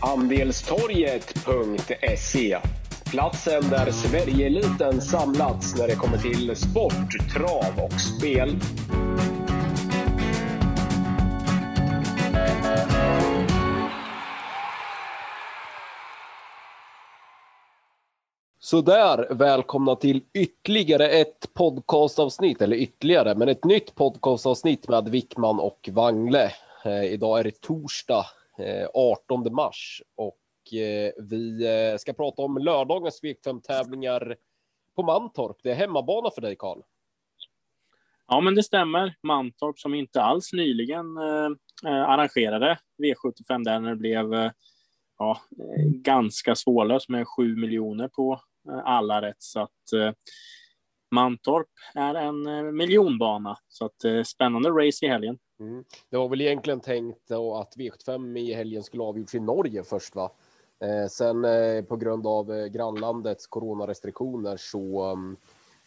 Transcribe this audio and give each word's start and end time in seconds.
Andelstorget.se 0.00 2.58
Platsen 3.10 3.62
där 3.70 3.90
Sverigeeliten 3.90 5.00
samlats 5.00 5.78
när 5.78 5.88
det 5.88 5.94
kommer 5.94 6.18
till 6.18 6.56
sport, 6.56 7.32
trav 7.34 7.84
och 7.84 8.00
spel. 8.00 8.56
Sådär, 18.60 19.34
välkomna 19.34 19.96
till 19.96 20.22
ytterligare 20.34 21.08
ett 21.08 21.54
podcastavsnitt, 21.54 22.62
eller 22.62 22.76
ytterligare, 22.76 23.34
men 23.34 23.48
ett 23.48 23.64
nytt 23.64 23.94
podcastavsnitt 23.94 24.88
med 24.88 25.08
Wickman 25.08 25.60
och 25.60 25.88
Wangle. 25.92 26.52
Eh, 26.84 27.04
idag 27.04 27.38
är 27.38 27.44
det 27.44 27.60
torsdag 27.60 28.26
Eh, 28.58 28.88
18 28.94 29.54
mars 29.54 30.02
och 30.16 30.74
eh, 30.74 31.12
vi 31.18 31.66
eh, 31.66 31.98
ska 31.98 32.12
prata 32.12 32.42
om 32.42 32.58
lördagens 32.58 33.22
V5-tävlingar 33.22 34.36
på 34.96 35.02
Mantorp. 35.02 35.56
Det 35.62 35.70
är 35.70 35.74
hemmabana 35.74 36.30
för 36.30 36.40
dig, 36.40 36.56
Karl. 36.56 36.82
Ja, 38.28 38.40
men 38.40 38.54
det 38.54 38.62
stämmer. 38.62 39.14
Mantorp 39.22 39.78
som 39.78 39.94
inte 39.94 40.22
alls 40.22 40.52
nyligen 40.52 41.16
eh, 41.16 42.10
arrangerade 42.10 42.78
V75 42.98 43.64
där 43.64 43.80
när 43.80 43.90
det 43.90 43.96
blev 43.96 44.34
eh, 44.34 44.50
ja, 45.18 45.40
ganska 45.84 46.54
svårlöst 46.54 47.08
med 47.08 47.28
sju 47.28 47.56
miljoner 47.56 48.08
på 48.08 48.40
Eh, 48.68 48.80
alla 48.84 49.22
rätt. 49.22 49.42
Så 49.42 49.60
att 49.60 49.92
eh, 49.94 50.12
Mantorp 51.10 51.68
är 51.94 52.14
en 52.14 52.46
eh, 52.46 52.62
miljonbana. 52.62 53.58
Så 53.68 53.84
att 53.84 54.26
spännande 54.26 54.68
race 54.68 55.06
i 55.06 55.08
helgen. 55.08 55.38
Mm. 55.60 55.84
Det 56.10 56.16
var 56.16 56.28
väl 56.28 56.40
egentligen 56.40 56.80
tänkt 56.80 57.30
att 57.30 57.76
V75 57.76 58.38
i 58.38 58.54
helgen 58.54 58.82
skulle 58.82 59.02
avgjorts 59.02 59.34
i 59.34 59.40
Norge 59.40 59.84
först, 59.84 60.14
va? 60.14 60.30
Eh, 60.80 61.08
sen 61.08 61.44
eh, 61.44 61.84
på 61.84 61.96
grund 61.96 62.26
av 62.26 62.52
eh, 62.52 62.66
grannlandets 62.66 63.46
coronarestriktioner 63.46 64.56
så 64.56 65.12
um, 65.12 65.36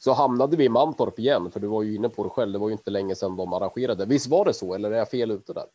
så 0.04 0.14
hamnade 0.14 0.58
vi 0.58 0.66
i 0.66 0.70
Mantorp 0.70 1.20
igen, 1.20 1.52
för 1.52 1.60
du 1.60 1.68
var 1.68 1.84
ju 1.84 1.95
inne 1.95 2.10
på 2.10 2.23
det 2.23 2.30
själv. 2.30 2.52
Det 2.52 2.60
var 2.60 2.70
ju 2.70 2.73
inte 2.73 2.92
länge 2.92 3.16
sedan 3.16 3.36
de 3.36 3.54
arrangerade. 3.54 4.06
Visst 4.06 4.28
var 4.28 4.45
det 4.45 4.54
så, 4.54 4.73
eller 4.73 4.92
är 4.92 4.98
jag 4.98 5.10
fel 5.10 5.32
ute 5.32 5.54
där? 5.54 5.66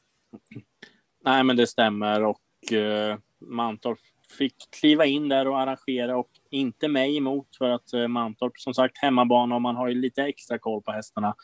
Nej, 1.24 1.44
men 1.44 1.56
det 1.56 1.66
stämmer 1.66 2.24
och 2.24 2.72
eh, 2.72 3.18
Mantorp 3.40 3.98
fick 4.38 4.54
kliva 4.80 5.06
in 5.06 5.28
där 5.28 5.48
och 5.48 5.60
arrangera 5.60 6.16
och 6.16 6.30
inte 6.50 6.88
mig 6.88 7.16
emot 7.16 7.56
för 7.58 7.70
att 7.70 7.92
eh, 7.92 8.08
Mantorp 8.08 8.58
som 8.58 8.74
sagt 8.74 8.98
hemmabana 8.98 9.54
och 9.54 9.62
man 9.62 9.76
har 9.76 9.88
ju 9.88 9.94
lite 9.94 10.22
extra 10.22 10.58
koll 10.58 10.82
på 10.82 10.92
hästarna 10.92 11.34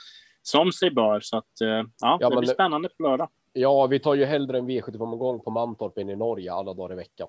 som 0.43 0.73
sig 0.73 0.91
bör. 0.91 1.21
Så 1.21 1.37
att 1.37 1.61
eh, 1.61 1.69
ja, 1.69 2.19
ja 2.21 2.31
det 2.31 2.37
blir 2.37 2.49
spännande 2.49 2.89
på 2.89 3.03
lördag. 3.03 3.29
Ja, 3.53 3.87
vi 3.87 3.99
tar 3.99 4.15
ju 4.15 4.25
hellre 4.25 4.59
en 4.59 4.71
V75-omgång 4.71 5.41
på 5.41 5.51
Mantorp 5.51 5.99
än 5.99 6.11
i 6.11 6.17
Norge 6.17 6.53
alla 6.53 6.75
dagar 6.75 6.93
i 6.93 6.97
veckan. 6.97 7.29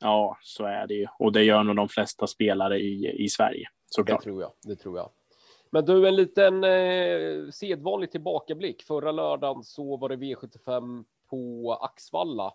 Ja, 0.00 0.38
så 0.42 0.64
är 0.64 0.86
det 0.86 0.94
ju 0.94 1.06
och 1.18 1.32
det 1.32 1.42
gör 1.42 1.62
nog 1.62 1.76
de 1.76 1.88
flesta 1.88 2.26
spelare 2.26 2.78
i, 2.78 3.24
i 3.24 3.28
Sverige. 3.28 3.68
Såklart. 3.86 4.20
Det 4.20 4.24
tror 4.24 4.42
jag. 4.42 4.52
Det 4.62 4.76
tror 4.76 4.98
jag. 4.98 5.10
Men 5.70 5.84
du, 5.84 6.08
en 6.08 6.16
liten 6.16 6.64
eh, 6.64 7.50
sedvanlig 7.50 8.10
tillbakablick. 8.10 8.82
Förra 8.82 9.12
lördagen 9.12 9.64
så 9.64 9.96
var 9.96 10.08
det 10.08 10.16
V75 10.16 11.04
på 11.30 11.74
Axvalla 11.82 12.52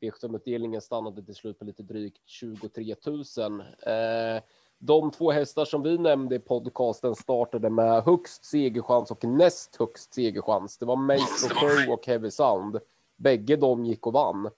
V75-utdelningen 0.00 0.80
stannade 0.80 1.24
till 1.24 1.34
slut 1.34 1.58
på 1.58 1.64
lite 1.64 1.82
drygt 1.82 2.22
23 2.26 2.94
000. 3.06 3.60
Eh, 3.60 4.42
de 4.78 5.10
två 5.10 5.30
hästar 5.30 5.64
som 5.64 5.82
vi 5.82 5.98
nämnde 5.98 6.34
i 6.34 6.38
podcasten 6.38 7.14
startade 7.14 7.70
med 7.70 8.02
högst 8.02 8.44
segerchans 8.44 9.10
och 9.10 9.24
näst 9.24 9.76
högst 9.76 10.14
segerchans. 10.14 10.78
Det 10.78 10.86
var 10.86 10.96
Maestro 10.96 11.54
Crow 11.54 11.92
och 11.94 12.06
Heavy 12.06 12.30
Sound. 12.30 12.78
Bägge 13.16 13.56
de 13.56 13.84
gick 13.84 14.06
och 14.06 14.12
vann. 14.12 14.50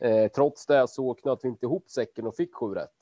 Eh, 0.00 0.30
trots 0.30 0.66
det 0.66 0.88
så 0.88 1.14
knöt 1.14 1.38
vi 1.42 1.48
inte 1.48 1.66
ihop 1.66 1.90
säcken 1.90 2.26
och 2.26 2.36
fick 2.36 2.54
sju 2.54 2.66
rätt. 2.66 2.99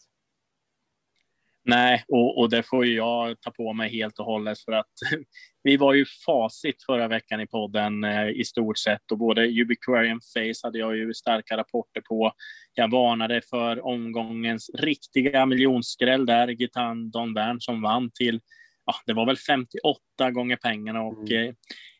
Nej, 1.69 2.05
och, 2.09 2.39
och 2.39 2.51
det 2.51 2.63
får 2.63 2.87
ju 2.87 2.95
jag 2.95 3.41
ta 3.41 3.51
på 3.51 3.73
mig 3.73 3.91
helt 3.91 4.19
och 4.19 4.25
hållet 4.25 4.59
för 4.61 4.73
att 4.73 4.93
vi 5.63 5.77
var 5.77 5.95
ju 5.95 6.05
facit 6.27 6.85
förra 6.87 7.09
veckan 7.09 7.41
i 7.41 7.47
podden 7.47 8.05
eh, 8.05 8.29
i 8.29 8.45
stort 8.45 8.79
sett 8.79 9.13
och 9.13 9.19
både 9.19 9.63
Ubiquarian 9.63 10.21
Face 10.35 10.67
hade 10.67 10.79
jag 10.79 10.97
ju 10.97 11.15
starka 11.15 11.57
rapporter 11.57 12.01
på. 12.01 12.33
Jag 12.75 12.91
varnade 12.91 13.41
för 13.51 13.87
omgångens 13.87 14.71
riktiga 14.79 15.47
miljonskräll 15.47 16.27
där, 16.27 16.49
Gitan 16.49 17.11
Don 17.11 17.35
Bern 17.35 17.61
som 17.61 17.83
vann 17.83 18.11
till, 18.15 18.41
ja, 18.87 18.95
det 19.07 19.13
var 19.13 19.27
väl 19.27 19.37
58 19.37 20.31
gånger 20.31 20.57
pengarna 20.57 21.03
och 21.03 21.31
mm. 21.31 21.49
eh, 21.49 21.55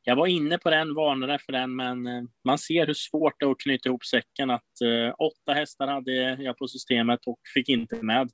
jag 0.05 0.17
var 0.17 0.27
inne 0.27 0.59
på 0.59 0.71
den, 0.71 0.95
varnade 0.95 1.39
för 1.39 1.53
den, 1.53 1.77
men 1.77 2.07
eh, 2.07 2.23
man 2.45 2.59
ser 2.59 2.87
hur 2.87 2.95
svårt 2.95 3.35
det 3.39 3.47
är 3.47 3.51
att 3.51 3.61
knyta 3.61 3.89
ihop 3.89 4.05
säcken. 4.05 4.51
Att 4.51 4.81
eh, 4.85 5.15
åtta 5.19 5.53
hästar 5.53 5.89
hade 5.89 6.13
jag 6.43 6.59
på 6.59 6.69
systemet 6.69 7.21
och 7.27 7.41
fick 7.55 7.69
inte 7.69 8.03
med 8.03 8.31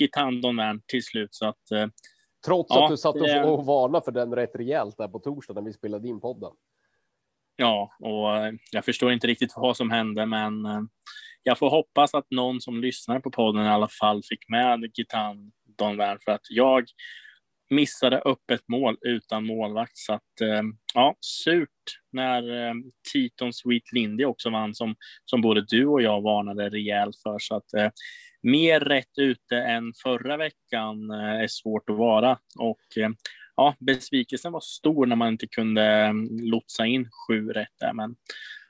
Gitandon 0.00 0.56
Van 0.56 0.82
till 0.86 1.04
slut. 1.04 1.34
Så 1.34 1.48
att, 1.48 1.70
eh, 1.70 1.86
Trots 2.46 2.74
ja, 2.74 2.84
att 2.84 2.90
du 2.90 2.96
satt 2.96 3.14
det... 3.14 3.44
och 3.44 3.66
varnade 3.66 4.04
för 4.04 4.12
den 4.12 4.34
rätt 4.34 4.56
rejält 4.56 4.96
där 4.98 5.08
på 5.08 5.18
torsdag 5.18 5.54
när 5.54 5.62
vi 5.62 5.72
spelade 5.72 6.08
in 6.08 6.20
podden. 6.20 6.50
Ja, 7.56 7.90
och 7.98 8.36
eh, 8.36 8.52
jag 8.70 8.84
förstår 8.84 9.12
inte 9.12 9.26
riktigt 9.26 9.52
vad 9.56 9.76
som 9.76 9.90
hände, 9.90 10.26
men 10.26 10.66
eh, 10.66 10.80
jag 11.42 11.58
får 11.58 11.70
hoppas 11.70 12.14
att 12.14 12.26
någon 12.30 12.60
som 12.60 12.80
lyssnar 12.80 13.20
på 13.20 13.30
podden 13.30 13.64
i 13.64 13.68
alla 13.68 13.88
fall 13.88 14.22
fick 14.28 14.48
med 14.48 14.90
Gitan 14.94 15.52
Don 15.78 15.96
för 15.96 16.30
att 16.30 16.50
jag 16.50 16.84
missade 17.70 18.18
öppet 18.18 18.60
mål 18.68 18.96
utan 19.00 19.46
målvakt. 19.46 19.96
Så 19.98 20.12
att, 20.12 20.32
ja, 20.94 21.16
surt 21.20 22.00
när 22.12 22.72
Titon 23.12 23.52
Sweet 23.52 23.92
Lindy 23.92 24.24
också 24.24 24.50
vann 24.50 24.74
som, 24.74 24.94
som 25.24 25.40
både 25.40 25.64
du 25.68 25.86
och 25.86 26.02
jag 26.02 26.22
varnade 26.22 26.68
rejält 26.70 27.16
för. 27.22 27.38
Så 27.38 27.56
att 27.56 27.94
mer 28.44 28.80
rätt 28.80 29.18
ute 29.18 29.56
än 29.56 29.92
förra 30.02 30.36
veckan 30.36 31.10
eh, 31.10 31.42
är 31.42 31.48
svårt 31.48 31.90
att 31.90 31.96
vara. 31.96 32.38
Och 32.58 32.98
eh, 32.98 33.10
ja, 33.56 33.74
besvikelsen 33.80 34.52
var 34.52 34.60
stor 34.60 35.06
när 35.06 35.16
man 35.16 35.28
inte 35.28 35.46
kunde 35.46 35.82
mm, 35.82 36.28
lotsa 36.40 36.86
in 36.86 37.08
sju 37.28 37.48
rätt 37.48 37.78
där, 37.80 37.92
men 37.92 38.16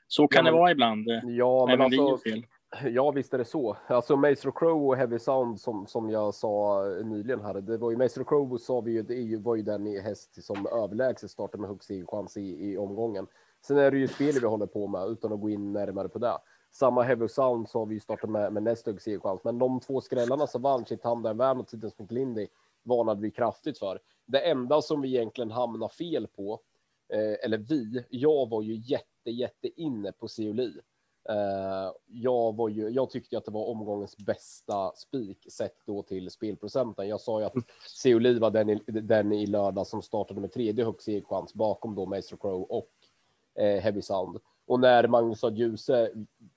så 0.07 0.27
kan 0.27 0.45
ja, 0.45 0.51
det 0.51 0.57
vara 0.57 0.71
ibland. 0.71 1.07
Ja, 1.23 1.65
men 1.65 1.81
alltså, 1.81 2.17
fel. 2.17 2.45
Ja, 2.83 3.11
visst 3.11 3.33
är 3.33 3.37
det 3.37 3.45
så. 3.45 3.77
Alltså 3.87 4.15
Maestro 4.15 4.51
Crow 4.51 4.87
och 4.87 4.97
Heavy 4.97 5.19
Sound 5.19 5.59
som, 5.59 5.87
som 5.87 6.09
jag 6.09 6.33
sa 6.33 6.83
nyligen 7.03 7.41
här. 7.41 7.53
Det 7.53 7.77
var 7.77 7.91
ju 7.91 7.97
Maestro 7.97 8.23
Crow 8.23 8.57
sa 8.57 8.81
vi 8.81 8.91
ju, 8.91 9.01
det 9.01 9.37
var 9.37 9.55
ju 9.55 9.61
den 9.61 9.85
häst 9.85 10.43
som 10.43 10.67
överlägset 10.67 11.31
startade 11.31 11.61
med 11.61 11.69
högst 11.69 11.91
chans 12.07 12.37
i, 12.37 12.71
i 12.71 12.77
omgången. 12.77 13.27
Sen 13.67 13.77
är 13.77 13.91
det 13.91 13.97
ju 13.97 14.07
spel 14.07 14.33
vi 14.41 14.47
håller 14.47 14.65
på 14.65 14.87
med 14.87 15.07
utan 15.07 15.33
att 15.33 15.41
gå 15.41 15.49
in 15.49 15.73
närmare 15.73 16.09
på 16.09 16.19
det. 16.19 16.37
Samma 16.75 17.03
Heavy 17.03 17.27
Sound 17.27 17.69
så 17.69 17.79
har 17.79 17.85
vi 17.85 17.99
startat 17.99 18.29
med, 18.29 18.53
med 18.53 18.63
näst 18.63 18.85
högst 18.85 19.07
chans, 19.21 19.43
men 19.43 19.59
de 19.59 19.79
två 19.79 20.01
skrällarna 20.01 20.47
som 20.47 20.61
vann, 20.61 20.85
Chitan 20.85 21.21
Värn 21.21 21.59
och 21.59 21.67
Tidens 21.67 21.99
McLindy, 21.99 22.47
varnade 22.83 23.21
vi 23.21 23.31
kraftigt 23.31 23.79
för. 23.79 23.99
Det 24.25 24.39
enda 24.39 24.81
som 24.81 25.01
vi 25.01 25.15
egentligen 25.15 25.51
hamnar 25.51 25.87
fel 25.87 26.27
på, 26.27 26.59
eh, 27.09 27.45
eller 27.45 27.57
vi, 27.57 28.05
jag 28.09 28.49
var 28.49 28.61
ju 28.61 28.75
jätte, 28.75 29.31
jätte 29.31 29.81
inne 29.81 30.11
på 30.11 30.27
Seoli. 30.27 30.73
Eh, 31.29 31.91
jag, 32.07 32.55
var 32.55 32.69
ju, 32.69 32.89
jag 32.89 33.09
tyckte 33.09 33.37
att 33.37 33.45
det 33.45 33.51
var 33.51 33.65
omgångens 33.65 34.17
bästa 34.17 34.91
spik 34.95 35.45
sett 35.51 35.77
då 35.85 36.03
till 36.03 36.31
spelprocenten. 36.31 37.07
Jag 37.07 37.21
sa 37.21 37.39
ju 37.39 37.45
att 37.45 37.53
Seoli 37.89 38.39
var 38.39 38.51
den 38.51 38.69
i, 38.69 38.81
den 38.87 39.31
i 39.31 39.45
lördag 39.45 39.87
som 39.87 40.01
startade 40.01 40.41
med 40.41 40.51
tredje 40.51 40.85
högst 40.85 41.09
chans 41.25 41.53
bakom 41.53 41.95
då 41.95 42.05
Maestro 42.05 42.37
Crow 42.37 42.63
och 42.63 42.91
eh, 43.63 43.81
Heavy 43.81 44.01
Sound. 44.01 44.39
Och 44.67 44.79
när 44.79 45.07
Magnus 45.07 45.43
A. 45.43 45.51
Djuse, 45.51 46.09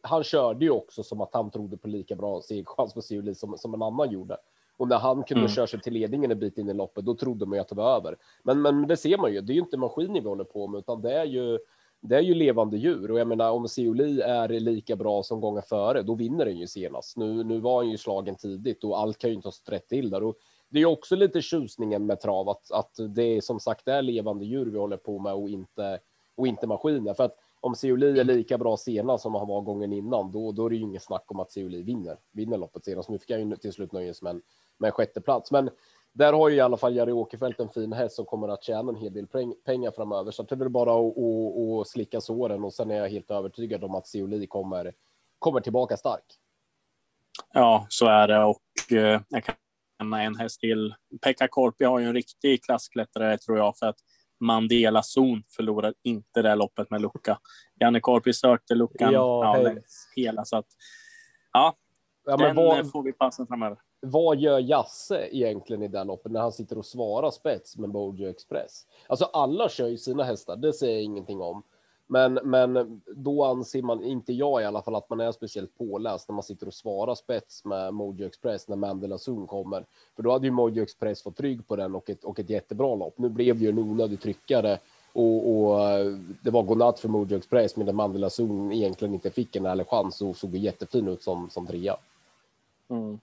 han 0.03 0.25
körde 0.25 0.65
ju 0.65 0.71
också 0.71 1.03
som 1.03 1.21
att 1.21 1.35
han 1.35 1.51
trodde 1.51 1.77
på 1.77 1.89
lika 1.89 2.17
bra 2.17 2.41
segerchans 2.41 2.95
på 2.95 3.03
Seuli 3.03 3.35
som, 3.35 3.59
som 3.59 3.75
en 3.75 3.83
annan 3.83 4.11
gjorde. 4.11 4.37
Och 4.77 4.89
när 4.89 4.99
han 4.99 5.23
kunde 5.23 5.41
mm. 5.41 5.49
köra 5.49 5.67
sig 5.67 5.81
till 5.81 5.93
ledningen 5.93 6.31
en 6.31 6.39
bit 6.39 6.59
in 6.59 6.69
i 6.69 6.75
loppet, 6.75 7.05
då 7.05 7.15
trodde 7.15 7.47
man 7.47 7.57
ju 7.57 7.61
att 7.61 7.69
det 7.69 7.75
var 7.75 7.97
över. 7.97 8.17
Men, 8.43 8.63
men 8.63 8.87
det 8.87 8.97
ser 8.97 9.19
man 9.19 9.33
ju, 9.33 9.41
det 9.41 9.53
är 9.53 9.55
ju 9.55 9.61
inte 9.61 9.77
maskiner 9.77 10.21
vi 10.21 10.29
håller 10.29 10.45
på 10.45 10.67
med, 10.67 10.79
utan 10.79 11.03
det 11.03 11.13
är 11.13 11.25
ju, 11.25 11.59
det 12.01 12.17
är 12.17 12.21
ju 12.21 12.35
levande 12.35 12.77
djur. 12.77 13.11
Och 13.11 13.21
jag 13.21 13.29
menar, 13.29 13.51
om 13.51 13.69
Seoli 13.69 14.21
är 14.21 14.49
lika 14.49 14.97
bra 14.97 15.23
som 15.23 15.41
gånger 15.41 15.61
före, 15.61 16.03
då 16.03 16.15
vinner 16.15 16.45
den 16.45 16.57
ju 16.57 16.67
senast. 16.67 17.17
Nu, 17.17 17.45
nu 17.45 17.61
var 17.61 17.77
han 17.77 17.91
ju 17.91 17.99
slagen 17.99 18.35
tidigt 18.35 18.85
och 18.85 19.01
allt 19.01 19.19
kan 19.19 19.31
ju 19.31 19.37
inte 19.37 19.49
ha 19.49 19.53
rätt 19.67 19.89
till 19.89 20.11
där. 20.11 20.23
Och 20.23 20.37
det 20.69 20.81
är 20.81 20.87
också 20.87 21.17
lite 21.17 21.43
tjusningen 21.43 22.07
med 22.07 22.21
trav, 22.21 22.49
att, 22.49 22.73
att 22.73 22.97
det 23.09 23.23
är 23.23 23.41
som 23.41 23.61
sagt 23.61 23.89
är 23.89 24.03
levande 24.03 24.45
djur 24.45 24.67
vi 24.67 24.79
håller 24.79 24.97
på 24.97 25.19
med 25.19 25.35
och 25.35 25.49
inte, 25.49 25.99
och 26.35 26.47
inte 26.47 26.67
maskiner. 26.67 27.15
För 27.15 27.25
att 27.25 27.37
om 27.61 27.75
Seoli 27.75 28.21
är 28.21 28.25
lika 28.25 28.59
bra 28.59 28.77
senast 28.77 29.23
som 29.23 29.35
han 29.35 29.49
var 29.49 29.61
gången 29.61 29.93
innan, 29.93 30.33
då, 30.33 30.53
då 30.53 30.67
är 30.67 30.71
det 30.71 30.77
ju 30.77 30.83
inget 30.83 31.03
snack 31.03 31.25
om 31.27 31.41
att 31.41 31.53
Seoli 31.53 31.83
vinner, 31.83 32.19
vinner 32.33 32.57
loppet 32.59 32.85
senast. 32.85 33.09
Nu 33.09 33.19
fick 33.19 33.31
jag 33.31 33.41
ju 33.41 33.57
till 33.57 33.73
slut 33.73 33.93
nöja 33.93 34.15
med 34.23 34.31
en, 34.31 34.43
med 34.79 34.89
en 34.89 34.93
sjätte 34.93 35.21
plats. 35.21 35.51
Men 35.51 35.71
där 36.13 36.33
har 36.33 36.49
ju 36.49 36.57
i 36.57 36.61
alla 36.61 36.77
fall 36.77 36.97
Jari 36.97 37.13
Åkerfeldt 37.13 37.61
en 37.61 37.69
fin 37.69 37.93
häst 37.93 38.17
som 38.17 38.25
kommer 38.25 38.49
att 38.49 38.65
tjäna 38.65 38.91
en 38.91 38.97
hel 38.97 39.13
del 39.13 39.27
pengar 39.65 39.91
framöver. 39.91 40.31
Så 40.31 40.43
det 40.43 40.55
är 40.55 40.57
väl 40.57 40.69
bara 40.69 40.93
att, 40.93 41.19
att, 41.19 41.81
att 41.81 41.89
slicka 41.89 42.21
såren 42.21 42.65
och 42.65 42.75
sen 42.75 42.91
är 42.91 42.97
jag 42.97 43.09
helt 43.09 43.31
övertygad 43.31 43.85
om 43.85 43.95
att 43.95 44.07
Seoli 44.07 44.47
kommer, 44.47 44.93
kommer 45.39 45.61
tillbaka 45.61 45.97
stark. 45.97 46.25
Ja, 47.53 47.87
så 47.89 48.07
är 48.07 48.29
det 48.29 48.45
och 48.45 48.93
eh, 48.93 49.21
jag 49.29 49.45
kan 49.45 49.55
nämna 49.99 50.23
en 50.23 50.37
häst 50.37 50.61
till. 50.61 50.95
Pekka 51.23 51.49
Korpi 51.49 51.85
har 51.85 51.99
ju 51.99 52.07
en 52.07 52.15
riktig 52.15 52.65
klassklättrare 52.65 53.39
tror 53.39 53.59
jag 53.59 53.79
för 53.79 53.87
att 53.87 53.99
Mandela 54.41 55.03
zon 55.03 55.43
förlorar 55.57 55.95
inte 56.03 56.43
det 56.43 56.55
loppet 56.55 56.91
med 56.91 57.01
lucka. 57.01 57.39
Janne 57.81 58.01
Korpi 58.01 58.33
sökte 58.33 58.75
luckan 58.75 59.13
ja, 59.13 59.59
ja, 59.63 59.75
hela 60.17 60.45
så 60.45 60.57
att 60.57 60.67
ja, 61.53 61.77
ja 62.27 62.37
den 62.37 62.57
vad, 62.57 62.91
får 62.91 63.03
vi 63.03 63.13
passa 63.13 63.47
framöver. 63.47 63.79
Vad 64.01 64.39
gör 64.39 64.59
Jasse 64.59 65.29
egentligen 65.33 65.83
i 65.83 65.89
den 65.89 66.07
loppet 66.07 66.33
när 66.33 66.41
han 66.41 66.53
sitter 66.53 66.79
och 66.79 66.87
svarar 66.87 67.31
spets 67.31 67.77
med 67.77 67.91
Bojo 67.91 68.31
Express? 68.31 68.87
Alltså 69.09 69.25
alla 69.25 69.69
kör 69.69 69.89
ju 69.89 69.97
sina 69.97 70.25
hästar, 70.25 70.57
det 70.57 70.73
säger 70.73 70.95
jag 70.95 71.03
ingenting 71.03 71.41
om. 71.41 71.63
Men, 72.11 72.35
men 72.35 73.01
då 73.17 73.45
anser 73.45 73.83
man, 73.83 74.05
inte 74.05 74.33
jag 74.33 74.63
i 74.63 74.65
alla 74.65 74.83
fall, 74.83 74.95
att 74.95 75.11
man 75.11 75.21
är 75.21 75.33
speciellt 75.33 75.79
påläst 75.79 76.29
när 76.29 76.35
man 76.35 76.43
sitter 76.43 76.67
och 76.67 76.75
svarar 76.75 77.15
spets 77.15 77.65
med 77.65 77.95
Mojo 77.95 78.27
Express 78.27 78.69
när 78.69 78.77
Mandela 78.77 79.19
Zoom 79.19 79.47
kommer. 79.47 79.85
För 80.17 80.23
då 80.23 80.33
hade 80.33 80.47
ju 80.47 80.51
Mojo 80.51 80.83
Express 80.83 81.23
fått 81.23 81.41
rygg 81.41 81.69
på 81.69 81.77
den 81.77 81.95
och 81.95 82.11
ett, 82.11 82.25
och 82.25 82.39
ett 82.39 82.51
jättebra 82.51 82.95
lopp. 82.95 83.19
Nu 83.19 83.29
blev 83.29 83.59
det 83.59 83.65
ju 83.65 83.69
en 83.69 83.79
onödig 83.79 84.21
tryckare 84.21 84.79
och, 85.13 85.51
och 85.51 85.91
eh, 85.91 86.17
det 86.43 86.51
var 86.51 86.63
godnatt 86.63 87.01
för 87.01 87.09
Mojo 87.09 87.37
Express 87.37 87.77
medan 87.77 87.97
Mandela 87.97 88.31
Zoom 88.31 88.73
egentligen 88.73 89.15
inte 89.15 89.31
fick 89.31 89.57
en 89.57 89.67
ärlig 89.67 89.87
chans 89.87 90.23
och 90.23 90.37
såg 90.37 90.57
jättefin 90.57 91.09
ut 91.09 91.23
som, 91.23 91.51
som 91.51 91.67
trea. 91.67 91.97
Mm. 92.89 93.19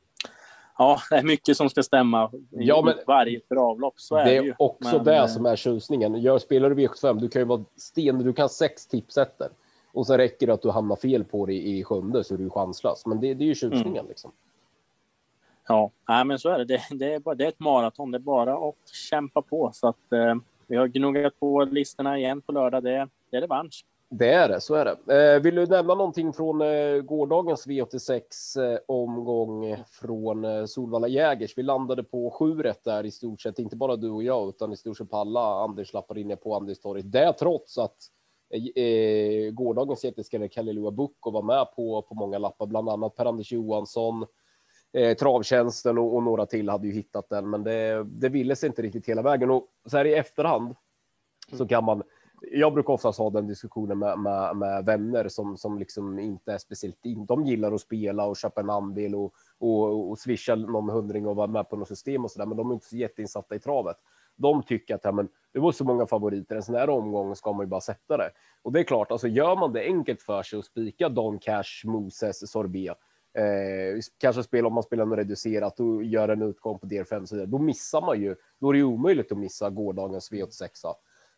Ja, 0.77 0.99
det 1.09 1.15
är 1.15 1.23
mycket 1.23 1.57
som 1.57 1.69
ska 1.69 1.83
stämma 1.83 2.31
ja, 2.49 2.81
men 2.85 2.95
varje 3.07 3.39
travlopp. 3.39 3.99
Så 3.99 4.15
är 4.15 4.25
det 4.25 4.37
är 4.37 4.43
ju. 4.43 4.53
också 4.59 4.95
men, 4.95 5.03
det 5.03 5.17
eh, 5.17 5.27
som 5.27 5.45
är 5.45 5.55
tjusningen. 5.55 6.15
Gör, 6.15 6.39
spelar 6.39 6.69
du 6.69 6.75
V75, 6.75 7.19
du 7.19 7.29
kan 7.29 7.41
ju 7.41 7.45
vara 7.45 7.63
sten, 7.77 8.19
du 8.19 8.33
kan 8.33 8.49
sex 8.49 8.87
tipsetter 8.87 9.49
och 9.93 10.07
så 10.07 10.17
räcker 10.17 10.47
det 10.47 10.53
att 10.53 10.61
du 10.61 10.69
hamnar 10.69 10.95
fel 10.95 11.23
på 11.23 11.45
det 11.45 11.53
i, 11.53 11.79
i 11.79 11.83
sjunde 11.83 12.23
så 12.23 12.33
är 12.33 12.37
du 12.37 12.49
chanslös. 12.49 13.05
Men 13.05 13.19
det, 13.19 13.33
det 13.33 13.43
är 13.43 13.47
ju 13.47 13.55
tjusningen 13.55 13.97
mm. 13.97 14.07
liksom. 14.07 14.31
Ja, 15.67 15.91
nej, 16.07 16.25
men 16.25 16.39
så 16.39 16.49
är 16.49 16.57
det. 16.57 16.65
Det, 16.65 16.81
det, 16.91 17.13
är 17.13 17.19
bara, 17.19 17.35
det 17.35 17.43
är 17.43 17.49
ett 17.49 17.59
maraton. 17.59 18.11
Det 18.11 18.17
är 18.17 18.19
bara 18.19 18.69
att 18.69 18.89
kämpa 19.09 19.41
på 19.41 19.71
så 19.73 19.87
att 19.87 20.11
eh, 20.11 20.35
vi 20.67 20.75
har 20.75 20.87
gnuggat 20.87 21.39
på 21.39 21.63
listorna 21.63 22.17
igen 22.17 22.41
på 22.41 22.51
lördag. 22.51 22.83
Det, 22.83 23.07
det 23.29 23.37
är 23.37 23.41
revansch. 23.41 23.85
Det 24.09 24.29
är 24.29 24.49
det, 24.49 24.61
så 24.61 24.75
är 24.75 24.85
det. 24.85 25.33
Eh, 25.33 25.41
vill 25.41 25.55
du 25.55 25.65
nämna 25.65 25.95
någonting 25.95 26.33
från 26.33 26.61
eh, 26.61 27.01
gårdagens 27.01 27.67
V86 27.67 28.21
eh, 28.63 28.79
omgång 28.87 29.77
från 29.91 30.67
Solvalla 30.67 31.07
Jägers? 31.07 31.57
Vi 31.57 31.63
landade 31.63 32.03
på 32.03 32.31
sju 32.31 32.63
rätt 32.63 32.83
där 32.83 33.05
i 33.05 33.11
stort 33.11 33.41
sett, 33.41 33.59
inte 33.59 33.75
bara 33.75 33.95
du 33.95 34.09
och 34.09 34.23
jag, 34.23 34.49
utan 34.49 34.73
i 34.73 34.77
stort 34.77 34.97
sett 34.97 35.09
på 35.09 35.17
alla 35.17 35.63
Anders 35.63 35.93
lappar 35.93 36.17
inne 36.17 36.35
på 36.35 36.55
Anderstorget. 36.55 37.11
Det 37.11 37.33
trots 37.33 37.77
att 37.77 37.97
eh, 38.75 39.51
gårdagens 39.53 40.05
jätteskalle 40.05 40.47
Kalle 40.47 40.73
Lua 40.73 40.91
Bukko 40.91 41.31
var 41.31 41.41
med 41.41 41.67
på, 41.75 42.01
på 42.01 42.15
många 42.15 42.37
lappar, 42.37 42.65
bland 42.65 42.89
annat 42.89 43.15
Per-Anders 43.15 43.51
Johansson, 43.51 44.25
eh, 44.93 45.17
Travtjänsten 45.17 45.97
och, 45.97 46.15
och, 46.15 46.23
några 46.23 46.45
till 46.45 46.69
hade 46.69 46.87
ju 46.87 46.93
hittat 46.93 47.29
den, 47.29 47.49
men 47.49 47.63
det, 47.63 48.03
det 48.03 48.29
ville 48.29 48.55
sig 48.55 48.67
inte 48.67 48.81
riktigt 48.81 49.09
hela 49.09 49.21
vägen. 49.21 49.51
Och 49.51 49.67
så 49.85 49.97
här 49.97 50.05
i 50.05 50.13
efterhand 50.13 50.75
så 51.53 51.67
kan 51.67 51.83
man 51.83 52.03
jag 52.51 52.73
brukar 52.73 52.93
oftast 52.93 53.19
ha 53.19 53.29
den 53.29 53.47
diskussionen 53.47 53.99
med, 53.99 54.19
med, 54.19 54.55
med, 54.55 54.85
vänner 54.85 55.27
som, 55.27 55.57
som 55.57 55.79
liksom 55.79 56.19
inte 56.19 56.53
är 56.53 56.57
speciellt 56.57 57.05
in. 57.05 57.25
De 57.25 57.45
gillar 57.45 57.71
att 57.71 57.81
spela 57.81 58.25
och 58.25 58.37
köpa 58.37 58.61
en 58.61 58.69
andel 58.69 59.15
och, 59.15 59.33
och, 59.57 60.09
och 60.09 60.19
swisha 60.19 60.55
någon 60.55 60.89
hundring 60.89 61.27
och 61.27 61.35
vara 61.35 61.47
med 61.47 61.69
på 61.69 61.75
något 61.75 61.87
system 61.87 62.23
och 62.23 62.31
så 62.31 62.39
där, 62.39 62.45
men 62.45 62.57
de 62.57 62.69
är 62.69 62.73
inte 62.73 62.85
så 62.85 62.97
jätteinsatta 62.97 63.55
i 63.55 63.59
travet. 63.59 63.97
De 64.35 64.63
tycker 64.63 64.95
att 64.95 65.03
ja, 65.03 65.11
men, 65.11 65.29
det 65.53 65.59
var 65.59 65.71
så 65.71 65.83
många 65.83 66.07
favoriter, 66.07 66.55
en 66.55 66.63
sån 66.63 66.75
här 66.75 66.89
omgång 66.89 67.35
ska 67.35 67.53
man 67.53 67.65
ju 67.65 67.69
bara 67.69 67.81
sätta 67.81 68.17
det. 68.17 68.31
Och 68.61 68.71
det 68.71 68.79
är 68.79 68.83
klart, 68.83 69.11
alltså 69.11 69.27
gör 69.27 69.55
man 69.55 69.73
det 69.73 69.81
enkelt 69.81 70.21
för 70.21 70.43
sig 70.43 70.59
och 70.59 70.65
spika 70.65 71.09
Don 71.09 71.39
Cash, 71.39 71.85
Moses, 71.85 72.51
Sorbet, 72.51 72.97
eh, 73.33 73.99
kanske 74.17 74.43
spela 74.43 74.67
om 74.67 74.73
man 74.73 74.83
spelar 74.83 75.05
något 75.05 75.17
reducerat 75.17 75.79
och 75.79 76.03
gör 76.03 76.29
en 76.29 76.41
utgång 76.41 76.79
på 76.79 76.87
DR5 76.87 77.25
så 77.25 77.45
då 77.45 77.57
missar 77.57 78.01
man 78.01 78.21
ju. 78.21 78.35
Då 78.59 78.69
är 78.69 78.73
det 78.73 78.83
omöjligt 78.83 79.31
att 79.31 79.37
missa 79.37 79.69
gårdagens 79.69 80.31
V86. 80.31 80.69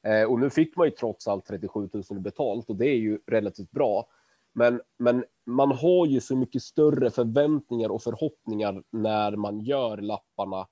Eh, 0.07 0.23
och 0.23 0.39
nu 0.39 0.49
fick 0.49 0.75
man 0.75 0.87
ju 0.87 0.91
trots 0.91 1.27
allt 1.27 1.45
37 1.45 1.89
000 2.09 2.19
betalt 2.19 2.69
och 2.69 2.75
det 2.75 2.85
är 2.85 2.97
ju 2.97 3.19
relativt 3.27 3.71
bra. 3.71 4.07
Men, 4.53 4.81
men 4.99 5.25
man 5.45 5.71
har 5.71 6.05
ju 6.05 6.21
så 6.21 6.35
mycket 6.35 6.63
större 6.63 7.11
förväntningar 7.11 7.89
och 7.89 8.03
förhoppningar 8.03 8.83
när 8.91 9.35
man 9.35 9.59
gör 9.59 9.97
lapparna 9.97 10.67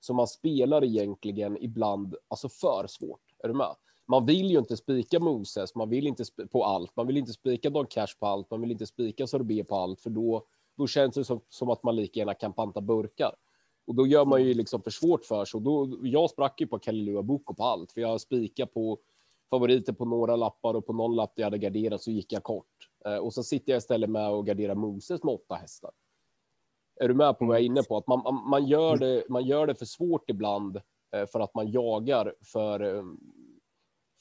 så 0.00 0.14
man 0.14 0.26
spelar 0.26 0.84
egentligen 0.84 1.56
ibland 1.60 2.14
alltså 2.28 2.48
för 2.48 2.86
svårt. 2.86 3.20
Är 3.42 3.48
du 3.48 3.54
med? 3.54 3.74
Man 4.08 4.26
vill 4.26 4.50
ju 4.50 4.58
inte 4.58 4.76
spika 4.76 5.20
Moses, 5.20 5.74
man 5.74 5.90
vill 5.90 6.06
inte 6.06 6.24
på 6.52 6.64
allt, 6.64 6.96
man 6.96 7.06
vill 7.06 7.16
inte 7.16 7.32
spika 7.32 7.70
Don 7.70 7.86
Cash 7.86 8.18
på 8.20 8.26
allt, 8.26 8.50
man 8.50 8.60
vill 8.60 8.70
inte 8.72 8.86
spika 8.86 9.26
Sorbet 9.26 9.68
på 9.68 9.76
allt, 9.76 10.00
för 10.00 10.10
då, 10.10 10.46
då 10.76 10.86
känns 10.86 11.14
det 11.14 11.24
som, 11.24 11.40
som 11.48 11.70
att 11.70 11.82
man 11.82 11.96
lika 11.96 12.20
gärna 12.20 12.34
kan 12.34 12.52
panta 12.52 12.80
burkar. 12.80 13.34
Och 13.86 13.94
då 13.94 14.06
gör 14.06 14.24
man 14.24 14.42
ju 14.44 14.54
liksom 14.54 14.82
för 14.82 14.90
svårt 14.90 15.24
för 15.24 15.44
sig. 15.44 15.58
Och 15.58 15.62
då, 15.62 15.98
jag 16.02 16.30
sprack 16.30 16.60
ju 16.60 16.66
på 16.66 16.78
Kalilua 16.78 17.22
Boko 17.22 17.54
på 17.54 17.64
allt, 17.64 17.92
för 17.92 18.00
jag 18.00 18.20
spikar 18.20 18.66
på 18.66 18.98
favoriter 19.50 19.92
på 19.92 20.04
några 20.04 20.36
lappar 20.36 20.74
och 20.74 20.86
på 20.86 20.92
någon 20.92 21.16
lapp 21.16 21.32
där 21.36 21.42
jag 21.42 21.46
hade 21.46 21.58
garderat 21.58 22.02
så 22.02 22.10
gick 22.10 22.32
jag 22.32 22.42
kort. 22.42 22.88
Eh, 23.04 23.16
och 23.16 23.34
så 23.34 23.42
sitter 23.42 23.72
jag 23.72 23.78
istället 23.78 24.10
med 24.10 24.30
och 24.30 24.46
garderar 24.46 24.74
Moses 24.74 25.22
med 25.22 25.34
åtta 25.34 25.54
hästar. 25.54 25.90
Är 27.00 27.08
du 27.08 27.14
med 27.14 27.38
på 27.38 27.44
vad 27.44 27.56
jag 27.56 27.62
är 27.62 27.66
inne 27.66 27.82
på? 27.82 27.96
Att 27.96 28.06
man, 28.06 28.44
man, 28.50 28.66
gör, 28.66 28.96
det, 28.96 29.24
man 29.28 29.44
gör 29.44 29.66
det 29.66 29.74
för 29.74 29.86
svårt 29.86 30.30
ibland 30.30 30.76
eh, 31.16 31.26
för 31.26 31.40
att 31.40 31.54
man 31.54 31.70
jagar 31.70 32.34
för, 32.52 32.96
eh, 32.96 33.04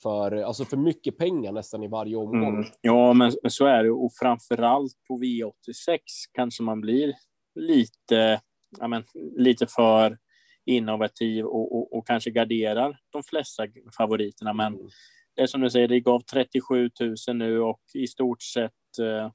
för, 0.02 0.32
alltså 0.32 0.66
för 0.66 0.78
mycket 0.78 1.18
pengar 1.18 1.52
nästan 1.52 1.84
i 1.84 1.88
varje 1.88 2.16
omgång. 2.16 2.56
Mm. 2.56 2.66
Ja, 2.82 3.14
men 3.14 3.32
så 3.50 3.66
är 3.66 3.84
det. 3.84 3.92
Och 3.92 4.14
framför 4.14 4.58
allt 4.58 4.94
på 5.08 5.20
V86 5.20 6.00
kanske 6.32 6.64
man 6.64 6.82
blir 6.82 7.14
lite 7.56 8.42
ja, 8.80 8.88
men, 8.88 9.04
lite 9.38 9.68
för 9.68 10.18
innovativ 10.66 11.46
och, 11.46 11.76
och, 11.76 11.98
och, 11.98 12.08
kanske 12.08 12.32
garderar 12.32 13.00
de 13.10 13.24
flesta 13.24 13.68
favoriterna. 13.98 14.54
Men 14.54 14.74
mm. 14.74 14.88
det 15.36 15.42
är 15.42 15.48
som 15.48 15.62
du 15.62 15.70
säger, 15.70 15.88
det 15.88 16.00
gav 16.00 16.20
37 16.20 16.90
000 17.00 17.38
nu 17.38 17.60
och 17.60 17.82
i 17.94 18.08
stort 18.08 18.42
sett 18.42 19.00
eh, 19.02 19.32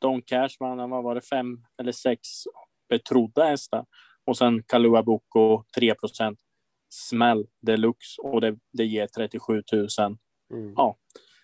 Don 0.00 0.22
Cash, 0.22 0.50
man, 0.60 0.90
vad 0.90 1.04
var 1.04 1.14
det, 1.14 1.20
fem 1.20 1.64
eller 1.80 1.92
sex 1.92 2.20
betrodda 2.88 3.44
hästar 3.44 3.86
och 4.24 4.36
sen 4.36 4.62
Kalua 4.62 5.02
Boko 5.02 5.62
3% 5.78 6.36
smäll 6.88 7.46
deluxe 7.62 8.22
och 8.22 8.40
det, 8.40 8.56
det 8.72 8.84
ger 8.84 9.06
37 9.06 9.62
000. 9.72 9.88
Mm. 10.52 10.74
Ja, 10.76 10.98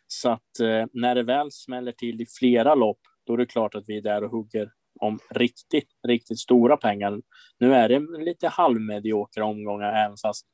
så 0.06 0.30
att 0.30 0.60
eh, 0.60 0.86
när 0.92 1.14
det 1.14 1.22
väl 1.22 1.52
smäller 1.52 1.92
till 1.92 2.20
i 2.20 2.26
flera 2.38 2.74
lopp, 2.74 3.00
då 3.26 3.32
är 3.32 3.36
det 3.36 3.46
klart 3.46 3.74
att 3.74 3.84
vi 3.86 3.96
är 3.96 4.02
där 4.02 4.24
och 4.24 4.30
hugger 4.30 4.72
om 5.00 5.18
riktigt, 5.30 5.88
riktigt 6.08 6.38
stora 6.38 6.76
pengar. 6.76 7.20
Nu 7.58 7.74
är 7.74 7.88
det 7.88 8.24
lite 8.24 8.48
halvmediokra 8.48 9.44
omgångar, 9.44 10.04
även 10.04 10.16
fast 10.16 10.46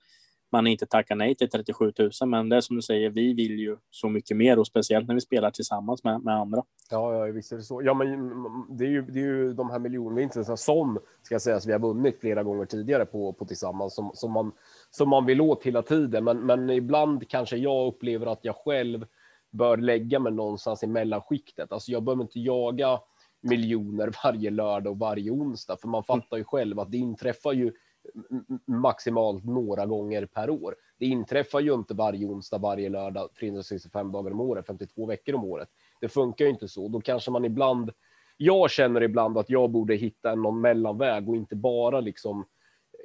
man 0.52 0.66
inte 0.66 0.86
tackar 0.86 1.16
nej 1.16 1.34
till 1.34 1.50
37 1.50 1.92
000. 1.98 2.10
Men 2.26 2.48
det 2.48 2.56
är 2.56 2.60
som 2.60 2.76
du 2.76 2.82
säger, 2.82 3.10
vi 3.10 3.34
vill 3.34 3.58
ju 3.58 3.76
så 3.90 4.08
mycket 4.08 4.36
mer 4.36 4.58
och 4.58 4.66
speciellt 4.66 5.08
när 5.08 5.14
vi 5.14 5.20
spelar 5.20 5.50
tillsammans 5.50 6.04
med, 6.04 6.24
med 6.24 6.34
andra. 6.34 6.62
Ja, 6.90 7.26
ja, 7.26 7.32
visst 7.32 7.52
är 7.52 7.56
det 7.56 7.62
så. 7.62 7.82
Ja, 7.82 7.94
men 7.94 8.06
mm, 8.06 8.30
mm, 8.30 8.66
det 8.70 8.84
är 8.84 8.88
ju, 8.88 9.02
det 9.02 9.20
är 9.20 9.24
ju 9.24 9.52
de 9.52 9.70
här 9.70 9.78
miljonvinsterna 9.78 10.56
som 10.56 10.98
ska 11.22 11.40
sägas 11.40 11.66
vi 11.66 11.72
har 11.72 11.78
vunnit 11.78 12.20
flera 12.20 12.42
gånger 12.42 12.64
tidigare 12.64 13.06
på, 13.06 13.32
på 13.32 13.44
tillsammans 13.44 13.94
som, 13.94 14.10
som, 14.14 14.32
man, 14.32 14.52
som 14.90 15.08
man 15.08 15.26
vill 15.26 15.40
åt 15.40 15.64
hela 15.64 15.82
tiden. 15.82 16.24
Men, 16.24 16.38
men 16.38 16.70
ibland 16.70 17.28
kanske 17.28 17.56
jag 17.56 17.86
upplever 17.86 18.26
att 18.26 18.40
jag 18.42 18.56
själv 18.56 19.06
bör 19.50 19.76
lägga 19.76 20.18
mig 20.18 20.32
någonstans 20.32 20.82
i 20.82 20.86
mellanskiktet. 20.86 21.72
Alltså 21.72 21.92
jag 21.92 22.02
behöver 22.02 22.22
inte 22.22 22.40
jaga 22.40 23.00
miljoner 23.42 24.12
varje 24.24 24.50
lördag 24.50 24.90
och 24.90 24.98
varje 24.98 25.30
onsdag, 25.30 25.76
för 25.76 25.88
man 25.88 26.04
fattar 26.04 26.36
ju 26.36 26.44
själv 26.44 26.80
att 26.80 26.90
det 26.90 26.98
inträffar 26.98 27.52
ju 27.52 27.72
maximalt 28.66 29.44
några 29.44 29.86
gånger 29.86 30.26
per 30.26 30.50
år. 30.50 30.76
Det 30.98 31.06
inträffar 31.06 31.60
ju 31.60 31.74
inte 31.74 31.94
varje 31.94 32.26
onsdag, 32.26 32.58
varje 32.58 32.88
lördag, 32.88 33.28
365 33.40 34.12
dagar 34.12 34.30
om 34.30 34.40
året, 34.40 34.66
52 34.66 35.06
veckor 35.06 35.34
om 35.34 35.44
året. 35.44 35.68
Det 36.00 36.08
funkar 36.08 36.44
ju 36.44 36.50
inte 36.50 36.68
så. 36.68 36.88
Då 36.88 37.00
kanske 37.00 37.30
man 37.30 37.44
ibland. 37.44 37.90
Jag 38.36 38.70
känner 38.70 39.00
ibland 39.02 39.38
att 39.38 39.50
jag 39.50 39.70
borde 39.70 39.94
hitta 39.94 40.34
någon 40.34 40.60
mellanväg 40.60 41.28
och 41.28 41.36
inte 41.36 41.56
bara 41.56 42.00
liksom. 42.00 42.44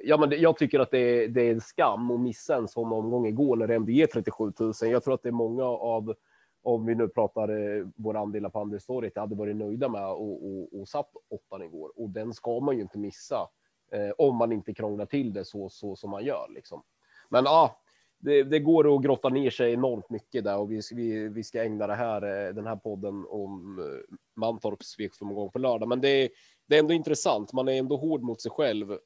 Ja, 0.04 0.16
men 0.16 0.40
jag 0.40 0.56
tycker 0.56 0.80
att 0.80 0.90
det 0.90 0.98
är, 0.98 1.28
det 1.28 1.42
är 1.42 1.52
en 1.52 1.60
skam 1.60 2.10
att 2.10 2.20
missa 2.20 2.56
en 2.56 2.68
sån 2.68 2.92
omgång 2.92 3.26
igår 3.26 3.56
när 3.56 3.66
det 3.66 3.74
ändå 3.74 3.92
är 3.92 4.06
37 4.06 4.52
000. 4.60 4.72
Jag 4.80 5.04
tror 5.04 5.14
att 5.14 5.22
det 5.22 5.28
är 5.28 5.32
många 5.32 5.64
av 5.64 6.14
om 6.62 6.86
vi 6.86 6.94
nu 6.94 7.08
pratar 7.08 7.48
eh, 7.48 7.86
vår 7.96 8.16
andelar 8.16 8.50
på 8.50 8.60
Andelstorget, 8.60 9.16
hade 9.16 9.34
varit 9.34 9.56
nöjda 9.56 9.88
med 9.88 10.06
och, 10.06 10.46
och, 10.46 10.80
och 10.80 10.88
satt 10.88 11.10
åttan 11.28 11.62
igår 11.62 11.92
och 11.96 12.10
den 12.10 12.34
ska 12.34 12.60
man 12.60 12.76
ju 12.76 12.82
inte 12.82 12.98
missa 12.98 13.48
eh, 13.92 14.10
om 14.18 14.36
man 14.36 14.52
inte 14.52 14.74
krånglar 14.74 15.06
till 15.06 15.32
det 15.32 15.44
så, 15.44 15.68
så 15.68 15.96
som 15.96 16.10
man 16.10 16.24
gör 16.24 16.46
liksom. 16.54 16.82
Men 17.28 17.44
ja, 17.44 17.80
det, 18.18 18.42
det, 18.42 18.58
går 18.58 18.96
att 18.96 19.02
grotta 19.02 19.28
ner 19.28 19.50
sig 19.50 19.72
enormt 19.72 20.10
mycket 20.10 20.44
där 20.44 20.58
och 20.58 20.72
vi, 20.72 20.80
vi, 20.94 21.28
vi 21.28 21.44
ska 21.44 21.64
ägna 21.64 21.86
det 21.86 21.94
här, 21.94 22.22
eh, 22.22 22.54
den 22.54 22.66
här 22.66 22.76
podden 22.76 23.26
om 23.28 23.78
eh, 23.78 24.16
Mantorps 24.36 24.86
svekframgång 24.86 25.50
på 25.50 25.58
lördag. 25.58 25.88
Men 25.88 26.00
det 26.00 26.08
är, 26.08 26.28
det 26.66 26.74
är 26.74 26.80
ändå 26.80 26.94
intressant. 26.94 27.52
Man 27.52 27.68
är 27.68 27.72
ändå 27.72 27.96
hård 27.96 28.22
mot 28.22 28.40
sig 28.40 28.50
själv 28.50 28.92
eh, 28.92 28.98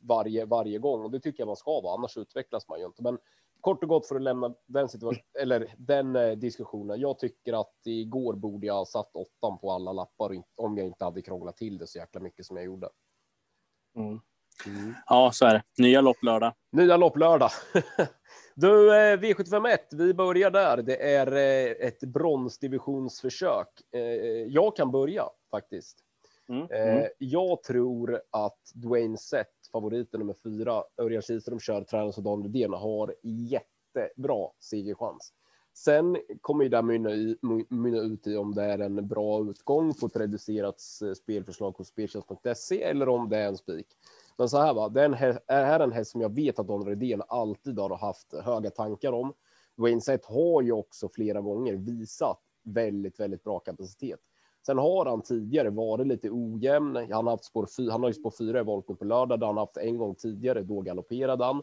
varje, 0.00 0.44
varje 0.44 0.78
gång 0.78 1.04
och 1.04 1.10
det 1.10 1.20
tycker 1.20 1.40
jag 1.40 1.46
man 1.46 1.56
ska 1.56 1.80
vara, 1.80 1.94
annars 1.94 2.16
utvecklas 2.16 2.68
man 2.68 2.78
ju 2.78 2.86
inte. 2.86 3.02
Men 3.02 3.18
kort 3.68 3.82
och 3.82 3.88
gott 3.88 4.06
för 4.06 4.16
att 4.16 4.22
lämna 4.22 4.54
den 4.66 4.88
situationen 4.88 5.24
eller 5.40 5.74
den 5.78 6.16
eh, 6.16 6.30
diskussionen. 6.30 7.00
Jag 7.00 7.18
tycker 7.18 7.60
att 7.60 7.74
igår 7.84 8.34
borde 8.34 8.66
jag 8.66 8.74
ha 8.74 8.86
satt 8.86 9.10
åttan 9.14 9.58
på 9.58 9.72
alla 9.72 9.92
lappar 9.92 10.42
om 10.56 10.78
jag 10.78 10.86
inte 10.86 11.04
hade 11.04 11.22
krånglat 11.22 11.56
till 11.56 11.78
det 11.78 11.86
så 11.86 11.98
jäkla 11.98 12.20
mycket 12.20 12.46
som 12.46 12.56
jag 12.56 12.66
gjorde. 12.66 12.88
Mm. 13.96 14.20
Mm. 14.66 14.94
Ja, 15.06 15.30
så 15.32 15.46
är 15.46 15.54
det. 15.54 15.62
Nya 15.78 16.00
lopp 16.00 16.22
lördag. 16.22 16.52
Nya 16.72 16.96
lopp 16.96 17.16
lördag. 17.16 17.50
Du, 18.54 18.96
eh, 18.96 19.18
V751, 19.18 19.78
vi 19.92 20.14
börjar 20.14 20.50
där. 20.50 20.76
Det 20.76 21.14
är 21.14 21.32
eh, 21.32 21.86
ett 21.88 22.00
bronsdivisionsförsök. 22.00 23.68
Eh, 23.92 24.00
jag 24.48 24.76
kan 24.76 24.90
börja 24.90 25.24
faktiskt. 25.50 25.98
Mm. 26.48 26.66
Mm. 26.70 27.08
Jag 27.18 27.62
tror 27.62 28.22
att 28.30 28.72
Dwayne 28.74 29.18
Sett, 29.18 29.57
favoriten 29.72 30.20
nummer 30.20 30.34
fyra, 30.44 30.84
Örjan 30.96 31.22
Kihlström 31.22 31.60
kör, 31.60 31.84
tränas 31.84 32.18
och 32.18 32.24
Dan 32.24 32.42
Rydén, 32.42 32.72
har 32.72 33.14
jättebra 33.22 34.48
segerchans. 34.60 35.32
Sen 35.74 36.16
kommer 36.40 36.64
ju 36.64 36.70
det 36.70 36.82
mynna, 36.82 38.00
ut 38.00 38.26
i 38.26 38.36
om 38.36 38.54
det 38.54 38.62
är 38.62 38.78
en 38.78 39.08
bra 39.08 39.40
utgång 39.50 39.94
på 39.94 40.06
ett 40.06 40.16
reducerat 40.16 40.82
eh, 41.02 41.12
spelförslag 41.12 41.70
hos 41.70 41.88
speltjänst.se 41.88 42.82
eller 42.82 43.08
om 43.08 43.28
det 43.28 43.36
är 43.36 43.48
en 43.48 43.56
spik. 43.56 43.86
Men 44.38 44.48
så 44.48 44.58
här 44.58 44.74
va, 44.74 44.88
det 44.88 45.00
är, 45.00 45.04
en 45.04 45.14
häst, 45.14 45.38
är 45.46 45.80
en 45.80 45.92
häst 45.92 46.10
som 46.10 46.20
jag 46.20 46.34
vet 46.34 46.58
att 46.58 46.66
Don 46.66 46.86
Redén 46.86 47.22
alltid 47.28 47.78
har 47.78 47.96
haft 47.96 48.34
höga 48.44 48.70
tankar 48.70 49.12
om. 49.12 49.32
Wayne 49.76 50.00
Sett 50.00 50.24
har 50.24 50.62
ju 50.62 50.72
också 50.72 51.08
flera 51.08 51.40
gånger 51.40 51.74
visat 51.74 52.40
väldigt, 52.64 53.20
väldigt 53.20 53.44
bra 53.44 53.58
kapacitet. 53.58 54.20
Sen 54.68 54.78
har 54.78 55.06
han 55.06 55.22
tidigare 55.22 55.70
varit 55.70 56.06
lite 56.06 56.30
ojämn. 56.30 56.96
Han 56.96 57.26
har 57.26 57.30
haft 57.30 57.44
spår 57.44 57.66
fy, 57.76 57.90
han 57.90 58.02
har 58.02 58.08
ju 58.08 58.14
spår 58.14 58.32
fyra 58.38 58.60
i 58.60 58.62
volten 58.62 58.96
på 58.96 59.04
lördag, 59.04 59.40
där 59.40 59.46
han 59.46 59.56
haft 59.56 59.76
en 59.76 59.98
gång 59.98 60.14
tidigare. 60.14 60.62
Då 60.62 60.80
galopperade 60.80 61.44
han. 61.44 61.62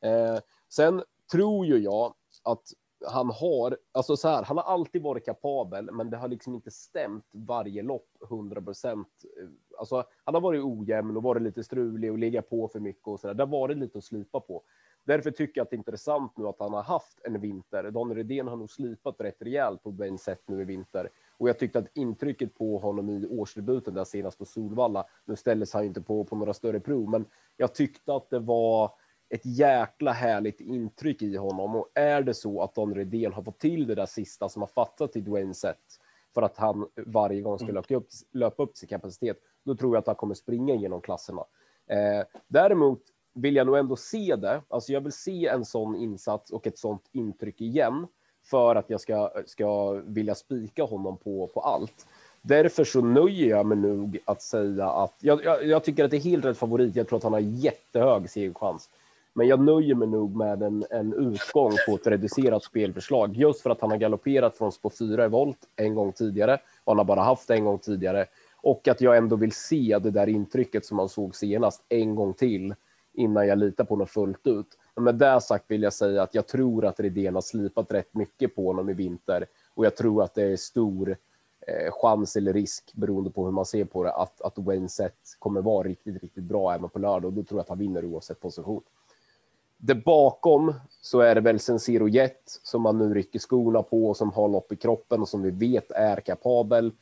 Eh, 0.00 0.38
sen 0.68 1.02
tror 1.32 1.66
ju 1.66 1.78
jag 1.78 2.14
att 2.44 2.62
han 3.06 3.30
har, 3.30 3.78
alltså 3.92 4.16
så 4.16 4.28
här, 4.28 4.42
han 4.42 4.56
har 4.56 4.64
alltid 4.64 5.02
varit 5.02 5.24
kapabel, 5.24 5.90
men 5.92 6.10
det 6.10 6.16
har 6.16 6.28
liksom 6.28 6.54
inte 6.54 6.70
stämt 6.70 7.24
varje 7.32 7.82
lopp 7.82 8.08
100 8.30 8.62
procent. 8.62 9.08
Eh, 9.40 9.48
alltså, 9.78 10.04
han 10.24 10.34
har 10.34 10.40
varit 10.40 10.64
ojämn 10.64 11.16
och 11.16 11.22
varit 11.22 11.42
lite 11.42 11.64
strulig 11.64 12.12
och 12.12 12.18
legat 12.18 12.50
på 12.50 12.68
för 12.68 12.80
mycket 12.80 13.08
och 13.08 13.20
så 13.20 13.26
där. 13.26 13.34
Det 13.34 13.42
har 13.42 13.60
varit 13.60 13.78
lite 13.78 13.98
att 13.98 14.04
slipa 14.04 14.40
på. 14.40 14.62
Därför 15.04 15.30
tycker 15.30 15.60
jag 15.60 15.64
att 15.64 15.70
det 15.70 15.76
är 15.76 15.78
intressant 15.78 16.32
nu 16.36 16.46
att 16.46 16.60
han 16.60 16.72
har 16.72 16.82
haft 16.82 17.20
en 17.24 17.40
vinter. 17.40 17.90
Daniel 17.90 18.16
Redén 18.16 18.48
har 18.48 18.56
nog 18.56 18.70
slipat 18.70 19.20
rätt 19.20 19.42
rejält 19.42 19.82
på 19.82 19.90
Ben 19.90 20.18
sätt 20.18 20.42
nu 20.46 20.62
i 20.62 20.64
vinter 20.64 21.10
och 21.38 21.48
jag 21.48 21.58
tyckte 21.58 21.78
att 21.78 21.96
intrycket 21.96 22.54
på 22.54 22.78
honom 22.78 23.10
i 23.10 23.26
årsdebuten 23.26 23.94
där 23.94 24.04
senast 24.04 24.38
på 24.38 24.44
Solvalla. 24.44 25.06
Nu 25.24 25.36
ställdes 25.36 25.72
han 25.72 25.84
inte 25.84 26.00
på 26.00 26.24
på 26.24 26.36
några 26.36 26.54
större 26.54 26.80
prov, 26.80 27.10
men 27.10 27.26
jag 27.56 27.74
tyckte 27.74 28.14
att 28.14 28.30
det 28.30 28.38
var 28.38 28.92
ett 29.28 29.46
jäkla 29.46 30.12
härligt 30.12 30.60
intryck 30.60 31.22
i 31.22 31.36
honom. 31.36 31.76
Och 31.76 31.90
är 31.94 32.22
det 32.22 32.34
så 32.34 32.62
att 32.62 32.74
Don 32.74 32.94
Redén 32.94 33.32
har 33.32 33.42
fått 33.42 33.58
till 33.58 33.86
det 33.86 33.94
där 33.94 34.06
sista 34.06 34.48
som 34.48 34.62
har 34.62 34.66
fattat 34.66 35.12
till 35.12 35.24
Dwayne 35.24 35.54
Sett 35.54 36.00
för 36.34 36.42
att 36.42 36.56
han 36.56 36.88
varje 37.06 37.40
gång 37.40 37.58
ska 37.58 37.64
mm. 37.64 37.74
löpa 37.74 37.94
upp, 37.94 38.08
löpa 38.32 38.62
upp 38.62 38.76
sin 38.76 38.88
kapacitet, 38.88 39.36
då 39.64 39.76
tror 39.76 39.94
jag 39.94 40.00
att 40.00 40.06
han 40.06 40.16
kommer 40.16 40.34
springa 40.34 40.74
genom 40.74 41.00
klasserna. 41.00 41.44
Eh, 41.90 42.26
däremot 42.48 43.02
vill 43.34 43.56
jag 43.56 43.66
nog 43.66 43.76
ändå 43.76 43.96
se 43.96 44.36
det. 44.36 44.62
Alltså 44.68 44.92
jag 44.92 45.00
vill 45.00 45.12
se 45.12 45.46
en 45.46 45.64
sån 45.64 45.96
insats 45.96 46.52
och 46.52 46.66
ett 46.66 46.78
sånt 46.78 47.08
intryck 47.12 47.60
igen 47.60 48.06
för 48.50 48.76
att 48.76 48.90
jag 48.90 49.00
ska, 49.00 49.30
ska 49.46 49.92
vilja 49.92 50.34
spika 50.34 50.84
honom 50.84 51.16
på, 51.16 51.46
på 51.46 51.60
allt. 51.60 52.06
Därför 52.42 52.84
så 52.84 53.00
nöjer 53.00 53.48
jag 53.48 53.66
mig 53.66 53.78
nog 53.78 54.18
att 54.24 54.42
säga 54.42 54.88
att 54.88 55.14
jag, 55.20 55.44
jag, 55.44 55.66
jag 55.66 55.84
tycker 55.84 56.04
att 56.04 56.10
det 56.10 56.16
är 56.16 56.20
helt 56.20 56.44
rätt 56.44 56.58
favorit. 56.58 56.96
Jag 56.96 57.08
tror 57.08 57.16
att 57.16 57.22
han 57.22 57.32
har 57.32 57.40
jättehög 57.40 58.30
segerchans. 58.30 58.90
Men 59.32 59.48
jag 59.48 59.60
nöjer 59.60 59.94
mig 59.94 60.08
nog 60.08 60.36
med 60.36 60.62
en, 60.62 60.84
en 60.90 61.12
utgång 61.12 61.72
på 61.88 61.94
ett 61.94 62.06
reducerat 62.06 62.64
spelförslag 62.64 63.36
just 63.36 63.60
för 63.60 63.70
att 63.70 63.80
han 63.80 63.90
har 63.90 63.98
galopperat 63.98 64.56
från 64.56 64.72
spår 64.72 64.90
4 64.90 65.24
i 65.24 65.28
volt 65.28 65.58
en 65.76 65.94
gång 65.94 66.12
tidigare 66.12 66.58
och 66.84 66.92
han 66.92 66.98
har 66.98 67.04
bara 67.04 67.22
haft 67.22 67.50
en 67.50 67.64
gång 67.64 67.78
tidigare 67.78 68.26
och 68.56 68.88
att 68.88 69.00
jag 69.00 69.16
ändå 69.16 69.36
vill 69.36 69.52
se 69.52 69.98
det 70.02 70.10
där 70.10 70.26
intrycket 70.26 70.86
som 70.86 70.96
man 70.96 71.08
såg 71.08 71.36
senast 71.36 71.82
en 71.88 72.14
gång 72.14 72.34
till 72.34 72.74
innan 73.14 73.46
jag 73.46 73.58
litar 73.58 73.84
på 73.84 73.94
honom 73.94 74.06
fullt 74.06 74.46
ut. 74.46 74.66
Med 75.00 75.14
det 75.14 75.40
sagt 75.40 75.64
vill 75.70 75.82
jag 75.82 75.92
säga 75.92 76.22
att 76.22 76.34
jag 76.34 76.46
tror 76.46 76.84
att 76.84 77.00
Redén 77.00 77.34
har 77.34 77.42
slipat 77.42 77.92
rätt 77.92 78.14
mycket 78.14 78.54
på 78.54 78.66
honom 78.66 78.88
i 78.88 78.92
vinter 78.92 79.46
och 79.74 79.86
jag 79.86 79.96
tror 79.96 80.22
att 80.22 80.34
det 80.34 80.42
är 80.42 80.56
stor 80.56 81.16
eh, 81.66 81.92
chans 81.92 82.36
eller 82.36 82.52
risk 82.52 82.92
beroende 82.94 83.30
på 83.30 83.44
hur 83.44 83.52
man 83.52 83.66
ser 83.66 83.84
på 83.84 84.04
det 84.04 84.12
att, 84.12 84.40
att 84.40 84.58
Wayne 84.58 84.88
Seth 84.88 85.16
kommer 85.38 85.62
vara 85.62 85.88
riktigt, 85.88 86.22
riktigt 86.22 86.44
bra 86.44 86.74
även 86.74 86.90
på 86.90 86.98
lördag 86.98 87.24
och 87.24 87.32
då 87.32 87.42
tror 87.42 87.58
jag 87.58 87.62
att 87.62 87.68
han 87.68 87.78
vinner 87.78 88.04
oavsett 88.04 88.40
position. 88.40 88.82
Det 89.78 89.94
bakom 89.94 90.74
så 91.00 91.20
är 91.20 91.34
det 91.34 91.40
väl 91.40 91.60
Sensiro 91.60 92.08
Jet 92.08 92.42
som 92.62 92.82
man 92.82 92.98
nu 92.98 93.14
rycker 93.14 93.38
skorna 93.38 93.82
på 93.82 94.08
och 94.08 94.16
som 94.16 94.32
har 94.32 94.48
lopp 94.48 94.72
i 94.72 94.76
kroppen 94.76 95.20
och 95.20 95.28
som 95.28 95.42
vi 95.42 95.50
vet 95.50 95.90
är 95.90 96.20
kapabel. 96.20 96.92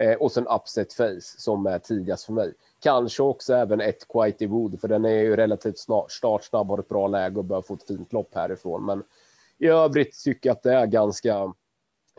Eh, 0.00 0.14
och 0.14 0.32
sen 0.32 0.46
Upset 0.46 0.92
Face 0.92 1.20
som 1.20 1.66
är 1.66 1.78
tidigast 1.78 2.24
för 2.24 2.32
mig. 2.32 2.54
Kanske 2.80 3.22
också 3.22 3.54
även 3.54 3.80
ett 3.80 4.08
Quite 4.08 4.46
Wood 4.46 4.80
för 4.80 4.88
den 4.88 5.04
är 5.04 5.22
ju 5.22 5.36
relativt 5.36 5.78
snart, 5.78 6.12
startsnabb, 6.12 6.68
har 6.68 6.78
ett 6.78 6.88
bra 6.88 7.06
läge 7.06 7.38
och 7.38 7.44
bör 7.44 7.62
få 7.62 7.74
ett 7.74 7.86
fint 7.86 8.12
lopp 8.12 8.34
härifrån. 8.34 8.86
Men 8.86 9.02
i 9.58 9.66
övrigt 9.66 10.24
tycker 10.24 10.48
jag 10.48 10.54
att 10.54 10.62
det 10.62 10.74
är 10.74 10.86
ganska, 10.86 11.52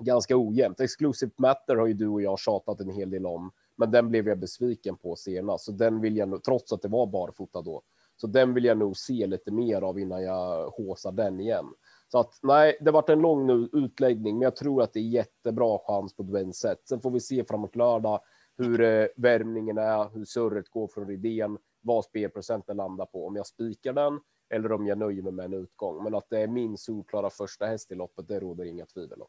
ganska 0.01 0.37
ojämnt. 0.37 0.79
Exclusive 0.79 1.31
Matter 1.35 1.75
har 1.75 1.87
ju 1.87 1.93
du 1.93 2.07
och 2.07 2.21
jag 2.21 2.39
tjatat 2.39 2.79
en 2.79 2.89
hel 2.89 3.09
del 3.09 3.25
om, 3.25 3.51
men 3.75 3.91
den 3.91 4.09
blev 4.09 4.27
jag 4.27 4.37
besviken 4.37 4.97
på 4.97 5.15
senast, 5.15 5.65
så 5.65 5.71
den 5.71 6.01
vill 6.01 6.17
jag, 6.17 6.29
nog, 6.29 6.43
trots 6.43 6.73
att 6.73 6.81
det 6.81 6.87
var 6.87 7.05
barfota 7.05 7.61
då, 7.61 7.81
så 8.17 8.27
den 8.27 8.53
vill 8.53 8.65
jag 8.65 8.77
nog 8.77 8.97
se 8.97 9.27
lite 9.27 9.51
mer 9.51 9.81
av 9.81 9.99
innan 9.99 10.23
jag 10.23 10.69
håsar 10.69 11.11
den 11.11 11.39
igen. 11.39 11.65
Så 12.11 12.19
att 12.19 12.39
nej, 12.43 12.77
det 12.81 12.91
varit 12.91 13.09
en 13.09 13.19
lång 13.19 13.69
utläggning, 13.73 14.35
men 14.35 14.41
jag 14.41 14.55
tror 14.55 14.83
att 14.83 14.93
det 14.93 14.99
är 14.99 15.03
jättebra 15.03 15.79
chans 15.87 16.15
på 16.15 16.23
Dwayne 16.23 16.53
Set. 16.53 16.87
Sen 16.87 17.01
får 17.01 17.11
vi 17.11 17.19
se 17.19 17.43
framåt 17.43 17.75
lördag 17.75 18.19
hur 18.57 18.81
eh, 18.81 19.07
värmningen 19.15 19.77
är, 19.77 20.09
hur 20.13 20.25
surret 20.25 20.69
går 20.69 20.87
från 20.87 21.09
idén, 21.11 21.57
vad 21.81 22.05
spelprocenten 22.05 22.77
landar 22.77 23.05
på, 23.05 23.27
om 23.27 23.35
jag 23.35 23.47
spikar 23.47 23.93
den 23.93 24.19
eller 24.49 24.71
om 24.71 24.87
jag 24.87 24.97
nöjer 24.97 25.21
mig 25.21 25.31
med 25.31 25.45
en 25.45 25.53
utgång. 25.53 26.03
Men 26.03 26.15
att 26.15 26.29
det 26.29 26.39
är 26.39 26.47
min 26.47 26.77
solklara 26.77 27.29
första 27.29 27.65
häst 27.65 27.91
i 27.91 27.95
loppet, 27.95 28.27
det 28.27 28.39
råder 28.39 28.65
inga 28.65 28.85
tvivel 28.85 29.21
om. 29.21 29.27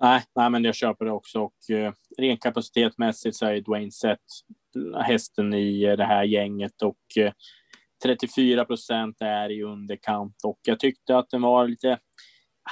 Nej, 0.00 0.22
nej, 0.34 0.50
men 0.50 0.64
jag 0.64 0.74
köper 0.74 1.04
det 1.04 1.12
också 1.12 1.40
och 1.40 1.70
eh, 1.70 1.92
ren 2.18 2.36
kapacitetmässigt 2.36 3.36
så 3.36 3.46
är 3.46 3.60
Dwayne 3.60 3.90
Sett 3.90 4.20
hästen 5.06 5.54
i 5.54 5.82
eh, 5.82 5.96
det 5.96 6.04
här 6.04 6.24
gänget 6.24 6.82
och 6.82 7.18
eh, 7.18 7.32
34 8.02 8.64
procent 8.64 9.16
är 9.20 9.50
i 9.50 9.62
underkant 9.62 10.36
och 10.44 10.58
jag 10.62 10.80
tyckte 10.80 11.16
att 11.16 11.30
den 11.30 11.42
var 11.42 11.68
lite, 11.68 11.98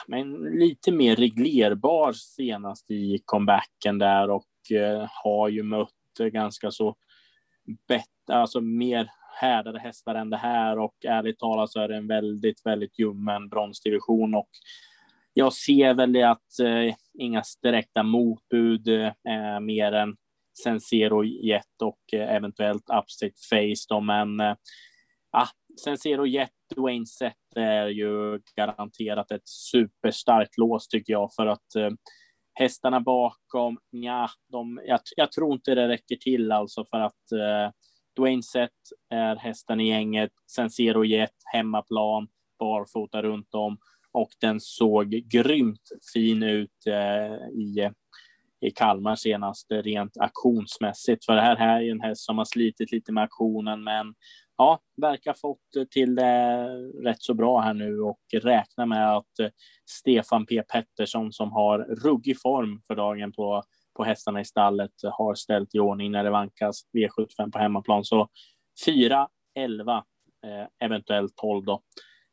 men 0.06 0.32
lite 0.32 0.92
mer 0.92 1.16
reglerbar 1.16 2.12
senast 2.12 2.90
i 2.90 3.18
comebacken 3.24 3.98
där 3.98 4.30
och 4.30 4.72
eh, 4.74 5.08
har 5.24 5.48
ju 5.48 5.62
mött 5.62 5.88
ganska 6.32 6.70
så 6.70 6.96
bättre, 7.88 8.06
alltså 8.28 8.60
mer 8.60 9.10
härdade 9.40 9.78
hästar 9.78 10.14
än 10.14 10.30
det 10.30 10.36
här 10.36 10.78
och 10.78 11.04
ärligt 11.04 11.38
talat 11.38 11.70
så 11.70 11.80
är 11.80 11.88
det 11.88 11.96
en 11.96 12.08
väldigt, 12.08 12.66
väldigt 12.66 12.98
ljummen 12.98 13.48
bronsdivision 13.48 14.34
och 14.34 14.48
jag 15.34 15.52
ser 15.52 15.94
väl 15.94 16.12
det 16.12 16.22
att 16.22 16.58
eh, 16.62 16.94
inga 17.18 17.42
direkta 17.62 18.02
motbud 18.02 18.88
eh, 18.88 19.06
eh 19.06 19.60
mer 19.60 19.92
än 19.92 20.16
Sensero 20.62 21.24
Jet 21.24 21.82
och 21.82 22.14
eh, 22.14 22.34
eventuellt 22.34 22.90
Upstate 22.90 23.40
Face. 23.50 23.86
Då, 23.88 24.00
men 24.00 24.40
eh, 24.40 24.54
ah, 25.32 25.48
sen 25.84 25.98
ser 25.98 26.18
du 26.18 26.28
Jet, 26.28 26.50
Dwayne 26.76 27.06
Sett 27.06 27.56
är 27.56 27.86
ju 27.86 28.40
garanterat 28.56 29.30
ett 29.30 29.48
superstarkt 29.48 30.58
lås 30.58 30.88
tycker 30.88 31.12
jag 31.12 31.34
för 31.34 31.46
att 31.46 31.74
eh, 31.76 31.90
hästarna 32.54 33.00
bakom, 33.00 33.78
ja, 33.90 34.28
de, 34.52 34.80
jag, 34.86 35.00
jag, 35.16 35.32
tror 35.32 35.52
inte 35.52 35.74
det 35.74 35.88
räcker 35.88 36.16
till 36.16 36.52
alltså 36.52 36.84
för 36.84 37.00
att 37.00 37.32
eh, 37.32 37.72
Dwayne 38.16 38.42
Sett 38.42 38.70
är 39.10 39.36
hästen 39.36 39.80
i 39.80 39.88
gänget, 39.88 40.30
Sen 40.50 40.70
Zero 40.70 41.04
Jet, 41.04 41.36
hemmaplan, 41.52 42.28
barfota 42.58 43.22
runt 43.22 43.54
om 43.54 43.78
och 44.12 44.30
den 44.40 44.60
såg 44.60 45.10
grymt 45.10 45.88
fin 46.14 46.42
ut 46.42 46.86
eh, 46.86 47.34
i, 47.58 47.90
i 48.60 48.70
Kalmar 48.70 49.16
senast 49.16 49.66
rent 49.70 50.16
aktionsmässigt. 50.16 51.24
För 51.24 51.34
det 51.34 51.40
här, 51.40 51.56
här 51.56 51.82
är 51.82 51.90
en 51.90 52.00
häst 52.00 52.24
som 52.24 52.38
har 52.38 52.44
slitit 52.44 52.92
lite 52.92 53.12
med 53.12 53.24
aktionen, 53.24 53.84
men 53.84 54.14
ja, 54.56 54.80
verkar 54.96 55.34
fått 55.34 55.90
till 55.90 56.14
det 56.14 56.66
rätt 57.04 57.22
så 57.22 57.34
bra 57.34 57.60
här 57.60 57.74
nu 57.74 58.00
och 58.00 58.20
räknar 58.32 58.86
med 58.86 59.16
att 59.16 59.52
Stefan 59.90 60.46
P 60.46 60.62
Pettersson 60.62 61.32
som 61.32 61.52
har 61.52 61.78
ruggig 61.78 62.40
form 62.40 62.80
för 62.86 62.94
dagen 62.94 63.32
på 63.32 63.62
på 63.94 64.04
hästarna 64.04 64.40
i 64.40 64.44
stallet 64.44 64.92
har 65.12 65.34
ställt 65.34 65.74
i 65.74 65.78
ordning 65.78 66.12
när 66.12 66.24
det 66.24 66.30
vankas 66.30 66.82
V75 66.92 67.50
på 67.52 67.58
hemmaplan. 67.58 68.04
Så 68.04 68.28
4, 68.86 69.28
11, 69.54 70.04
eh, 70.46 70.86
eventuellt 70.86 71.36
12 71.36 71.64
då. 71.64 71.82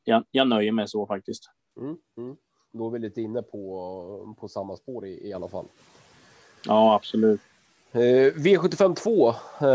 Jag, 0.04 0.24
jag 0.32 0.48
nöjer 0.48 0.72
mig 0.72 0.88
så 0.88 1.08
faktiskt. 1.08 1.44
Mm, 1.82 1.98
mm. 2.18 2.38
Då 2.74 2.88
är 2.88 2.92
vi 2.92 3.00
lite 3.00 3.22
inne 3.22 3.42
på, 3.42 4.36
på 4.40 4.48
samma 4.48 4.76
spår 4.76 5.06
i, 5.06 5.28
i 5.28 5.34
alla 5.34 5.48
fall. 5.48 5.66
Ja, 6.66 6.96
absolut. 6.96 7.42
Eh, 7.92 8.34
V75 8.34 8.96
2. 8.96 9.30
Eh, 9.62 9.68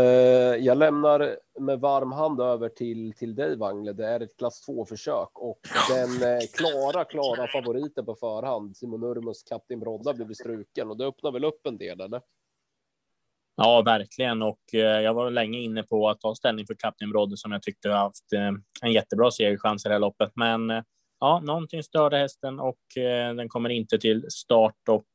jag 0.65 0.77
lämnar 0.77 1.37
med 1.59 1.79
varm 1.79 2.11
hand 2.11 2.41
över 2.41 2.69
till, 2.69 3.13
till 3.13 3.35
dig 3.35 3.57
Wangle. 3.57 3.93
Det 3.93 4.05
är 4.05 4.19
ett 4.19 4.37
klass 4.37 4.61
2 4.61 4.85
försök 4.85 5.29
och 5.33 5.59
den 5.89 6.09
eh, 6.09 6.39
klara, 6.57 7.05
klara 7.05 7.47
favoriten 7.47 8.05
på 8.05 8.15
förhand, 8.15 8.77
Simon 8.77 9.03
Urmus 9.03 9.43
Kapten 9.43 9.79
Brodda, 9.79 10.13
blev 10.13 10.33
struken 10.33 10.89
och 10.89 10.97
det 10.97 11.05
öppnar 11.05 11.31
väl 11.31 11.45
upp 11.45 11.67
en 11.67 11.77
del 11.77 12.01
eller? 12.01 12.21
Ja, 13.55 13.81
verkligen. 13.81 14.41
Och 14.41 14.59
jag 14.71 15.13
var 15.13 15.31
länge 15.31 15.59
inne 15.59 15.83
på 15.83 16.09
att 16.09 16.21
ta 16.21 16.35
ställning 16.35 16.65
för 16.65 16.75
Captain 16.75 17.11
Brodde 17.11 17.37
som 17.37 17.51
jag 17.51 17.61
tyckte 17.61 17.89
har 17.89 17.97
haft 17.97 18.33
en 18.81 18.91
jättebra 18.91 19.31
segerchans 19.31 19.85
i 19.85 19.89
det 19.89 19.95
här 19.95 19.99
loppet. 19.99 20.31
Men 20.35 20.83
ja, 21.19 21.39
någonting 21.39 21.83
störde 21.83 22.17
hästen 22.17 22.59
och 22.59 22.79
den 23.35 23.49
kommer 23.49 23.69
inte 23.69 23.97
till 23.97 24.25
start 24.29 24.89
och 24.89 25.07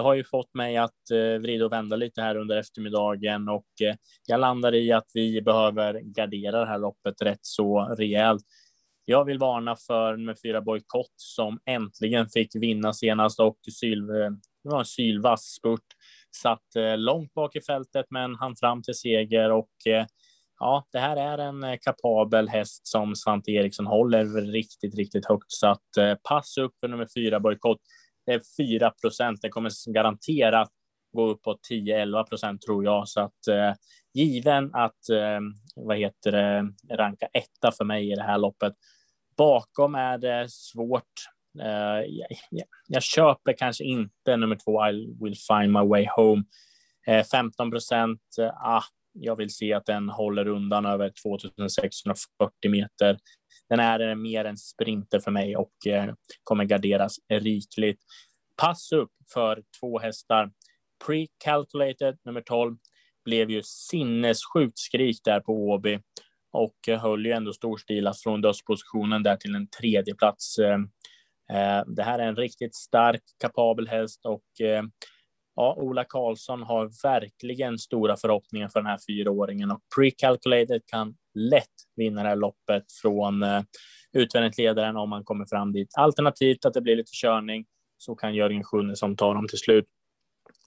det 0.00 0.04
har 0.04 0.14
ju 0.14 0.24
fått 0.24 0.54
mig 0.54 0.76
att 0.76 1.10
eh, 1.12 1.40
vrida 1.40 1.64
och 1.64 1.72
vända 1.72 1.96
lite 1.96 2.22
här 2.22 2.36
under 2.36 2.56
eftermiddagen 2.56 3.48
och 3.48 3.66
eh, 3.82 3.94
jag 4.26 4.40
landar 4.40 4.74
i 4.74 4.92
att 4.92 5.06
vi 5.14 5.42
behöver 5.42 6.00
gardera 6.00 6.60
det 6.60 6.66
här 6.66 6.78
loppet 6.78 7.22
rätt 7.22 7.38
så 7.42 7.94
rejält. 7.98 8.42
Jag 9.04 9.24
vill 9.24 9.38
varna 9.38 9.76
för 9.76 10.16
nummer 10.16 10.36
fyra 10.42 10.60
Boykott 10.60 11.14
som 11.16 11.58
äntligen 11.66 12.28
fick 12.28 12.54
vinna 12.54 12.92
senast 12.92 13.40
och 13.40 13.58
syl, 13.72 14.06
det 14.06 14.70
var 14.70 14.78
en 14.78 14.84
sylvass 14.84 15.42
spurt 15.42 15.86
satt 16.36 16.76
eh, 16.76 16.98
långt 16.98 17.34
bak 17.34 17.56
i 17.56 17.60
fältet, 17.60 18.06
men 18.10 18.34
han 18.34 18.56
fram 18.56 18.82
till 18.82 18.94
seger 18.94 19.50
och 19.50 19.86
eh, 19.86 20.06
ja, 20.58 20.86
det 20.92 20.98
här 20.98 21.16
är 21.16 21.38
en 21.38 21.64
eh, 21.64 21.78
kapabel 21.80 22.48
häst 22.48 22.86
som 22.86 23.16
Svante 23.16 23.50
Eriksson 23.50 23.86
håller 23.86 24.24
riktigt, 24.52 24.94
riktigt 24.94 25.26
högt. 25.26 25.52
Så 25.52 25.66
att 25.66 26.20
pass 26.28 26.58
upp 26.58 26.72
för 26.80 26.88
nummer 26.88 27.06
fyra 27.16 27.40
bojkott. 27.40 27.80
Det 28.26 28.32
är 28.32 28.42
4 28.58 28.90
procent. 28.90 29.42
Det 29.42 29.48
kommer 29.48 29.92
garanterat 29.92 30.70
gå 31.12 31.26
upp 31.26 31.42
på 31.42 31.58
10-11 31.70 32.24
procent 32.24 32.62
tror 32.62 32.84
jag. 32.84 33.08
Så 33.08 33.20
att 33.20 33.48
eh, 33.48 33.72
given 34.14 34.74
att 34.74 35.08
eh, 35.08 35.40
vad 35.76 35.96
heter 35.96 36.32
det, 36.32 36.72
ranka 36.96 37.26
etta 37.26 37.72
för 37.72 37.84
mig 37.84 38.12
i 38.12 38.14
det 38.14 38.22
här 38.22 38.38
loppet. 38.38 38.72
Bakom 39.36 39.94
är 39.94 40.18
det 40.18 40.46
svårt. 40.50 41.12
Eh, 41.60 42.04
jag, 42.06 42.28
jag, 42.50 42.66
jag, 42.88 43.02
köper 43.02 43.52
kanske 43.52 43.84
inte 43.84 44.36
nummer 44.36 44.56
två, 44.56 44.88
I 44.88 45.16
will 45.20 45.36
find 45.48 45.72
my 45.72 45.88
way 45.88 46.06
home. 46.16 46.44
Eh, 47.06 47.24
15 47.24 47.70
procent, 47.70 48.20
eh, 48.40 48.48
ah, 48.48 48.82
jag 49.12 49.36
vill 49.36 49.50
se 49.50 49.72
att 49.72 49.86
den 49.86 50.08
håller 50.08 50.48
undan 50.48 50.86
över 50.86 51.12
2640 51.22 52.70
meter. 52.70 53.18
Den 53.68 53.80
är 53.80 54.14
mer 54.14 54.44
en 54.44 54.56
sprinter 54.56 55.20
för 55.20 55.30
mig 55.30 55.56
och 55.56 55.86
eh, 55.86 56.14
kommer 56.44 56.64
garderas 56.64 57.16
rikligt. 57.28 58.00
Pass 58.56 58.92
upp 58.92 59.12
för 59.32 59.62
två 59.80 59.98
hästar. 59.98 60.50
Pre-calculated 61.06 62.18
nummer 62.24 62.40
12 62.40 62.76
blev 63.24 63.50
ju 63.50 63.62
sinnessjukt 63.62 64.78
skrik 64.78 65.20
där 65.24 65.40
på 65.40 65.52
Åby 65.52 65.98
och 66.52 66.76
höll 67.00 67.26
ju 67.26 67.32
ändå 67.32 67.52
storstilat 67.52 68.20
från 68.20 68.40
dödspositionen 68.40 69.22
där 69.22 69.36
till 69.36 69.54
en 69.54 69.68
tredje 69.68 70.14
plats 70.14 70.58
eh, 70.58 70.78
eh, 71.52 71.84
det 71.86 72.02
här 72.02 72.18
är 72.18 72.26
en 72.26 72.36
riktigt 72.36 72.74
stark, 72.74 73.22
kapabel 73.40 73.88
häst 73.88 74.26
och 74.26 74.44
ja, 75.60 75.74
Ola 75.78 76.04
Karlsson 76.04 76.62
har 76.62 76.90
verkligen 77.02 77.78
stora 77.78 78.16
förhoppningar 78.16 78.68
för 78.68 78.80
den 78.80 78.86
här 78.86 78.98
fyraåringen 79.08 79.70
och 79.70 79.80
pre-calculated 79.96 80.80
kan 80.86 81.14
lätt 81.34 81.66
vinna 81.96 82.22
det 82.22 82.28
här 82.28 82.36
loppet 82.36 82.84
från 83.02 83.42
uh, 83.42 83.62
utvändigt 84.12 84.58
ledaren 84.58 84.96
om 84.96 85.10
man 85.10 85.24
kommer 85.24 85.46
fram 85.46 85.72
dit. 85.72 85.88
Alternativt 85.98 86.64
att 86.64 86.74
det 86.74 86.80
blir 86.80 86.96
lite 86.96 87.10
körning 87.12 87.66
så 87.98 88.14
kan 88.14 88.34
Jörgen 88.34 88.64
Sjunnesson 88.64 89.16
ta 89.16 89.34
dem 89.34 89.48
till 89.48 89.58
slut. 89.58 89.84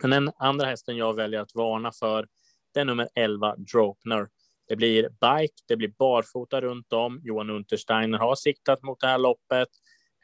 Men 0.01 0.09
den 0.12 0.31
andra 0.38 0.65
hästen 0.65 0.97
jag 0.97 1.13
väljer 1.13 1.41
att 1.41 1.55
varna 1.55 1.91
för 1.91 2.27
det 2.73 2.79
är 2.79 2.85
nummer 2.85 3.09
11 3.15 3.55
Dropner. 3.55 4.27
Det 4.67 4.75
blir 4.75 5.01
bike, 5.03 5.53
det 5.67 5.75
blir 5.75 5.93
barfota 6.00 6.62
runt 6.62 6.93
om. 6.93 7.21
Johan 7.23 7.50
Untersteiner 7.50 8.17
har 8.17 8.35
siktat 8.35 8.83
mot 8.83 9.00
det 9.00 9.07
här 9.07 9.17
loppet. 9.17 9.67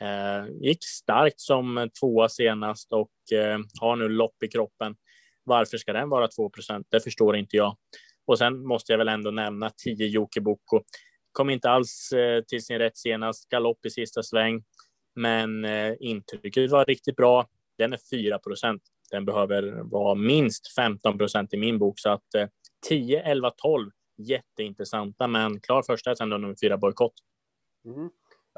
Eh, 0.02 0.48
gick 0.62 0.84
starkt 0.84 1.40
som 1.40 1.90
tvåa 2.00 2.30
senast 2.30 2.94
och 2.94 3.38
eh, 3.38 3.60
har 3.82 3.96
nu 3.96 4.10
lopp 4.10 4.44
i 4.44 4.48
kroppen. 4.48 4.96
Varför 5.44 5.78
ska 5.78 5.94
den 5.94 6.10
vara 6.10 6.28
2% 6.28 6.86
Det 6.90 7.00
förstår 7.00 7.36
inte 7.38 7.58
jag. 7.58 7.78
Och 8.26 8.38
sen 8.38 8.68
måste 8.68 8.94
jag 8.94 8.98
väl 8.98 9.08
ändå 9.08 9.32
nämna 9.32 9.70
10 9.70 10.08
Jocke 10.08 10.42
Boko. 10.42 10.82
Kom 11.32 11.50
inte 11.50 11.70
alls 11.70 12.12
eh, 12.12 12.44
till 12.44 12.66
sin 12.66 12.80
rätt 12.80 12.98
senast, 12.98 13.50
galopp 13.50 13.86
i 13.86 13.90
sista 13.90 14.24
sväng, 14.24 14.64
men 15.16 15.66
eh, 15.66 15.94
intrycket 16.00 16.72
var 16.72 16.86
riktigt 16.86 17.16
bra. 17.16 17.48
Den 17.78 17.94
är 17.94 17.98
4% 17.98 18.80
Den 19.12 19.26
behöver 19.26 19.82
vara 19.84 20.16
minst 20.16 20.78
15% 20.78 21.48
i 21.52 21.58
min 21.58 21.80
bok, 21.80 22.00
så 22.00 22.10
att 22.10 22.36
eh, 22.36 22.48
10, 22.88 23.22
11, 23.22 23.52
12 23.52 23.92
jätteintressanta, 24.18 25.28
men 25.28 25.62
klar 25.62 25.84
första 25.84 26.12
är 26.12 26.16
sen 26.16 26.30
då 26.30 26.38
nummer 26.38 26.56
fyra 26.62 26.78
bojkott. 26.78 27.14
Mm. 27.86 28.10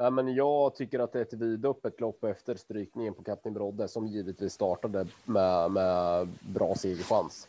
Ja, 0.02 0.10
men 0.10 0.34
jag 0.34 0.74
tycker 0.74 0.98
att 0.98 1.12
det 1.12 1.18
är 1.18 1.22
ett 1.22 1.32
vidöppet 1.32 2.00
lopp 2.00 2.24
efter 2.24 2.54
strykningen 2.54 3.14
på 3.14 3.22
Kapten 3.22 3.54
Brodde 3.54 3.88
som 3.88 4.06
givetvis 4.06 4.52
startade 4.52 5.06
med, 5.24 5.70
med 5.70 6.28
bra 6.40 6.74
segerchans. 6.74 7.48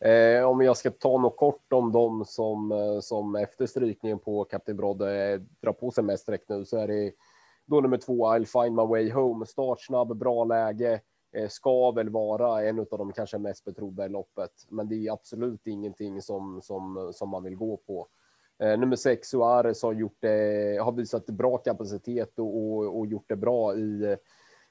Eh, 0.00 0.44
om 0.44 0.60
jag 0.60 0.76
ska 0.76 0.90
ta 0.90 1.18
något 1.18 1.36
kort 1.36 1.72
om 1.72 1.92
dem 1.92 2.24
som, 2.24 2.72
eh, 2.72 3.00
som 3.00 3.36
efter 3.36 3.66
strykningen 3.66 4.18
på 4.18 4.44
Kapten 4.44 4.76
Brodde 4.76 5.32
eh, 5.32 5.40
drar 5.60 5.72
på 5.72 5.90
sig 5.90 6.04
mest 6.04 6.22
sträck 6.22 6.44
nu 6.48 6.64
så 6.64 6.76
är 6.76 6.88
det 6.88 7.12
då 7.66 7.80
nummer 7.80 7.98
två 7.98 8.26
I'll 8.26 8.62
find 8.62 8.76
my 8.76 8.84
way 8.84 9.12
home. 9.12 9.46
Startsnabb, 9.46 10.16
bra 10.16 10.44
läge, 10.44 11.00
eh, 11.36 11.48
ska 11.48 11.90
väl 11.90 12.10
vara 12.10 12.64
en 12.64 12.78
av 12.78 12.86
de 12.90 13.12
kanske 13.12 13.38
mest 13.38 13.64
betrodda 13.64 14.06
i 14.06 14.08
loppet. 14.08 14.52
Men 14.68 14.88
det 14.88 15.06
är 15.06 15.12
absolut 15.12 15.66
ingenting 15.66 16.22
som, 16.22 16.62
som, 16.62 17.10
som 17.14 17.28
man 17.28 17.42
vill 17.42 17.56
gå 17.56 17.76
på. 17.76 18.08
Eh, 18.58 18.78
nummer 18.78 18.96
sex, 18.96 19.28
Suarez, 19.28 19.82
har, 19.82 19.92
gjort 19.92 20.16
det, 20.20 20.78
har 20.82 20.92
visat 20.92 21.26
bra 21.26 21.58
kapacitet 21.58 22.38
och, 22.38 22.56
och, 22.56 22.98
och 22.98 23.06
gjort 23.06 23.28
det 23.28 23.36
bra 23.36 23.74
i, 23.74 24.16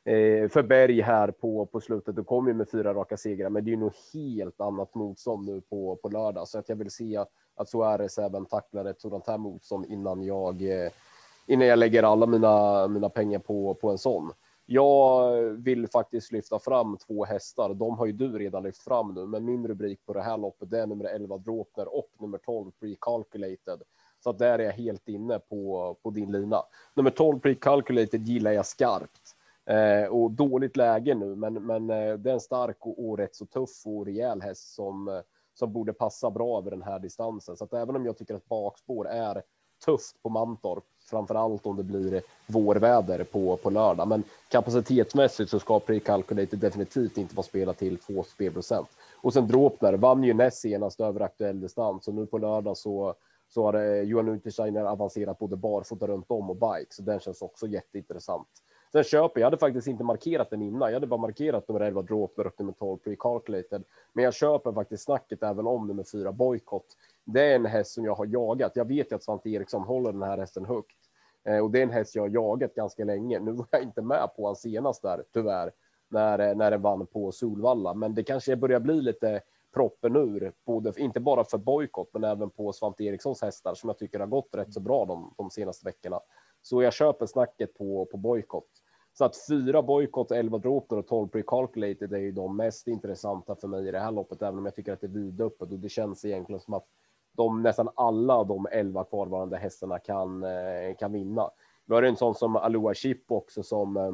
eh, 0.03 0.49
för 0.49 0.63
Berg 0.63 1.01
här 1.01 1.31
på, 1.31 1.65
på 1.65 1.81
slutet. 1.81 2.17
och 2.17 2.27
kom 2.27 2.47
ju 2.47 2.53
med 2.53 2.69
fyra 2.69 2.93
raka 2.93 3.17
segrar, 3.17 3.49
men 3.49 3.65
det 3.65 3.69
är 3.69 3.73
ju 3.73 3.79
nog 3.79 3.93
helt 4.13 4.61
annat 4.61 4.95
motstånd 4.95 5.45
nu 5.45 5.61
på, 5.61 5.95
på 5.95 6.09
lördag. 6.09 6.47
Så 6.47 6.59
att 6.59 6.69
jag 6.69 6.75
vill 6.75 6.91
se 6.91 7.17
att, 7.17 7.69
Suarez 7.69 8.17
även 8.17 8.45
tacklar 8.45 8.85
ett 8.85 9.01
sådant 9.01 9.27
här 9.27 9.37
motstånd 9.37 9.85
innan 9.85 10.23
jag, 10.23 10.61
eh, 10.61 10.91
innan 11.45 11.67
jag 11.67 11.79
lägger 11.79 12.03
alla 12.03 12.25
mina, 12.25 12.87
mina 12.87 13.09
pengar 13.09 13.39
på, 13.39 13.73
på 13.73 13.89
en 13.89 13.97
sån. 13.97 14.31
Jag 14.73 15.41
vill 15.43 15.87
faktiskt 15.87 16.31
lyfta 16.31 16.59
fram 16.59 16.97
två 16.97 17.25
hästar. 17.25 17.73
De 17.73 17.97
har 17.97 18.05
ju 18.05 18.11
du 18.11 18.39
redan 18.39 18.63
lyft 18.63 18.81
fram 18.81 19.13
nu, 19.13 19.25
men 19.25 19.45
min 19.45 19.67
rubrik 19.67 20.05
på 20.05 20.13
det 20.13 20.21
här 20.21 20.37
loppet 20.37 20.69
det 20.69 20.79
är 20.79 20.87
nummer 20.87 21.05
11 21.05 21.37
Dropner 21.37 21.95
och 21.95 22.09
nummer 22.19 22.37
12 22.37 22.71
Precalculated. 22.79 23.81
Så 24.23 24.29
att 24.29 24.39
där 24.39 24.59
är 24.59 24.63
jag 24.63 24.71
helt 24.71 25.07
inne 25.07 25.39
på, 25.39 25.95
på 26.03 26.09
din 26.09 26.31
lina. 26.31 26.63
Nummer 26.93 27.11
12 27.11 27.39
Precalculated 27.39 28.27
gillar 28.27 28.51
jag 28.51 28.65
skarpt. 28.65 29.35
Eh, 29.65 30.09
och 30.09 30.31
dåligt 30.31 30.77
läge 30.77 31.15
nu, 31.15 31.35
men, 31.35 31.53
men 31.53 31.89
eh, 31.89 32.13
det 32.13 32.29
är 32.29 32.33
en 32.33 32.39
stark 32.39 32.85
och, 32.85 33.09
och 33.09 33.17
rätt 33.17 33.35
så 33.35 33.45
tuff 33.45 33.85
och 33.85 34.05
rejäl 34.05 34.41
häst 34.41 34.73
som, 34.73 35.07
eh, 35.07 35.21
som 35.53 35.73
borde 35.73 35.93
passa 35.93 36.31
bra 36.31 36.57
över 36.57 36.71
den 36.71 36.83
här 36.83 36.99
distansen. 36.99 37.57
Så 37.57 37.63
att 37.63 37.73
även 37.73 37.95
om 37.95 38.05
jag 38.05 38.17
tycker 38.17 38.35
att 38.35 38.49
bakspår 38.49 39.07
är 39.07 39.43
tufft 39.85 40.23
på 40.23 40.29
Mantorp, 40.29 40.83
framför 41.05 41.35
allt 41.35 41.65
om 41.65 41.77
det 41.77 41.83
blir 41.83 42.21
vårväder 42.47 43.23
på, 43.23 43.57
på 43.57 43.69
lördag. 43.69 44.07
Men 44.07 44.23
kapacitetsmässigt 44.49 45.49
så 45.49 45.59
ska 45.59 45.79
pre-calculated 45.79 46.55
definitivt 46.55 47.17
inte 47.17 47.35
vara 47.35 47.45
spelat 47.45 47.77
till 47.77 47.97
2 47.97 48.23
spelprocent. 48.23 48.87
Och 49.15 49.33
sen 49.33 49.47
Dropner 49.47 49.93
vann 49.93 50.23
ju 50.23 50.33
näst 50.33 50.57
senast 50.57 50.99
över 50.99 51.19
aktuell 51.19 51.61
distans 51.61 52.07
och 52.07 52.13
nu 52.13 52.25
på 52.25 52.37
lördag 52.37 52.77
så 52.77 53.15
så 53.53 53.65
har 53.65 53.73
eh, 53.73 54.01
Johan 54.01 54.29
Untersteiner 54.29 54.85
avancerat 54.85 55.39
både 55.39 55.55
barfota 55.55 56.07
runt 56.07 56.31
om 56.31 56.49
och 56.49 56.55
bike, 56.55 56.93
så 56.93 57.01
den 57.01 57.19
känns 57.19 57.41
också 57.41 57.67
jätteintressant. 57.67 58.47
Sen 58.91 59.03
köper 59.03 59.41
jag 59.41 59.45
hade 59.45 59.57
faktiskt 59.57 59.87
inte 59.87 60.03
markerat 60.03 60.49
den 60.49 60.61
innan. 60.61 60.89
Jag 60.89 60.93
hade 60.93 61.07
bara 61.07 61.21
markerat 61.21 61.67
nummer 61.67 61.81
11 61.81 62.01
droper 62.01 62.47
och 62.47 62.53
nummer 62.59 62.73
12 62.73 62.97
Precalculated. 62.97 63.83
Men 64.13 64.23
jag 64.23 64.33
köper 64.33 64.71
faktiskt 64.71 65.03
snacket 65.03 65.43
även 65.43 65.67
om 65.67 65.87
nummer 65.87 66.03
4 66.03 66.31
Boycott. 66.31 66.85
Det 67.25 67.51
är 67.51 67.55
en 67.55 67.65
häst 67.65 67.93
som 67.93 68.05
jag 68.05 68.15
har 68.15 68.25
jagat. 68.25 68.71
Jag 68.75 68.87
vet 68.87 69.11
ju 69.11 69.15
att 69.15 69.23
Svante 69.23 69.49
Eriksson 69.49 69.81
håller 69.81 70.11
den 70.11 70.23
här 70.23 70.37
hästen 70.37 70.65
högt 70.65 70.97
eh, 71.43 71.57
och 71.57 71.71
det 71.71 71.79
är 71.79 71.83
en 71.83 71.89
häst 71.89 72.15
jag 72.15 72.23
har 72.23 72.29
jagat 72.29 72.75
ganska 72.75 73.05
länge. 73.05 73.39
Nu 73.39 73.51
var 73.51 73.67
jag 73.71 73.83
inte 73.83 74.01
med 74.01 74.29
på 74.35 74.45
han 74.45 74.55
senast 74.55 75.01
där 75.01 75.23
tyvärr 75.33 75.71
när 76.09 76.39
eh, 76.39 76.55
när 76.55 76.71
den 76.71 76.81
vann 76.81 77.07
på 77.07 77.31
Solvalla, 77.31 77.93
men 77.93 78.15
det 78.15 78.23
kanske 78.23 78.55
börjar 78.55 78.79
bli 78.79 79.01
lite 79.01 79.41
proppen 79.73 80.15
ur, 80.15 80.53
både, 80.65 80.93
inte 80.97 81.19
bara 81.19 81.43
för 81.43 81.57
bojkott, 81.57 82.09
men 82.13 82.23
även 82.23 82.49
på 82.49 82.73
Svante 82.73 83.03
Erikssons 83.03 83.41
hästar 83.41 83.73
som 83.73 83.89
jag 83.89 83.97
tycker 83.97 84.19
har 84.19 84.27
gått 84.27 84.49
rätt 84.51 84.73
så 84.73 84.79
bra 84.79 85.05
de, 85.05 85.33
de 85.37 85.49
senaste 85.49 85.85
veckorna. 85.85 86.19
Så 86.61 86.81
jag 86.83 86.93
köper 86.93 87.25
snacket 87.25 87.73
på, 87.73 88.05
på 88.05 88.17
bojkott. 88.17 88.80
Så 89.13 89.25
att 89.25 89.45
fyra 89.49 89.81
bojkott, 89.81 90.31
elva 90.31 90.57
Droper 90.57 90.97
och 90.97 91.07
12 91.07 91.27
Precalculated 91.27 92.13
är 92.13 92.17
ju 92.17 92.31
de 92.31 92.57
mest 92.57 92.87
intressanta 92.87 93.55
för 93.55 93.67
mig 93.67 93.87
i 93.87 93.91
det 93.91 93.99
här 93.99 94.11
loppet, 94.11 94.41
även 94.41 94.59
om 94.59 94.65
jag 94.65 94.75
tycker 94.75 94.93
att 94.93 95.01
det 95.01 95.07
är 95.07 95.11
vidöppet 95.11 95.71
och 95.71 95.79
det 95.79 95.89
känns 95.89 96.25
egentligen 96.25 96.59
som 96.59 96.73
att 96.73 96.85
de 97.37 97.63
nästan 97.63 97.89
alla 97.95 98.43
de 98.43 98.67
11 98.71 99.03
kvarvarande 99.03 99.57
hästarna 99.57 99.99
kan, 99.99 100.43
eh, 100.43 100.95
kan 100.99 101.11
vinna. 101.11 101.49
Vi 101.85 101.95
har 101.95 102.03
en 102.03 102.15
sån 102.15 102.35
som 102.35 102.55
Aloha 102.55 102.93
Chip 102.93 103.31
också 103.31 103.63
som, 103.63 103.97
eh, 103.97 104.13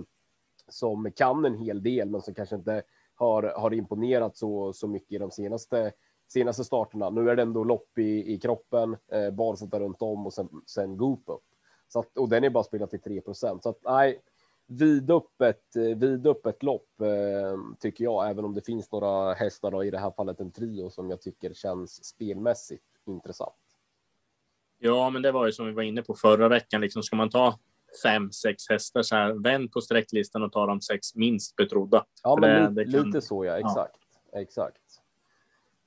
som 0.68 1.12
kan 1.12 1.46
en 1.46 1.58
hel 1.58 1.84
del, 1.84 2.10
men 2.10 2.22
som 2.22 2.34
kanske 2.34 2.56
inte 2.56 2.84
har, 3.16 3.44
har 3.44 3.74
imponerat 3.74 4.38
så, 4.38 4.74
så 4.74 4.88
mycket 4.88 5.12
i 5.12 5.18
de 5.18 5.32
senaste, 5.32 5.92
senaste 6.28 6.64
starterna. 6.64 7.10
Nu 7.10 7.30
är 7.30 7.36
det 7.36 7.42
ändå 7.42 7.64
lopp 7.64 7.98
i, 7.98 8.34
i 8.34 8.40
kroppen, 8.40 8.98
eh, 9.12 9.32
barfota 9.32 9.80
runt 9.80 10.02
om 10.02 10.26
och 10.26 10.34
sen, 10.34 10.50
sen 10.66 10.98
Goop 10.98 11.24
upp. 11.26 11.44
Så 11.88 12.00
att, 12.00 12.18
och 12.18 12.30
den 12.30 12.44
är 12.44 12.50
bara 12.50 12.64
spelat 12.64 12.90
till 12.90 13.02
3 13.02 13.22
procent. 13.22 13.64
Så 13.64 13.70
att 13.70 13.80
nej, 13.84 14.22
vidöppet, 14.68 15.62
vidöppet 15.96 16.64
lopp 16.64 17.02
eh, 17.02 17.60
tycker 17.80 18.04
jag, 18.04 18.30
även 18.30 18.46
om 18.46 18.54
det 18.54 18.62
finns 18.62 18.92
några 18.92 19.34
hästar 19.34 19.72
då, 19.72 19.84
i 19.84 19.92
det 19.92 20.00
här 20.00 20.12
fallet 20.12 20.40
en 20.40 20.52
trio 20.52 20.90
som 20.90 21.10
jag 21.10 21.22
tycker 21.22 21.54
känns 21.54 22.06
spelmässigt 22.06 22.84
intressant. 23.06 23.56
Ja, 24.80 25.10
men 25.10 25.22
det 25.22 25.32
var 25.32 25.46
ju 25.46 25.52
som 25.52 25.66
vi 25.66 25.72
var 25.72 25.84
inne 25.84 26.02
på 26.02 26.16
förra 26.16 26.48
veckan. 26.48 26.82
Liksom, 26.82 27.04
ska 27.04 27.16
man 27.16 27.30
ta 27.30 27.60
fem, 28.04 28.32
sex 28.32 28.70
hästar 28.70 29.02
så 29.02 29.16
här, 29.16 29.34
vänd 29.34 29.72
på 29.72 29.82
sträcklistan 29.82 30.44
och 30.44 30.52
ta 30.52 30.66
de 30.66 30.82
sex 30.82 31.16
minst 31.16 31.56
betrodda. 31.56 32.06
Ja, 32.24 32.38
men 32.42 32.76
det, 32.76 32.84
det 32.84 32.92
kan... 32.92 33.06
lite 33.06 33.22
så 33.22 33.46
ja, 33.46 33.58
exakt. 33.58 34.00
Ja. 34.32 34.40
Exakt. 34.40 34.82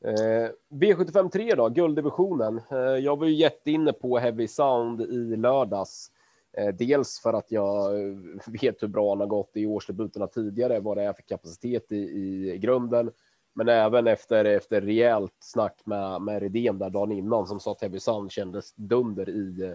Eh, 0.05 0.51
V75 0.69 1.31
3 1.31 1.55
då, 1.55 1.69
gulddivisionen. 1.69 2.61
Eh, 2.71 2.79
jag 2.79 3.19
var 3.19 3.27
ju 3.27 3.35
jätteinne 3.35 3.93
på 3.93 4.19
Heavy 4.19 4.49
Sound 4.49 5.01
i 5.01 5.37
lördags. 5.37 6.13
Eh, 6.53 6.75
dels 6.75 7.21
för 7.23 7.33
att 7.33 7.51
jag 7.51 8.01
eh, 8.01 8.17
vet 8.47 8.83
hur 8.83 8.89
bra 8.89 9.09
han 9.09 9.21
har 9.21 9.27
gått 9.27 9.51
i 9.55 9.67
årsdebuterna 9.67 10.27
tidigare, 10.27 10.81
vad 10.81 10.97
det 10.97 11.03
är 11.03 11.13
för 11.13 11.23
kapacitet 11.23 11.93
i, 11.93 11.97
i 11.97 12.59
grunden. 12.59 13.11
Men 13.55 13.69
även 13.69 14.07
efter, 14.07 14.45
efter 14.45 14.81
rejält 14.81 15.37
snack 15.39 15.81
med, 15.85 16.23
med 16.23 16.43
Redén 16.43 16.79
där 16.79 16.91
dagen 16.91 17.13
innan 17.13 17.47
som 17.47 17.61
sa 17.61 17.73
att 17.73 17.81
Heavy 17.81 18.01
Sun 18.01 18.31
kändes 18.31 18.75
dunder 18.75 19.29
i, 19.29 19.75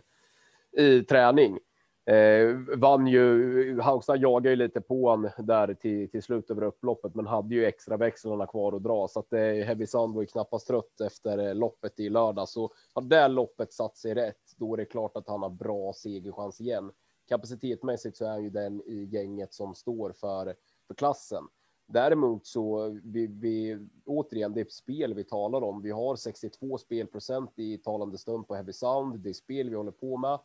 i 0.77 1.03
träning. 1.03 1.59
Eh, 2.07 2.77
vann 2.77 3.07
ju, 3.07 3.81
Halmstad 3.81 4.21
jagade 4.21 4.49
ju 4.49 4.55
lite 4.55 4.81
på 4.81 5.09
han 5.09 5.29
där 5.37 5.73
till, 5.73 6.09
till 6.09 6.23
slut 6.23 6.51
över 6.51 6.63
upploppet, 6.63 7.15
men 7.15 7.27
hade 7.27 7.55
ju 7.55 7.65
extra 7.65 7.97
växlarna 7.97 8.47
kvar 8.47 8.75
att 8.75 8.83
dra 8.83 9.07
så 9.07 9.19
att 9.19 9.33
eh, 9.33 9.39
Heavy 9.39 9.87
Sun 9.87 10.13
var 10.13 10.21
ju 10.21 10.27
knappast 10.27 10.67
trött 10.67 11.01
efter 11.01 11.47
eh, 11.47 11.55
loppet 11.55 11.99
i 11.99 12.09
lördag. 12.09 12.49
Så 12.49 12.71
har 12.93 13.01
det 13.01 13.27
loppet 13.27 13.73
satt 13.73 13.97
sig 13.97 14.13
rätt, 14.13 14.44
då 14.55 14.73
är 14.73 14.77
det 14.77 14.85
klart 14.85 15.17
att 15.17 15.27
han 15.27 15.41
har 15.41 15.49
bra 15.49 15.93
segerchans 15.93 16.61
igen. 16.61 16.91
Kapacitetmässigt 17.27 18.17
så 18.17 18.25
är 18.25 18.29
han 18.29 18.43
ju 18.43 18.49
den 18.49 18.81
i 18.81 19.03
gänget 19.11 19.53
som 19.53 19.75
står 19.75 20.11
för, 20.11 20.55
för 20.87 20.93
klassen. 20.93 21.43
Däremot 21.87 22.45
så 22.47 22.89
vi, 23.03 23.27
vi 23.27 23.87
återigen 24.05 24.53
det 24.53 24.61
är 24.61 24.65
spel 24.65 25.13
vi 25.13 25.23
talar 25.23 25.63
om. 25.63 25.81
Vi 25.81 25.91
har 25.91 26.15
62 26.15 26.77
spelprocent 26.77 27.59
i 27.59 27.77
talande 27.77 28.17
stund 28.17 28.47
på 28.47 28.55
Heavy 28.55 28.73
Sound. 28.73 29.19
Det 29.19 29.29
är 29.29 29.33
spel 29.33 29.69
vi 29.69 29.75
håller 29.75 29.91
på 29.91 30.17
med. 30.17 30.39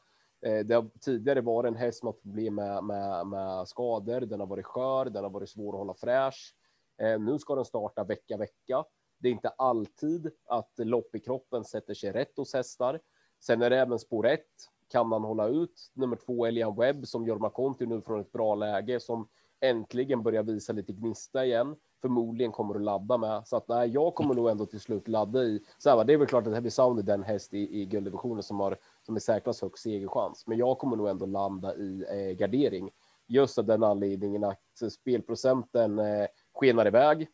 Eh, 0.47 0.67
det 0.67 0.75
har 0.75 0.91
tidigare 1.01 1.41
varit 1.41 1.69
en 1.69 1.77
häst 1.77 1.99
som 1.99 2.07
har 2.07 2.13
problem 2.13 2.55
med, 2.55 2.85
med, 2.85 3.27
med 3.27 3.69
skador. 3.69 4.21
Den 4.21 4.41
har 4.41 4.47
varit 4.47 4.67
skör, 4.67 5.05
den 5.05 5.23
har 5.23 5.31
varit 5.31 5.51
svår 5.51 5.73
att 5.73 5.79
hålla 5.79 5.95
fräsch. 5.95 6.55
Eh, 7.03 7.21
nu 7.21 7.39
ska 7.39 7.55
den 7.55 7.65
starta 7.65 8.05
vecka 8.05 8.37
vecka. 8.37 8.85
Det 9.19 9.29
är 9.29 9.33
inte 9.33 9.49
alltid 9.49 10.31
att 10.45 10.73
lopp 10.77 11.15
i 11.15 11.21
kroppen 11.21 11.65
sätter 11.65 11.95
sig 11.95 12.13
rätt 12.13 12.37
hos 12.37 12.55
hästar. 12.55 13.01
Sen 13.41 13.63
är 13.63 13.71
det 13.71 13.79
även 13.79 13.99
spår 13.99 14.27
1. 14.27 14.41
Kan 14.89 15.09
man 15.09 15.23
hålla 15.23 15.49
ut 15.49 15.91
nummer 15.95 16.17
två 16.17 16.47
Elian 16.47 16.77
Webb 16.77 17.07
som 17.07 17.27
Jorma 17.27 17.51
Conti 17.51 17.87
nu 17.87 18.01
från 18.01 18.21
ett 18.21 18.33
bra 18.33 18.55
läge 18.55 19.01
som 19.01 19.29
äntligen 19.61 20.23
börjar 20.23 20.43
visa 20.43 20.73
lite 20.73 20.93
gnista 20.93 21.45
igen 21.45 21.77
förmodligen 22.01 22.53
kommer 22.53 22.75
att 22.75 22.83
ladda 22.83 23.19
med. 23.19 23.43
Så 23.47 23.57
att 23.57 23.69
nej, 23.69 23.91
jag 23.91 24.15
kommer 24.15 24.35
nog 24.35 24.51
ändå 24.51 24.67
till 24.67 24.81
slut 24.81 25.09
ladda 25.09 25.43
i. 25.43 25.61
Så 25.79 25.91
här, 25.91 26.05
det 26.05 26.13
är 26.13 26.17
väl 26.17 26.27
klart 26.27 26.47
att 26.47 26.53
Heavy 26.53 26.71
Sound 26.71 26.99
är 26.99 27.03
den 27.03 27.23
häst 27.23 27.55
i, 27.55 27.81
i 27.81 27.87
gulddivisionen 27.87 28.43
som 28.43 28.61
har 28.61 28.77
som 29.03 29.17
är 29.17 29.21
säkrast 29.21 29.63
högst 29.63 29.83
segerchans. 29.83 30.47
Men 30.47 30.59
jag 30.59 30.79
kommer 30.79 30.97
nog 30.97 31.09
ändå 31.09 31.27
landa 31.27 31.75
i 31.75 32.05
eh, 32.09 32.37
gardering 32.37 32.91
just 33.27 33.59
av 33.59 33.65
den 33.65 33.85
anledningen 33.85 34.45
att 34.45 34.93
spelprocenten 34.93 35.99
eh, 35.99 36.27
skenar 36.55 36.87
iväg. 36.87 37.29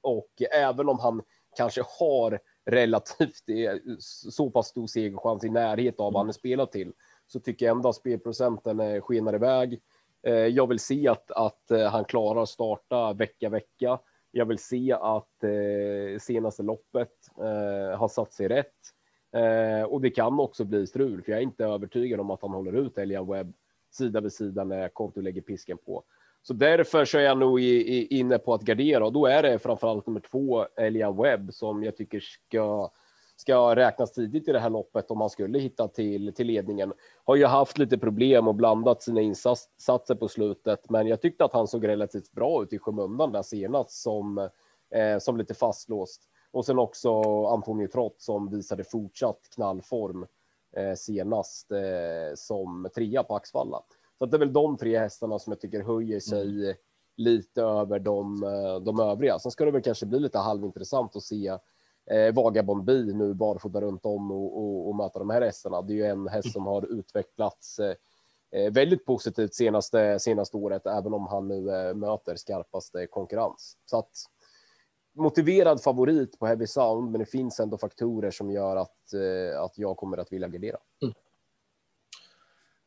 Och 0.00 0.42
även 0.52 0.88
om 0.88 0.98
han 0.98 1.22
kanske 1.56 1.82
har 2.00 2.40
relativt 2.66 3.44
så 3.98 4.50
pass 4.50 4.66
stor 4.66 4.86
segerchans 4.86 5.44
i 5.44 5.48
närhet 5.48 6.00
av 6.00 6.12
vad 6.12 6.20
han 6.20 6.28
är 6.28 6.32
spelat 6.32 6.72
till 6.72 6.92
så 7.26 7.40
tycker 7.40 7.66
jag 7.66 7.76
ändå 7.76 7.88
att 7.88 7.96
spelprocenten 7.96 8.80
eh, 8.80 9.00
skenar 9.00 9.34
iväg. 9.34 9.80
Eh, 10.22 10.34
jag 10.34 10.66
vill 10.66 10.78
se 10.78 11.08
att, 11.08 11.30
att 11.30 11.70
eh, 11.70 11.86
han 11.90 12.04
klarar 12.04 12.42
att 12.42 12.48
starta 12.48 13.12
vecka 13.12 13.48
vecka. 13.48 13.98
Jag 14.30 14.46
vill 14.46 14.58
se 14.58 14.92
att 14.92 15.44
eh, 15.44 16.18
senaste 16.20 16.62
loppet 16.62 17.12
eh, 17.38 17.98
har 17.98 18.08
satt 18.08 18.32
sig 18.32 18.48
rätt. 18.48 18.74
Eh, 19.32 19.82
och 19.82 20.00
det 20.00 20.10
kan 20.10 20.40
också 20.40 20.64
bli 20.64 20.86
strul, 20.86 21.22
för 21.22 21.32
jag 21.32 21.38
är 21.38 21.42
inte 21.42 21.64
övertygad 21.64 22.20
om 22.20 22.30
att 22.30 22.42
han 22.42 22.50
håller 22.50 22.72
ut 22.72 22.98
Elian 22.98 23.26
Webb 23.30 23.52
sida 23.90 24.20
vid 24.20 24.32
sida 24.32 24.64
när 24.64 24.88
Konto 24.88 25.20
lägger 25.20 25.40
pisken 25.40 25.78
på. 25.78 26.04
Så 26.46 26.52
därför 26.52 27.04
så 27.04 27.18
är 27.18 27.22
jag 27.22 27.38
nog 27.38 27.60
i, 27.60 27.98
i, 27.98 28.18
inne 28.18 28.38
på 28.38 28.54
att 28.54 28.62
gardera 28.62 29.04
och 29.06 29.12
då 29.12 29.26
är 29.26 29.42
det 29.42 29.58
framförallt 29.58 30.06
nummer 30.06 30.20
två 30.20 30.66
Elia 30.76 31.10
Webb 31.12 31.52
som 31.52 31.84
jag 31.84 31.96
tycker 31.96 32.20
ska 32.20 32.90
ska 33.36 33.76
räknas 33.76 34.12
tidigt 34.12 34.48
i 34.48 34.52
det 34.52 34.58
här 34.58 34.70
loppet 34.70 35.10
om 35.10 35.18
man 35.18 35.30
skulle 35.30 35.58
hitta 35.58 35.88
till, 35.88 36.34
till 36.34 36.46
ledningen. 36.46 36.92
Har 37.24 37.36
ju 37.36 37.46
haft 37.46 37.78
lite 37.78 37.98
problem 37.98 38.48
och 38.48 38.54
blandat 38.54 39.02
sina 39.02 39.20
insatser 39.20 40.14
på 40.14 40.28
slutet, 40.28 40.90
men 40.90 41.06
jag 41.06 41.20
tyckte 41.20 41.44
att 41.44 41.52
han 41.52 41.66
såg 41.66 41.88
relativt 41.88 42.32
bra 42.32 42.62
ut 42.62 42.72
i 42.72 42.78
skymundan 42.78 43.32
där 43.32 43.42
senast 43.42 44.02
som, 44.02 44.38
eh, 44.94 45.18
som 45.18 45.36
lite 45.36 45.54
fastlåst. 45.54 46.22
Och 46.50 46.64
sen 46.64 46.78
också 46.78 47.22
Antonio 47.46 47.88
Trott 47.88 48.16
som 48.18 48.50
visade 48.50 48.84
fortsatt 48.84 49.40
knallform 49.54 50.26
eh, 50.76 50.94
senast 50.94 51.72
eh, 51.72 52.34
som 52.34 52.88
trea 52.94 53.22
på 53.22 53.36
Axvalla. 53.36 53.82
Så 54.18 54.26
det 54.26 54.36
är 54.36 54.38
väl 54.38 54.52
de 54.52 54.76
tre 54.76 54.98
hästarna 54.98 55.38
som 55.38 55.50
jag 55.50 55.60
tycker 55.60 55.82
höjer 55.82 56.20
sig 56.20 56.64
mm. 56.64 56.76
lite 57.16 57.62
över 57.62 57.98
de, 57.98 58.42
eh, 58.42 58.80
de 58.80 59.00
övriga. 59.00 59.38
Sen 59.38 59.52
ska 59.52 59.64
det 59.64 59.70
väl 59.70 59.82
kanske 59.82 60.06
bli 60.06 60.20
lite 60.20 60.38
halvintressant 60.38 61.16
att 61.16 61.22
se 61.22 61.48
eh, 62.10 62.34
Vagabond 62.34 62.84
B 62.84 62.92
nu 62.92 63.34
barfota 63.34 63.80
runt 63.80 64.06
om 64.06 64.30
och, 64.30 64.58
och, 64.58 64.88
och 64.88 64.96
möta 64.96 65.18
de 65.18 65.30
här 65.30 65.42
hästarna. 65.42 65.82
Det 65.82 65.92
är 65.92 65.96
ju 65.96 66.06
en 66.06 66.28
häst 66.28 66.52
som 66.52 66.66
har 66.66 66.98
utvecklats 66.98 67.78
eh, 67.78 67.94
eh, 68.50 68.72
väldigt 68.72 69.04
positivt 69.04 69.54
senaste 69.54 70.18
senaste 70.18 70.56
året, 70.56 70.86
även 70.86 71.14
om 71.14 71.26
han 71.26 71.48
nu 71.48 71.70
eh, 71.70 71.94
möter 71.94 72.36
skarpaste 72.36 73.06
konkurrens. 73.06 73.76
Så 73.84 73.98
att 73.98 74.10
motiverad 75.16 75.82
favorit 75.82 76.38
på 76.38 76.46
Heavy 76.46 76.66
Sound, 76.66 77.10
men 77.10 77.18
det 77.18 77.26
finns 77.26 77.60
ändå 77.60 77.78
faktorer 77.78 78.30
som 78.30 78.50
gör 78.50 78.76
att 78.76 79.12
eh, 79.14 79.62
att 79.62 79.78
jag 79.78 79.96
kommer 79.96 80.18
att 80.18 80.32
vilja 80.32 80.48
gardera. 80.48 80.78
Mm. 81.02 81.14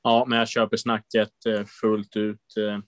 Ja, 0.03 0.25
men 0.27 0.39
jag 0.39 0.47
köper 0.47 0.77
snacket 0.77 1.45
eh, 1.47 1.65
fullt 1.65 2.15
ut 2.15 2.57
eh, 2.57 2.79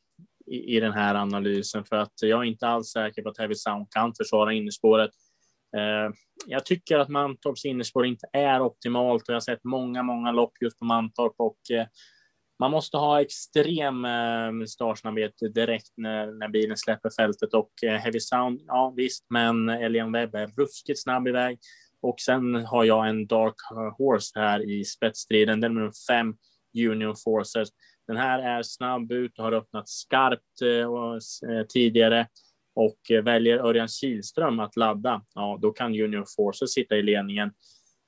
i, 0.54 0.78
i 0.78 0.80
den 0.80 0.94
här 0.94 1.16
analysen 1.16 1.86
för 1.86 1.96
att 1.96 2.14
jag 2.22 2.40
är 2.40 2.44
inte 2.44 2.68
alls 2.68 2.88
säker 2.88 3.22
på 3.22 3.30
att 3.30 3.38
Heavy 3.38 3.56
Sound 3.56 3.88
kan 3.90 4.14
försvara 4.16 4.54
innerspåret. 4.54 5.12
Eh, 5.78 6.14
jag 6.46 6.66
tycker 6.66 7.00
att 7.00 7.10
Mantorps 7.10 7.66
innerspår 7.66 8.06
inte 8.06 8.28
är 8.34 8.62
optimalt 8.62 9.22
och 9.22 9.30
jag 9.30 9.36
har 9.36 9.40
sett 9.40 9.64
många, 9.64 10.04
många 10.04 10.32
lopp 10.32 10.54
just 10.62 10.80
på 10.80 10.86
Mantorp 10.86 11.36
och 11.38 11.60
man 12.60 12.72
måste 12.72 12.98
ha 12.98 13.22
extrem 13.22 14.08
startsnabbhet 14.68 15.34
direkt 15.54 15.94
när, 15.98 16.32
när 16.32 16.48
bilen 16.48 16.78
släpper 16.78 17.10
fältet 17.10 17.54
och 17.54 17.72
Heavy 17.82 18.20
Sound, 18.20 18.62
ja 18.68 18.94
visst, 18.96 19.26
men 19.30 19.70
Elian 19.70 20.12
Webb 20.12 20.36
är 20.36 20.48
ruskigt 20.48 21.02
snabb 21.02 21.28
iväg. 21.28 21.60
Och 22.02 22.16
sen 22.20 22.56
har 22.56 22.84
jag 22.84 23.10
en 23.10 23.28
Dark 23.28 23.56
Horse 23.98 24.40
här 24.40 24.70
i 24.70 24.86
spetsstriden, 24.86 25.62
den 25.62 25.74
nummer 25.74 25.92
fem, 26.10 26.36
Union 26.76 27.16
Forces. 27.24 27.70
Den 28.08 28.18
här 28.18 28.40
är 28.40 28.64
snabb 28.64 29.12
ut 29.12 29.40
och 29.40 29.46
har 29.46 29.52
öppnat 29.52 29.90
skarpt 29.90 30.62
eh, 30.62 31.52
eh, 31.52 31.66
tidigare 31.66 32.28
och 32.76 33.12
eh, 33.12 33.24
väljer 33.24 33.58
Örjan 33.58 33.88
Kihlström 33.88 34.60
att 34.60 34.76
ladda, 34.76 35.26
ja, 35.36 35.60
då 35.62 35.72
kan 35.72 36.02
Union 36.02 36.26
Forces 36.38 36.74
sitta 36.74 36.96
i 36.96 37.02
ledningen. 37.02 37.52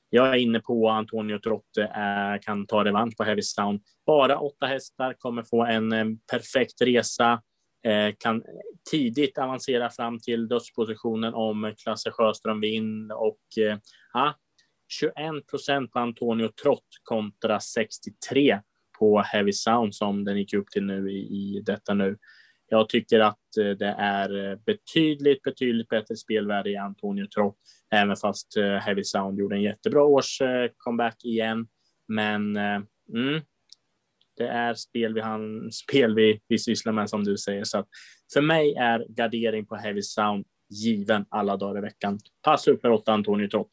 Jag 0.09 0.27
är 0.27 0.35
inne 0.35 0.59
på 0.59 0.89
Antonio 0.89 1.39
Trotte 1.39 1.83
eh, 1.83 2.41
kan 2.41 2.67
ta 2.67 2.85
revansch 2.85 3.17
på 3.17 3.23
Heavy 3.23 3.41
Sound. 3.41 3.81
Bara 4.05 4.39
åtta 4.39 4.65
hästar 4.65 5.13
kommer 5.13 5.43
få 5.43 5.65
en, 5.65 5.91
en 5.91 6.19
perfekt 6.19 6.81
resa. 6.81 7.41
Eh, 7.85 8.13
kan 8.19 8.43
tidigt 8.91 9.37
avancera 9.37 9.89
fram 9.89 10.19
till 10.19 10.47
dödspositionen 10.47 11.33
om 11.33 11.73
Klasse 11.83 12.11
Sjöström 12.11 12.61
vinner 12.61 13.21
och 13.21 13.39
eh, 13.57 13.77
ja, 14.13 14.33
21 14.99 15.47
procent 15.49 15.91
på 15.91 15.99
Antonio 15.99 16.47
Trott 16.47 16.87
kontra 17.03 17.59
63 17.59 18.59
på 18.99 19.21
Heavy 19.21 19.51
Sound 19.51 19.95
som 19.95 20.23
den 20.23 20.37
gick 20.37 20.53
upp 20.53 20.71
till 20.71 20.83
nu 20.85 21.11
i, 21.11 21.17
i 21.17 21.63
detta 21.65 21.93
nu. 21.93 22.17
Jag 22.69 22.89
tycker 22.89 23.19
att 23.19 23.57
eh, 23.59 23.69
det 23.69 23.95
är 23.97 24.51
eh, 24.51 24.57
betydligt, 24.65 25.41
betydligt 25.41 25.89
bättre 25.89 26.15
spelvärde 26.15 26.69
i 26.69 26.77
Antonio 26.77 27.27
Trott, 27.27 27.57
även 27.91 28.15
fast 28.15 28.57
eh, 28.57 28.75
Heavy 28.75 29.03
Sound 29.03 29.39
gjorde 29.39 29.55
en 29.55 29.61
jättebra 29.61 30.03
års 30.03 30.41
comeback 30.77 31.25
igen. 31.25 31.67
Men 32.07 32.57
mm, 32.57 33.41
det 34.37 34.47
är 34.47 34.73
spel 34.73 35.13
vi, 35.13 35.21
han, 35.21 35.71
spel 35.71 36.15
vi, 36.15 36.41
vi 36.47 36.59
sysslar 36.59 36.93
med 36.93 37.09
som 37.09 37.23
du 37.23 37.37
säger. 37.37 37.63
Så 37.63 37.77
att 37.77 37.87
för 38.33 38.41
mig 38.41 38.73
är 38.73 39.05
gardering 39.09 39.65
på 39.65 39.75
Heavy 39.75 40.01
Sound 40.01 40.45
given 40.69 41.25
alla 41.29 41.57
dagar 41.57 41.77
i 41.77 41.81
veckan. 41.81 42.19
Pass 42.41 42.67
upp 42.67 42.83
med 42.83 42.91
åtta 42.91 43.13
Antonio 43.13 43.47
Trott. 43.47 43.69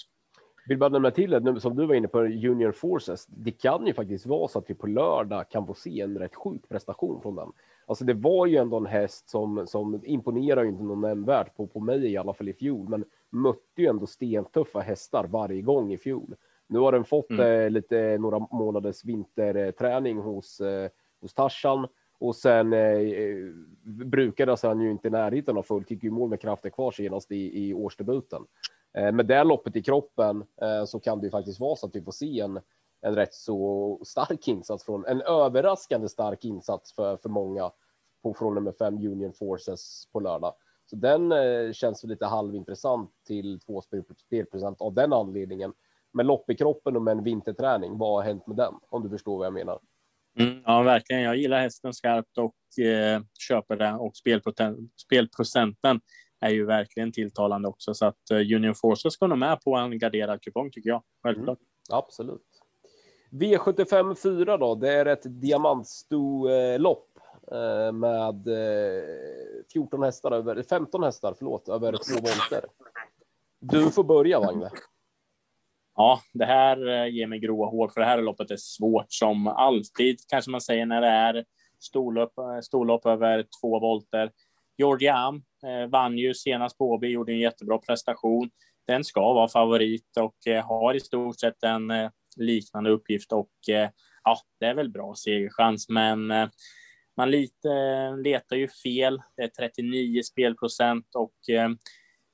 Vill 0.66 0.78
bara 0.78 0.90
nämna 0.90 1.10
till 1.10 1.34
att 1.34 1.62
som 1.62 1.76
du 1.76 1.86
var 1.86 1.94
inne 1.94 2.08
på 2.08 2.26
Junior 2.26 2.72
Forces. 2.72 3.26
Det 3.26 3.50
kan 3.50 3.86
ju 3.86 3.94
faktiskt 3.94 4.26
vara 4.26 4.48
så 4.48 4.58
att 4.58 4.70
vi 4.70 4.74
på 4.74 4.86
lördag 4.86 5.50
kan 5.50 5.66
få 5.66 5.74
se 5.74 6.00
en 6.00 6.18
rätt 6.18 6.34
sjuk 6.34 6.68
prestation 6.68 7.22
från 7.22 7.36
den. 7.36 7.52
Alltså 7.86 8.04
det 8.04 8.14
var 8.14 8.46
ju 8.46 8.56
ändå 8.56 8.76
en 8.76 8.86
häst 8.86 9.28
som, 9.28 9.66
som 9.66 10.00
imponerar 10.04 10.64
inte 10.64 10.82
någon 10.82 11.00
nämnvärt 11.00 11.56
på, 11.56 11.66
på 11.66 11.80
mig 11.80 12.12
i 12.12 12.16
alla 12.16 12.32
fall 12.32 12.48
i 12.48 12.52
fjol, 12.52 12.88
men 12.88 13.04
mötte 13.30 13.82
ju 13.82 13.86
ändå 13.86 14.06
stentuffa 14.06 14.80
hästar 14.80 15.26
varje 15.30 15.62
gång 15.62 15.92
i 15.92 15.98
fjol. 15.98 16.34
Nu 16.66 16.78
har 16.78 16.92
den 16.92 17.04
fått 17.04 17.30
mm. 17.30 17.46
eh, 17.46 17.70
lite 17.70 18.18
några 18.18 18.38
månaders 18.38 19.04
vinterträning 19.04 20.18
hos, 20.18 20.60
eh, 20.60 20.90
hos 21.20 21.34
Tarzan 21.34 21.86
och 22.20 22.36
sen 22.36 22.72
eh, 22.72 22.80
eh 22.80 23.52
brukades 23.84 24.62
han 24.62 24.80
ju 24.80 24.90
inte 24.90 25.08
i 25.08 25.10
närheten 25.10 25.56
av 25.56 25.62
fullt, 25.62 25.90
gick 25.90 26.02
ju 26.02 26.10
mål 26.10 26.28
med 26.28 26.40
krafter 26.40 26.70
kvar 26.70 26.90
senast 26.90 27.32
i, 27.32 27.68
i 27.68 27.74
årsdebuten. 27.74 28.42
Eh, 28.94 29.12
med 29.12 29.26
det 29.26 29.44
loppet 29.44 29.76
i 29.76 29.82
kroppen 29.82 30.44
eh, 30.62 30.84
så 30.84 31.00
kan 31.00 31.20
det 31.20 31.26
ju 31.26 31.30
faktiskt 31.30 31.60
vara 31.60 31.76
så 31.76 31.86
att 31.86 31.96
vi 31.96 32.02
får 32.02 32.12
se 32.12 32.40
en, 32.40 32.60
en 33.00 33.14
rätt 33.14 33.34
så 33.34 34.00
stark 34.04 34.48
insats 34.48 34.84
från 34.84 35.06
en 35.06 35.20
överraskande 35.20 36.08
stark 36.08 36.44
insats 36.44 36.94
för, 36.94 37.16
för 37.16 37.28
många 37.28 37.70
på 38.22 38.34
från 38.34 38.54
nummer 38.54 38.72
fem 38.72 38.94
Union 38.94 39.32
Forces 39.32 40.08
på 40.12 40.20
lördag. 40.20 40.54
Så 40.86 40.96
den 40.96 41.32
eh, 41.32 41.72
känns 41.72 42.04
lite 42.04 42.26
halvintressant 42.26 43.10
till 43.26 43.60
två 43.60 43.82
spelprocent 44.26 44.80
av 44.80 44.94
den 44.94 45.12
anledningen. 45.12 45.72
Med 46.12 46.26
lopp 46.26 46.50
i 46.50 46.56
kroppen 46.56 46.96
och 46.96 47.02
med 47.02 47.12
en 47.12 47.24
vinterträning, 47.24 47.98
vad 47.98 48.12
har 48.12 48.22
hänt 48.22 48.46
med 48.46 48.56
den? 48.56 48.74
Om 48.88 49.02
du 49.02 49.10
förstår 49.10 49.38
vad 49.38 49.46
jag 49.46 49.54
menar. 49.54 49.78
Mm, 50.38 50.62
ja, 50.66 50.82
verkligen. 50.82 51.22
Jag 51.22 51.36
gillar 51.36 51.60
hästen 51.60 51.94
skarpt 51.94 52.38
och 52.38 52.84
eh, 52.84 53.22
köper 53.38 53.76
den 53.76 53.94
och 53.94 54.12
spelprocenten 54.96 56.00
är 56.40 56.50
ju 56.50 56.66
verkligen 56.66 57.12
tilltalande 57.12 57.68
också. 57.68 57.94
Så 57.94 58.06
att 58.06 58.30
eh, 58.30 58.36
Union 58.36 58.74
Forces 58.74 59.12
ska 59.12 59.26
nog 59.26 59.38
med 59.38 59.60
på 59.60 59.76
en 59.76 59.98
garderad 59.98 60.42
kupong 60.42 60.70
tycker 60.70 60.90
jag. 60.90 61.02
Självklart. 61.22 61.58
Mm, 61.58 61.98
absolut. 61.98 62.42
V75 63.30 64.14
4 64.14 64.56
då, 64.56 64.74
det 64.74 64.92
är 64.92 65.06
ett 65.06 65.40
diamantstolopp 65.40 67.08
eh, 67.52 67.92
med 67.92 68.48
eh, 68.48 69.04
14 69.72 70.02
hästar 70.02 70.32
över 70.32 70.62
15 70.62 71.02
hästar, 71.02 71.34
förlåt, 71.38 71.68
över 71.68 71.92
två 71.92 72.20
volter. 72.20 72.64
Du 73.58 73.90
får 73.90 74.04
börja 74.04 74.40
Vagne. 74.40 74.70
Ja, 76.00 76.20
det 76.32 76.44
här 76.44 76.88
eh, 76.88 77.14
ger 77.14 77.26
mig 77.26 77.38
gråa 77.38 77.66
hår 77.66 77.88
för 77.88 78.00
det 78.00 78.06
här 78.06 78.22
loppet 78.22 78.50
är 78.50 78.56
svårt 78.56 79.06
som 79.08 79.46
alltid 79.46 80.18
kanske 80.28 80.50
man 80.50 80.60
säger 80.60 80.86
när 80.86 81.00
det 81.00 81.06
är 81.06 81.44
storlopp, 81.80 82.38
eh, 82.38 82.60
storlopp 82.62 83.06
över 83.06 83.46
två 83.60 83.80
volter. 83.80 84.30
Georgia 84.78 85.14
Am 85.14 85.42
eh, 85.66 85.90
vann 85.90 86.18
ju 86.18 86.34
senast 86.34 86.78
på 86.78 86.90
Åby, 86.90 87.08
gjorde 87.08 87.32
en 87.32 87.38
jättebra 87.38 87.78
prestation. 87.78 88.50
Den 88.86 89.04
ska 89.04 89.32
vara 89.32 89.48
favorit 89.48 90.16
och 90.16 90.46
eh, 90.46 90.66
har 90.66 90.94
i 90.94 91.00
stort 91.00 91.40
sett 91.40 91.62
en 91.62 91.90
eh, 91.90 92.10
liknande 92.36 92.90
uppgift 92.90 93.32
och 93.32 93.68
eh, 93.68 93.90
ja, 94.24 94.38
det 94.60 94.66
är 94.66 94.74
väl 94.74 94.90
bra 94.90 95.14
segerchans, 95.14 95.88
men 95.88 96.26
man 97.16 97.30
lite, 97.30 97.68
letar 98.24 98.56
ju 98.56 98.68
fel. 98.68 99.22
Det 99.36 99.42
är 99.42 99.48
39 99.48 100.22
spelprocent 100.22 101.14
och 101.14 101.34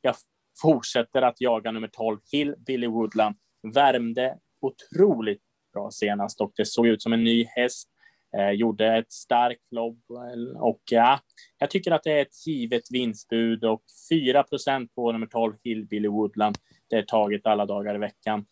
jag 0.00 0.14
fortsätter 0.62 1.22
att 1.22 1.40
jaga 1.40 1.72
nummer 1.72 1.88
12, 1.88 2.18
Hill 2.33 2.55
Billy 2.66 2.87
Woodland. 2.87 3.37
Värmde 3.72 4.38
otroligt 4.61 5.42
bra 5.72 5.90
senast 5.90 6.40
och 6.40 6.52
det 6.57 6.66
såg 6.66 6.87
ut 6.87 7.02
som 7.02 7.12
en 7.12 7.24
ny 7.24 7.44
häst. 7.44 7.88
Eh, 8.37 8.50
gjorde 8.50 8.96
ett 8.96 9.12
starkt 9.12 9.72
lopp 9.72 9.98
eh, 10.11 10.61
och 10.61 10.83
ja, 10.90 11.20
jag 11.59 11.70
tycker 11.70 11.90
att 11.90 12.02
det 12.02 12.12
är 12.12 12.22
ett 12.22 12.46
givet 12.46 12.83
vinstbud 12.90 13.64
och 13.64 13.83
4% 14.12 14.88
på 14.94 15.12
nummer 15.12 15.26
12 15.26 15.55
Hillbilly 15.64 16.09
Woodland. 16.09 16.57
Det 16.90 16.96
är 16.96 17.02
taget 17.02 17.46
alla 17.46 17.66
dagar 17.66 17.94
i 17.94 17.98
veckan. 17.98 18.46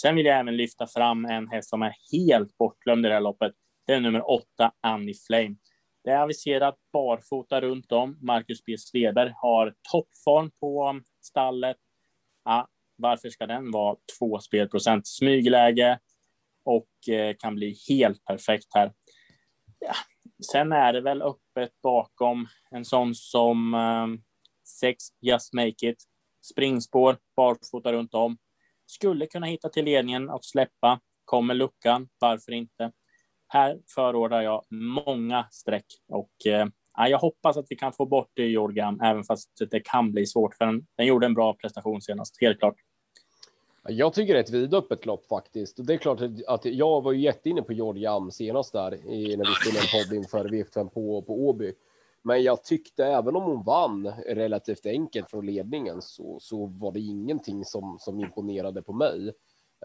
Sen 0.00 0.16
vill 0.16 0.26
jag 0.26 0.40
även 0.40 0.56
lyfta 0.56 0.86
fram 0.86 1.24
en 1.24 1.48
häst 1.48 1.68
som 1.68 1.82
är 1.82 1.94
helt 2.12 2.58
bortglömd 2.58 3.06
i 3.06 3.08
det 3.08 3.14
här 3.14 3.20
loppet. 3.20 3.52
Det 3.86 3.92
är 3.92 4.00
nummer 4.00 4.30
8 4.30 4.44
Annie 4.80 5.14
Flame. 5.26 5.56
Det 6.04 6.10
är 6.10 6.18
aviserat 6.18 6.74
barfota 6.92 7.60
runt 7.60 7.92
om. 7.92 8.18
Marcus 8.20 8.64
B. 8.64 8.78
Sveber 8.78 9.34
har 9.36 9.74
toppform 9.92 10.50
på 10.60 11.00
stallet. 11.20 11.76
Ja, 12.44 12.68
varför 13.00 13.28
ska 13.28 13.46
den 13.46 13.70
vara 13.70 13.96
två 14.18 14.38
spelprocent 14.38 15.06
smygläge 15.06 15.98
och 16.64 17.14
eh, 17.14 17.36
kan 17.38 17.54
bli 17.54 17.76
helt 17.88 18.24
perfekt 18.24 18.66
här 18.74 18.92
ja, 19.80 19.94
sen 20.52 20.72
är 20.72 20.92
det 20.92 21.00
väl 21.00 21.22
öppet 21.22 21.82
bakom 21.82 22.46
en 22.70 22.84
sån 22.84 23.14
som 23.14 23.74
eh, 23.74 24.06
Sex 24.80 25.04
Just 25.20 25.52
Make 25.52 25.88
It. 25.88 26.04
Springspår, 26.52 27.16
barfota 27.36 27.92
runt 27.92 28.14
om. 28.14 28.38
Skulle 28.86 29.26
kunna 29.26 29.46
hitta 29.46 29.68
till 29.68 29.84
ledningen 29.84 30.30
att 30.30 30.44
släppa. 30.44 31.00
Kommer 31.24 31.54
luckan, 31.54 32.08
varför 32.18 32.52
inte? 32.52 32.92
Här 33.48 33.78
förordar 33.94 34.42
jag 34.42 34.64
många 34.70 35.48
streck 35.50 35.86
och 36.08 36.46
eh, 36.46 36.66
jag 37.08 37.18
hoppas 37.18 37.56
att 37.56 37.66
vi 37.68 37.76
kan 37.76 37.92
få 37.92 38.06
bort 38.06 38.30
det 38.34 38.42
i 38.42 38.52
Jorgan, 38.52 39.00
även 39.00 39.24
fast 39.24 39.50
det 39.70 39.80
kan 39.80 40.12
bli 40.12 40.26
svårt 40.26 40.54
för 40.54 40.66
den, 40.66 40.86
den 40.96 41.06
gjorde 41.06 41.26
en 41.26 41.34
bra 41.34 41.54
prestation 41.54 42.02
senast, 42.02 42.40
helt 42.40 42.58
klart. 42.58 42.74
Jag 43.88 44.12
tycker 44.14 44.34
det 44.34 44.40
är 44.40 44.44
ett 44.44 44.50
vidöppet 44.50 45.06
lopp 45.06 45.26
faktiskt. 45.26 45.86
Det 45.86 45.94
är 45.94 45.98
klart 45.98 46.20
att 46.46 46.64
jag 46.64 47.00
var 47.02 47.12
ju 47.12 47.20
jätteinne 47.20 47.62
på 47.62 47.72
George 47.72 48.02
Jam 48.02 48.30
senast 48.30 48.72
där 48.72 48.94
i, 48.94 49.36
när 49.36 49.44
vi 49.44 49.54
spelade 49.54 49.86
en 49.86 50.04
podd 50.04 50.16
inför 50.16 50.44
V75 50.48 50.88
på, 50.88 51.22
på 51.22 51.48
Åby. 51.48 51.74
Men 52.22 52.42
jag 52.42 52.64
tyckte 52.64 53.06
även 53.06 53.36
om 53.36 53.42
hon 53.42 53.64
vann 53.64 54.12
relativt 54.26 54.86
enkelt 54.86 55.30
från 55.30 55.46
ledningen 55.46 56.02
så, 56.02 56.40
så 56.40 56.66
var 56.66 56.92
det 56.92 57.00
ingenting 57.00 57.64
som, 57.64 57.98
som 58.00 58.20
imponerade 58.20 58.82
på 58.82 58.92
mig. 58.92 59.32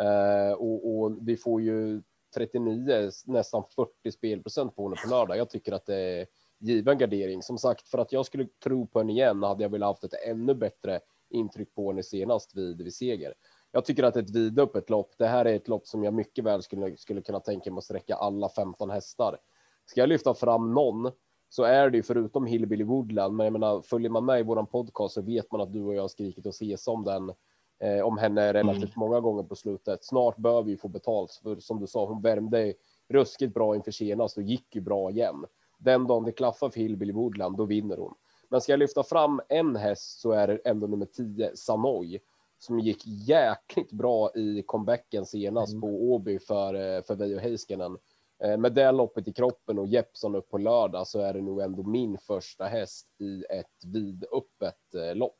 Eh, 0.02 0.54
och, 0.54 1.00
och, 1.00 1.18
vi 1.28 1.38
får 1.38 1.62
ju 1.62 2.02
39, 2.36 3.12
nästan 3.26 3.64
40 3.76 4.12
spelprocent 4.12 4.76
på 4.76 4.84
henne 4.84 4.96
på 5.04 5.10
lördag. 5.10 5.38
Jag 5.38 5.50
tycker 5.50 5.72
att 5.72 5.86
det 5.86 5.96
är 5.96 6.28
given 6.60 6.98
gardering. 6.98 7.42
Som 7.42 7.58
sagt, 7.58 7.88
för 7.88 7.98
att 7.98 8.12
jag 8.12 8.26
skulle 8.26 8.48
tro 8.64 8.88
på 8.88 9.00
henne 9.00 9.12
igen 9.12 9.44
hade 9.44 9.64
jag 9.64 9.70
velat 9.70 9.88
haft 9.88 10.04
ett 10.04 10.28
ännu 10.28 10.54
bättre 10.54 11.00
intryck 11.30 11.76
på 11.76 11.92
henne 11.92 12.04
senast 12.04 12.56
vid, 12.56 12.82
vid 12.82 12.96
seger 12.96 13.34
jag 13.76 13.86
tycker 13.86 14.04
att 14.04 14.14
det 14.14 14.20
är 14.20 14.24
ett 14.24 14.36
vidöppet 14.36 14.90
lopp. 14.90 15.14
Det 15.18 15.28
här 15.28 15.46
är 15.46 15.56
ett 15.56 15.68
lopp 15.68 15.88
som 15.88 16.04
jag 16.04 16.14
mycket 16.14 16.44
väl 16.44 16.64
skulle, 16.64 16.98
skulle 16.98 17.22
kunna 17.22 17.40
tänka 17.40 17.72
mig 17.72 17.78
att 17.78 17.84
sträcka 17.84 18.16
alla 18.16 18.50
15 18.50 18.90
hästar. 18.90 19.38
Ska 19.86 20.00
jag 20.00 20.10
lyfta 20.10 20.34
fram 20.34 20.74
någon 20.74 21.12
så 21.50 21.64
är 21.64 21.90
det 21.90 21.98
ju 21.98 22.04
förutom 22.04 22.46
Hillbilly 22.46 22.84
Woodland. 22.84 23.36
Men 23.36 23.44
jag 23.44 23.54
menar, 23.54 23.82
följer 23.82 24.10
man 24.10 24.26
med 24.26 24.40
i 24.40 24.44
våran 24.44 24.68
podcast 24.68 25.14
så 25.14 25.22
vet 25.22 25.52
man 25.52 25.62
att 25.62 25.74
du 25.74 25.84
och 25.84 25.96
jag 25.96 26.02
har 26.02 26.08
skrikit 26.08 26.46
och 26.46 26.54
ses 26.54 26.88
om 26.88 27.04
den 27.04 27.34
eh, 27.80 28.06
om 28.06 28.18
henne 28.18 28.54
relativt 28.54 28.84
mm. 28.84 28.94
många 28.96 29.20
gånger 29.20 29.44
på 29.44 29.56
slutet. 29.56 30.06
Snart 30.06 30.38
bör 30.38 30.64
vi 30.64 30.78
få 30.78 30.88
betalt 30.88 31.40
för 31.44 31.60
som 31.60 31.80
du 31.80 31.88
sa, 31.88 32.06
hon 32.06 32.22
värmde 32.22 32.74
ruskigt 33.10 33.54
bra 33.54 33.76
inför 33.76 33.92
senast 33.92 34.38
och 34.38 34.44
gick 34.44 34.76
ju 34.76 34.82
bra 34.82 35.12
igen. 35.12 35.46
Den 35.78 36.08
dagen 36.08 36.24
det 36.24 36.32
klaffar 36.32 36.70
för 36.70 36.80
Hillbilly 36.80 37.14
Woodland, 37.14 37.58
då 37.58 37.66
vinner 37.66 37.98
hon. 37.98 38.14
Men 38.50 38.62
ska 38.62 38.72
jag 38.72 38.80
lyfta 38.80 39.04
fram 39.04 39.42
en 39.50 39.76
häst 39.76 40.20
så 40.20 40.32
är 40.32 40.48
det 40.48 40.58
ändå 40.66 40.88
nummer 40.88 41.06
10 41.06 41.56
Sanoy 41.56 42.20
som 42.58 42.80
gick 42.80 43.04
jäkligt 43.06 43.92
bra 43.92 44.32
i 44.36 44.64
comebacken 44.66 45.26
senast 45.26 45.74
mm. 45.74 45.82
på 45.82 45.88
Åby 45.88 46.40
för, 46.40 46.74
eh, 46.74 47.04
för 47.04 47.16
Veijo 47.16 47.40
Heiskanen. 47.40 47.98
Eh, 48.44 48.58
med 48.58 48.74
det 48.74 48.92
loppet 48.92 49.28
i 49.28 49.34
kroppen 49.34 49.80
och 49.80 49.88
Jeppson 49.88 50.36
upp 50.36 50.50
på 50.50 50.58
lördag 50.58 51.08
så 51.08 51.20
är 51.20 51.34
det 51.34 51.42
nog 51.42 51.62
ändå 51.62 51.84
min 51.84 52.18
första 52.18 52.66
häst 52.66 53.08
i 53.20 53.44
ett 53.50 53.86
vidöppet 53.94 54.94
eh, 54.96 55.16
lopp. 55.16 55.38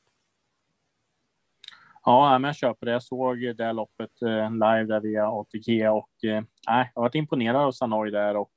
Ja, 2.04 2.40
men 2.40 2.48
jag 2.48 2.56
köper 2.56 2.86
det. 2.86 2.92
Jag 2.92 3.04
såg 3.04 3.38
det 3.58 3.74
loppet 3.74 4.12
live 4.52 4.84
där 4.84 5.00
via 5.00 5.28
ATG 5.28 5.90
och 5.90 6.10
äh, 6.24 6.44
jag 6.66 6.90
har 6.96 7.02
varit 7.02 7.16
imponerad 7.16 7.62
av 7.62 7.72
Sanoy 7.72 8.12
där 8.12 8.38
och 8.38 8.52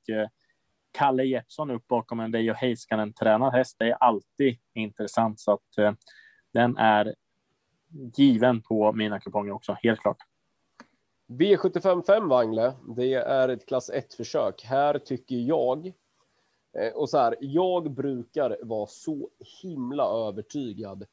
Kalle 0.93 1.25
Jeppsson 1.25 1.71
upp 1.71 1.87
bakom 1.89 2.21
en 2.21 2.33
Veijo 2.33 2.55
Heiskanen 2.55 3.13
tränad 3.13 3.53
häst. 3.53 3.77
Det 3.79 3.91
är 3.91 3.95
alltid 3.95 4.59
intressant 4.75 5.41
så 5.41 5.53
att 5.53 5.99
den 6.53 6.77
är 6.77 7.15
given 8.17 8.63
på 8.63 8.93
mina 8.93 9.21
kuponger 9.21 9.53
också, 9.53 9.77
helt 9.83 10.01
klart. 10.01 10.19
V75 11.29 12.29
Wangle, 12.29 12.73
det 12.97 13.15
är 13.15 13.49
ett 13.49 13.67
klass 13.67 13.91
1 13.91 14.15
försök. 14.15 14.65
Här 14.65 14.99
tycker 14.99 15.37
jag 15.37 15.87
eh, 16.79 16.93
och 16.95 17.11
så 17.11 17.19
här, 17.19 17.37
jag 17.41 17.91
brukar 17.93 18.59
vara 18.63 18.87
så 18.87 19.31
himla 19.63 20.05
övertygad 20.05 21.05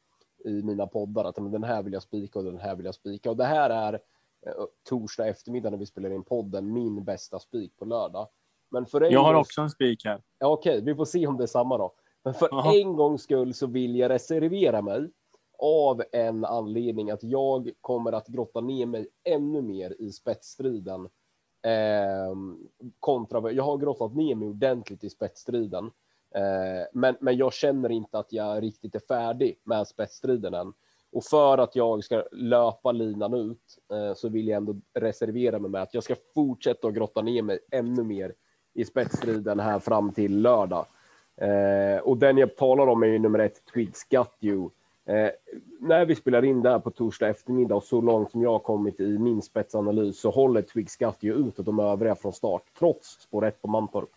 i 0.46 0.64
mina 0.64 0.88
poddar 0.88 1.26
att 1.26 1.36
den 1.36 1.64
här 1.64 1.84
vill 1.84 1.94
jag 1.94 2.04
spika 2.04 2.40
och 2.40 2.46
den 2.46 2.58
här 2.58 2.76
vill 2.76 2.86
jag 2.86 2.96
spika 2.96 3.30
och 3.30 3.38
det 3.38 3.46
här 3.46 3.70
är 3.70 3.94
eh, 3.94 4.52
torsdag 4.90 5.28
eftermiddag 5.28 5.70
när 5.70 5.78
vi 5.78 5.86
spelar 5.86 6.10
in 6.10 6.24
podden 6.24 6.74
min 6.74 7.04
bästa 7.04 7.40
spik 7.40 7.78
på 7.78 7.86
lördag. 7.86 8.28
Men 8.70 8.86
för 8.86 9.02
en 9.02 9.12
jag 9.12 9.24
har 9.24 9.34
gång... 9.34 9.42
också 9.42 9.62
en 9.62 9.70
spik 9.70 10.06
här. 10.06 10.22
Ja, 10.40 10.48
Okej, 10.48 10.72
okay, 10.72 10.86
vi 10.86 10.96
får 10.96 11.06
se 11.06 11.28
om 11.28 11.38
det 11.38 11.44
är 11.44 11.48
samma 11.48 11.78
då. 11.78 11.94
Men 12.24 12.34
för 12.34 12.54
Aha. 12.54 12.74
en 12.76 12.96
gångs 12.96 13.22
skull 13.22 13.54
så 13.54 13.68
vill 13.68 13.96
jag 13.96 14.10
reservera 14.10 14.82
mig 14.82 15.10
av 15.60 16.04
en 16.12 16.46
anledning 16.46 17.12
att 17.12 17.24
jag 17.24 17.72
kommer 17.82 18.12
att 18.12 18.28
grotta 18.28 18.62
ner 18.62 18.86
mig 18.86 19.08
ännu 19.24 19.62
mer 19.62 19.96
i 20.00 20.12
spetsstriden. 20.12 21.10
Eh, 21.62 22.36
kontra, 23.00 23.52
jag 23.52 23.64
har 23.64 23.78
grottat 23.78 24.16
ner 24.16 24.36
mig 24.36 24.48
ordentligt 24.48 25.04
i 25.04 25.10
spetsstriden, 25.10 25.92
eh, 26.36 26.88
men, 26.94 27.16
men 27.20 27.38
jag 27.38 27.54
känner 27.54 27.92
inte 27.92 28.20
att 28.20 28.34
jag 28.34 28.64
riktigt 28.64 28.96
är 28.96 29.00
färdig 29.00 29.60
med 29.64 29.88
spetsstriden 29.88 30.54
än. 30.54 30.74
Och 31.12 31.24
för 31.24 31.58
att 31.58 31.76
jag 31.76 32.04
ska 32.04 32.24
löpa 32.32 32.92
linan 32.92 33.34
ut 33.34 33.78
eh, 33.92 34.14
så 34.14 34.30
vill 34.30 34.48
jag 34.48 34.58
ändå 34.58 34.76
reservera 34.94 35.60
mig 35.60 35.72
med 35.72 35.82
att 35.82 35.94
jag 35.94 36.04
ska 36.04 36.16
fortsätta 36.34 36.88
att 36.88 36.94
grotta 36.94 37.22
ner 37.22 37.42
mig 37.42 37.60
ännu 37.72 38.04
mer 38.04 38.34
i 38.74 38.86
spetsstriden 38.86 39.60
här 39.60 39.80
fram 39.80 40.12
till 40.12 40.42
lördag. 40.42 40.86
Eh, 41.38 42.00
och 42.04 42.18
den 42.18 42.38
jag 42.38 42.56
talar 42.56 42.88
om 42.88 43.04
är 43.04 43.08
ju 43.08 43.20
nummer 43.20 43.40
ett, 43.40 43.66
Twigs 43.74 44.04
Got 44.04 44.38
You 44.42 44.70
Eh, 45.06 45.30
när 45.80 46.06
vi 46.06 46.16
spelar 46.16 46.46
in 46.46 46.62
där 46.62 46.80
på 46.80 46.92
torsdag 46.92 47.28
eftermiddag 47.28 47.76
och 47.76 47.84
så 47.84 48.02
långt 48.02 48.32
som 48.32 48.42
jag 48.42 48.52
har 48.52 48.60
kommit 48.60 49.00
i 49.00 49.18
min 49.18 49.42
spetsanalys 49.42 50.20
så 50.20 50.30
håller 50.30 50.62
Twig 50.62 50.90
Skatt 50.90 51.18
ju 51.20 51.34
ut 51.34 51.56
de 51.58 51.80
övriga 51.80 52.16
från 52.16 52.34
start 52.34 52.64
trots 52.80 53.22
spår 53.22 53.46
1 53.46 53.62
på 53.62 53.68
Mantorp. 53.68 54.10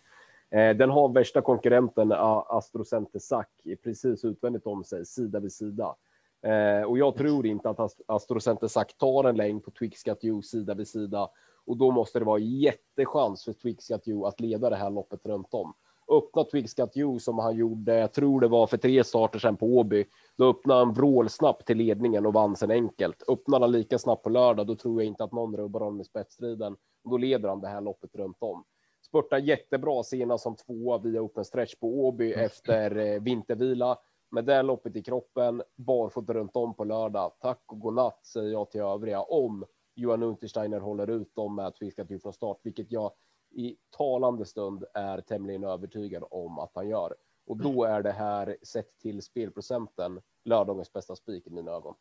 Eh, 0.51 0.75
den 0.75 0.89
har 0.89 1.09
värsta 1.09 1.41
konkurrenten 1.41 2.11
Astrocenter 2.47 3.19
Sack 3.19 3.49
precis 3.83 4.25
utvändigt 4.25 4.65
om 4.65 4.83
sig, 4.83 5.05
sida 5.05 5.39
vid 5.39 5.53
sida. 5.53 5.95
Eh, 6.41 6.83
och 6.83 6.97
jag 6.97 7.15
tror 7.15 7.45
inte 7.45 7.69
att 7.69 8.01
Astrocenter 8.05 8.67
Sack 8.67 8.97
tar 8.97 9.23
en 9.23 9.35
längd 9.35 9.63
på 9.63 9.71
Twixcat 9.71 10.19
U 10.21 10.41
sida 10.41 10.73
vid 10.73 10.87
sida 10.87 11.29
och 11.65 11.77
då 11.77 11.91
måste 11.91 12.19
det 12.19 12.25
vara 12.25 12.39
jättechans 12.39 13.45
för 13.45 13.53
Twixcat 13.53 14.07
U 14.07 14.23
att 14.25 14.39
leda 14.39 14.69
det 14.69 14.75
här 14.75 14.89
loppet 14.89 15.25
runt 15.25 15.53
om. 15.53 15.73
Öppna 16.09 16.43
Twixcat 16.43 16.97
U 16.97 17.19
som 17.19 17.39
han 17.39 17.55
gjorde, 17.55 17.97
jag 17.97 18.13
tror 18.13 18.41
det 18.41 18.47
var 18.47 18.67
för 18.67 18.77
tre 18.77 19.03
starter 19.03 19.39
sedan 19.39 19.57
på 19.57 19.65
Åby. 19.65 20.05
Då 20.37 20.49
öppnade 20.49 20.79
han 20.79 20.93
vrålsnabbt 20.93 21.67
till 21.67 21.77
ledningen 21.77 22.25
och 22.25 22.33
vann 22.33 22.55
sen 22.55 22.71
enkelt. 22.71 23.23
Öppnar 23.29 23.59
han 23.59 23.71
lika 23.71 23.97
snabbt 23.97 24.23
på 24.23 24.29
lördag, 24.29 24.67
då 24.67 24.75
tror 24.75 25.01
jag 25.01 25.07
inte 25.07 25.23
att 25.23 25.31
någon 25.31 25.57
rubbar 25.57 25.79
honom 25.79 26.01
i 26.01 26.03
spetsstriden. 26.03 26.75
Då 27.03 27.17
leder 27.17 27.49
han 27.49 27.61
det 27.61 27.67
här 27.67 27.81
loppet 27.81 28.15
runt 28.15 28.37
om. 28.39 28.63
Spurtar 29.07 29.37
jättebra 29.37 30.03
senast 30.03 30.43
som 30.43 30.55
tvåa 30.55 30.97
via 30.97 31.21
open 31.21 31.45
stretch 31.45 31.75
på 31.75 31.87
Åby 31.87 32.33
mm. 32.33 32.45
efter 32.45 32.97
eh, 32.97 33.21
vintervila. 33.21 33.97
Med 34.31 34.45
det 34.45 34.61
loppet 34.61 34.95
i 34.95 35.03
kroppen, 35.03 35.61
barfota 35.75 36.33
runt 36.33 36.55
om 36.55 36.73
på 36.75 36.83
lördag. 36.83 37.31
Tack 37.41 37.63
och 37.65 37.79
godnatt 37.79 38.25
säger 38.25 38.51
jag 38.51 38.71
till 38.71 38.81
övriga 38.81 39.21
om 39.21 39.65
Johan 39.95 40.23
Untersteiner 40.23 40.79
håller 40.79 41.09
ut 41.09 41.35
dem 41.35 41.55
med 41.55 41.75
Twiskat 41.75 42.07
från 42.21 42.33
start, 42.33 42.59
vilket 42.63 42.91
jag 42.91 43.11
i 43.51 43.75
talande 43.97 44.45
stund 44.45 44.83
är 44.93 45.21
tämligen 45.21 45.63
övertygad 45.63 46.23
om 46.31 46.59
att 46.59 46.71
han 46.73 46.89
gör. 46.89 47.15
Och 47.47 47.57
då 47.57 47.83
är 47.83 48.03
det 48.03 48.11
här 48.11 48.57
sett 48.63 48.99
till 48.99 49.21
spelprocenten 49.21 50.21
lördagens 50.45 50.93
bästa 50.93 51.15
spik 51.15 51.47
i 51.47 51.49
mina 51.49 51.71
ögon. 51.71 51.95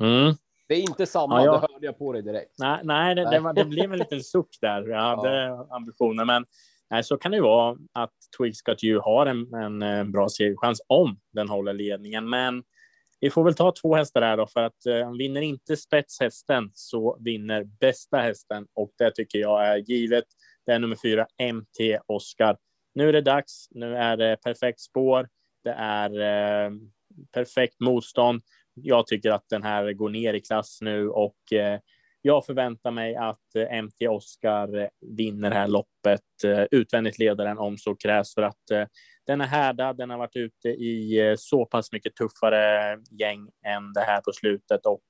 Mm. 0.00 0.34
Det 0.68 0.74
är 0.74 0.80
inte 0.80 1.06
samma, 1.06 1.44
ja, 1.44 1.52
det 1.52 1.58
hörde 1.58 1.86
jag 1.86 1.98
på 1.98 2.12
dig 2.12 2.22
direkt. 2.22 2.54
Nej, 2.58 2.80
nej, 2.84 3.14
det, 3.14 3.30
det, 3.30 3.40
var, 3.40 3.52
det 3.52 3.64
blev 3.64 3.92
en 3.92 3.98
liten 3.98 4.22
suck 4.22 4.58
där. 4.60 4.88
Jag 4.88 5.00
hade 5.16 5.44
ja. 5.44 5.66
ambitioner, 5.70 6.24
men 6.24 6.44
nej, 6.90 7.04
så 7.04 7.16
kan 7.16 7.32
det 7.32 7.40
vara 7.40 7.76
att 7.92 8.14
Twigs 8.38 8.62
Got 8.62 8.84
You 8.84 9.00
har 9.00 9.26
en, 9.26 9.54
en, 9.54 9.82
en 9.82 9.98
eh, 9.98 10.04
bra 10.04 10.28
segerchans 10.28 10.82
om 10.86 11.20
den 11.32 11.48
håller 11.48 11.72
ledningen. 11.72 12.30
Men 12.30 12.64
vi 13.20 13.30
får 13.30 13.44
väl 13.44 13.54
ta 13.54 13.72
två 13.72 13.94
hästar 13.94 14.22
här 14.22 14.36
då, 14.36 14.46
för 14.46 14.62
att 14.62 14.86
eh, 14.86 15.12
vinner 15.12 15.40
inte 15.40 15.76
spetshästen 15.76 16.70
så 16.74 17.18
vinner 17.20 17.64
bästa 17.64 18.16
hästen 18.16 18.66
och 18.74 18.90
det 18.98 19.10
tycker 19.10 19.38
jag 19.38 19.66
är 19.66 19.76
givet. 19.76 20.24
Det 20.66 20.72
är 20.72 20.78
nummer 20.78 20.96
fyra, 21.02 21.26
MT 21.52 22.00
Oscar. 22.06 22.56
Nu 22.94 23.08
är 23.08 23.12
det 23.12 23.20
dags. 23.20 23.68
Nu 23.70 23.96
är 23.96 24.16
det 24.16 24.36
perfekt 24.44 24.80
spår. 24.80 25.28
Det 25.64 25.74
är 25.78 26.20
eh, 26.20 26.70
perfekt 27.32 27.80
motstånd 27.80 28.42
jag 28.82 29.06
tycker 29.06 29.30
att 29.30 29.48
den 29.48 29.62
här 29.62 29.92
går 29.92 30.10
ner 30.10 30.34
i 30.34 30.40
klass 30.40 30.78
nu 30.80 31.08
och 31.08 31.52
eh, 31.52 31.80
jag 32.22 32.46
förväntar 32.46 32.90
mig 32.90 33.16
att 33.16 33.54
eh, 33.56 33.82
MT 33.82 34.08
Oscar 34.08 34.78
eh, 34.78 34.88
vinner 35.16 35.50
det 35.50 35.56
här 35.56 35.68
loppet 35.68 36.44
eh, 36.44 36.64
utvändigt 36.70 37.18
ledaren 37.18 37.58
om 37.58 37.78
så 37.78 37.94
krävs 37.94 38.34
för 38.34 38.42
att 38.42 38.90
den 39.26 39.40
är 39.40 39.46
härdad. 39.46 39.96
Den 39.96 40.10
har 40.10 40.18
varit 40.18 40.36
ute 40.36 40.68
i 40.68 41.34
så 41.38 41.66
pass 41.66 41.92
mycket 41.92 42.16
tuffare 42.16 42.96
gäng 43.10 43.50
än 43.66 43.92
det 43.92 44.00
här 44.00 44.20
på 44.20 44.32
slutet 44.32 44.86
och 44.86 45.02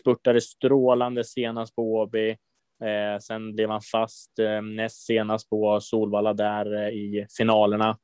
spurtade 0.00 0.40
strålande 0.40 1.24
senast 1.24 1.74
på 1.74 1.82
Åby. 1.82 2.36
Eh, 2.84 3.18
sen 3.20 3.54
blev 3.54 3.70
han 3.70 3.80
fast 3.80 4.38
eh, 4.38 4.62
näst 4.62 5.06
senast 5.06 5.50
på 5.50 5.80
Solvalla 5.80 6.34
där 6.34 6.74
eh, 6.74 6.88
i 6.88 7.26
finalerna 7.36 7.98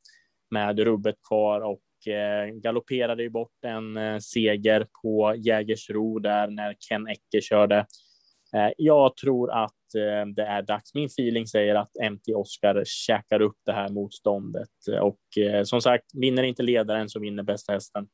med 0.51 0.79
rubbet 0.79 1.15
kvar 1.29 1.61
och 1.61 1.81
Eh, 2.07 2.47
galopperade 2.47 3.23
ju 3.23 3.31
bort 3.31 3.65
en 3.67 3.97
eh, 3.97 4.19
seger 4.19 4.87
på 5.03 5.35
Jägersro 5.37 6.19
där 6.19 6.49
när 6.49 6.77
Ken 6.89 7.07
Ecke 7.09 7.41
körde. 7.43 7.87
Eh, 8.55 8.73
jag 8.77 9.17
tror 9.17 9.51
att 9.51 9.95
eh, 9.95 10.27
det 10.35 10.43
är 10.43 10.63
dags. 10.63 10.95
Min 10.95 11.07
feeling 11.07 11.47
säger 11.47 11.75
att 11.75 11.91
MT 12.11 12.35
Oscar 12.35 12.83
käkar 12.87 13.43
upp 13.43 13.57
det 13.67 13.73
här 13.73 13.89
motståndet 13.89 14.69
eh, 14.93 14.99
och 14.99 15.19
som 15.65 15.81
sagt, 15.81 16.05
vinner 16.15 16.43
inte 16.43 16.63
ledaren 16.63 17.09
så 17.09 17.21
vinner 17.21 17.43
bästa 17.43 17.73
hästen. 17.73 18.07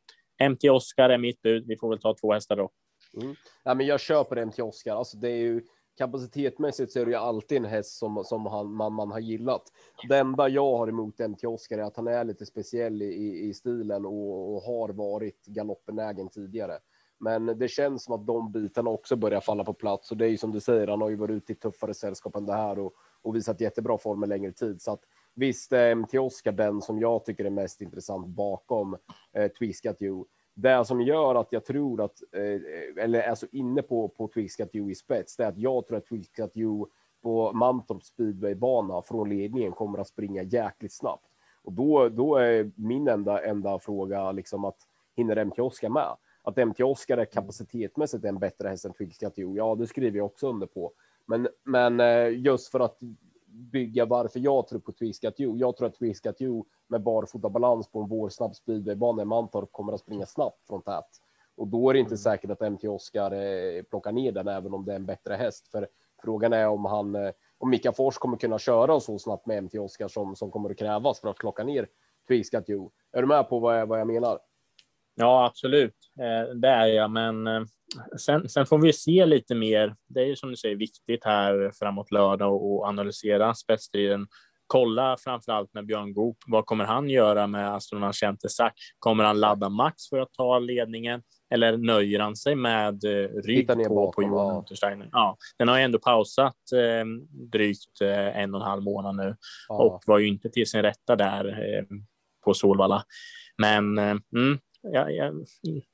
MT 0.50 0.70
Oscar 0.70 1.10
är 1.10 1.18
mitt 1.18 1.42
bud. 1.42 1.64
Vi 1.66 1.76
får 1.76 1.88
väl 1.88 2.00
ta 2.00 2.14
två 2.20 2.32
hästar 2.32 2.56
då. 2.56 2.70
Mm. 3.22 3.34
Ja, 3.64 3.74
men 3.74 3.86
jag 3.86 4.00
köper 4.00 4.44
MT 4.44 4.62
Oscar. 4.62 4.96
Alltså, 4.96 5.16
det 5.16 5.28
är 5.28 5.36
ju 5.36 5.62
kapacitetmässigt 6.00 6.92
så 6.92 7.00
är 7.00 7.04
det 7.04 7.10
ju 7.10 7.16
alltid 7.16 7.58
en 7.58 7.64
häst 7.64 7.98
som, 7.98 8.24
som 8.24 8.46
han, 8.46 8.72
man, 8.72 8.92
man 8.92 9.10
har 9.10 9.18
gillat. 9.18 9.62
Det 10.08 10.18
enda 10.18 10.48
jag 10.48 10.76
har 10.76 10.88
emot 10.88 11.18
MT 11.18 11.44
Oscar 11.44 11.78
är 11.78 11.82
att 11.82 11.96
han 11.96 12.06
är 12.06 12.24
lite 12.24 12.46
speciell 12.46 13.02
i, 13.02 13.48
i 13.48 13.54
stilen 13.54 14.06
och, 14.06 14.54
och 14.54 14.62
har 14.62 14.88
varit 14.88 15.46
galoppenägen 15.46 16.28
tidigare. 16.28 16.78
Men 17.18 17.46
det 17.46 17.68
känns 17.68 18.04
som 18.04 18.14
att 18.14 18.26
de 18.26 18.52
bitarna 18.52 18.90
också 18.90 19.16
börjar 19.16 19.40
falla 19.40 19.64
på 19.64 19.72
plats 19.72 20.10
och 20.10 20.16
det 20.16 20.24
är 20.24 20.28
ju 20.28 20.36
som 20.36 20.52
du 20.52 20.60
säger, 20.60 20.86
han 20.86 21.00
har 21.00 21.08
ju 21.08 21.16
varit 21.16 21.34
ute 21.34 21.52
i 21.52 21.54
tuffare 21.54 21.94
sällskap 21.94 22.36
än 22.36 22.46
det 22.46 22.54
här 22.54 22.78
och, 22.78 22.92
och 23.22 23.36
visat 23.36 23.60
jättebra 23.60 23.98
form 23.98 24.22
en 24.22 24.28
längre 24.28 24.52
tid. 24.52 24.82
Så 24.82 24.92
att 24.92 25.00
visst 25.34 25.72
eh, 25.72 25.78
är 25.78 25.94
MT 25.94 26.14
Oscar 26.14 26.52
den 26.52 26.80
som 26.82 27.00
jag 27.00 27.24
tycker 27.24 27.44
är 27.44 27.50
mest 27.50 27.80
intressant 27.80 28.26
bakom 28.26 28.96
eh, 29.32 29.48
Twiskat 29.48 30.02
You 30.02 30.24
det 30.54 30.84
som 30.84 31.00
gör 31.00 31.34
att 31.34 31.48
jag 31.50 31.64
tror 31.64 32.02
att, 32.02 32.22
eh, 32.32 33.04
eller 33.04 33.20
är 33.20 33.34
så 33.34 33.46
inne 33.52 33.82
på, 33.82 34.08
på 34.08 34.28
Twigscat 34.28 34.70
U 34.72 34.90
i 34.90 34.94
spets, 34.94 35.36
det 35.36 35.44
är 35.44 35.48
att 35.48 35.58
jag 35.58 35.86
tror 35.86 35.98
att 35.98 36.06
Twigscat 36.06 36.50
U 36.54 36.84
på 37.22 37.52
Mantorp 37.52 38.02
speedwaybana 38.02 39.02
från 39.02 39.28
ledningen 39.28 39.72
kommer 39.72 39.98
att 39.98 40.08
springa 40.08 40.42
jäkligt 40.42 40.92
snabbt. 40.92 41.26
Och 41.62 41.72
då, 41.72 42.08
då 42.08 42.36
är 42.36 42.70
min 42.74 43.08
enda, 43.08 43.44
enda 43.44 43.78
fråga 43.78 44.32
liksom 44.32 44.64
att 44.64 44.78
hinner 45.16 45.44
MT 45.44 45.58
Oskar 45.58 45.88
med? 45.88 46.16
Att 46.42 46.56
MT 46.56 46.80
Oskar 46.80 47.18
är 47.18 47.24
kapacitetmässigt 47.24 48.24
en 48.24 48.38
bättre 48.38 48.68
häst 48.68 48.84
än 48.84 48.92
Twigscat 48.92 49.38
U, 49.38 49.52
ja 49.56 49.74
det 49.74 49.86
skriver 49.86 50.18
jag 50.18 50.26
också 50.26 50.48
under 50.48 50.66
på. 50.66 50.92
Men, 51.26 51.48
men 51.64 52.00
eh, 52.00 52.38
just 52.38 52.70
för 52.70 52.80
att 52.80 52.98
bygga 53.50 54.06
varför 54.06 54.40
jag 54.40 54.68
tror 54.68 54.80
på 54.80 54.92
Twiskat 54.92 55.34
U. 55.40 55.52
Jag 55.56 55.76
tror 55.76 55.88
att 55.88 55.98
Twiskat 55.98 56.36
U 56.40 56.62
med 56.88 57.02
barfotabalans 57.02 57.90
på 57.90 58.00
en 58.02 58.08
vårsnabb 58.08 58.56
speedwaybana 58.56 59.22
i 59.22 59.24
Mantorp 59.24 59.72
kommer 59.72 59.92
att 59.92 60.00
springa 60.00 60.26
snabbt 60.26 60.66
från 60.66 60.82
tät. 60.82 61.08
Och 61.56 61.66
då 61.66 61.90
är 61.90 61.94
det 61.94 62.00
inte 62.00 62.10
mm. 62.10 62.18
säkert 62.18 62.50
att 62.50 62.72
MT 62.72 62.84
Oscar 62.84 63.32
eh, 63.32 63.82
plockar 63.82 64.12
ner 64.12 64.32
den, 64.32 64.48
även 64.48 64.74
om 64.74 64.84
det 64.84 64.92
är 64.92 64.96
en 64.96 65.06
bättre 65.06 65.34
häst. 65.34 65.68
För 65.68 65.88
frågan 66.22 66.52
är 66.52 66.68
om 66.68 66.84
han, 66.84 67.14
eh, 67.14 67.30
om 67.58 67.70
Mika 67.70 67.92
Fors 67.92 68.18
kommer 68.18 68.36
kunna 68.36 68.58
köra 68.58 69.00
så 69.00 69.18
snabbt 69.18 69.46
med 69.46 69.64
MT 69.64 69.78
Oscar 69.78 70.08
som, 70.08 70.36
som 70.36 70.50
kommer 70.50 70.70
att 70.70 70.78
krävas 70.78 71.20
för 71.20 71.28
att 71.28 71.36
plocka 71.36 71.64
ner 71.64 71.88
Twiskat 72.28 72.64
U. 72.70 72.88
Är 73.12 73.20
du 73.20 73.28
med 73.28 73.48
på 73.48 73.58
vad 73.58 73.80
jag, 73.80 73.86
vad 73.86 74.00
jag 74.00 74.06
menar? 74.06 74.38
Ja, 75.14 75.46
absolut. 75.46 75.96
Eh, 76.18 76.54
det 76.54 76.68
är 76.68 76.86
jag, 76.86 77.10
men 77.10 77.46
eh, 77.46 77.62
sen, 78.18 78.48
sen, 78.48 78.66
får 78.66 78.78
vi 78.78 78.92
se 78.92 79.26
lite 79.26 79.54
mer. 79.54 79.94
Det 80.08 80.20
är 80.20 80.26
ju 80.26 80.36
som 80.36 80.50
du 80.50 80.56
säger 80.56 80.76
viktigt 80.76 81.24
här 81.24 81.70
framåt 81.78 82.10
lördag 82.10 82.54
och 82.54 82.84
analysera 82.86 83.54
spetsstriden. 83.54 84.26
Kolla 84.66 85.16
framför 85.20 85.52
allt 85.52 85.74
med 85.74 85.86
Björn 85.86 86.12
Goop. 86.12 86.36
Vad 86.46 86.66
kommer 86.66 86.84
han 86.84 87.10
göra 87.10 87.46
med 87.46 87.74
Astronaut 87.74 88.16
Centesac? 88.16 88.72
Kommer 88.98 89.24
han 89.24 89.40
ladda 89.40 89.68
max 89.68 90.08
för 90.08 90.18
att 90.18 90.32
ta 90.32 90.58
ledningen 90.58 91.22
eller 91.54 91.76
nöjer 91.76 92.20
han 92.20 92.36
sig 92.36 92.54
med 92.54 93.04
eh, 93.04 93.28
rygg 93.28 93.68
på, 93.68 94.12
på 94.12 94.22
Johan 94.22 94.56
Untersteiner? 94.56 95.08
Ja, 95.12 95.36
den 95.58 95.68
har 95.68 95.78
ju 95.78 95.84
ändå 95.84 95.98
pausat 95.98 96.56
eh, 96.74 97.04
drygt 97.52 98.00
eh, 98.02 98.38
en 98.38 98.54
och 98.54 98.60
en 98.60 98.66
halv 98.66 98.82
månad 98.82 99.16
nu 99.16 99.36
ja. 99.68 99.74
och 99.74 100.02
var 100.06 100.18
ju 100.18 100.28
inte 100.28 100.50
till 100.50 100.66
sin 100.66 100.82
rätta 100.82 101.16
där 101.16 101.48
eh, 101.48 101.84
på 102.44 102.54
Solvalla. 102.54 103.04
Men 103.58 103.98
eh, 103.98 104.16
mm, 104.36 104.58
ja, 104.82 105.10
ja, 105.10 105.32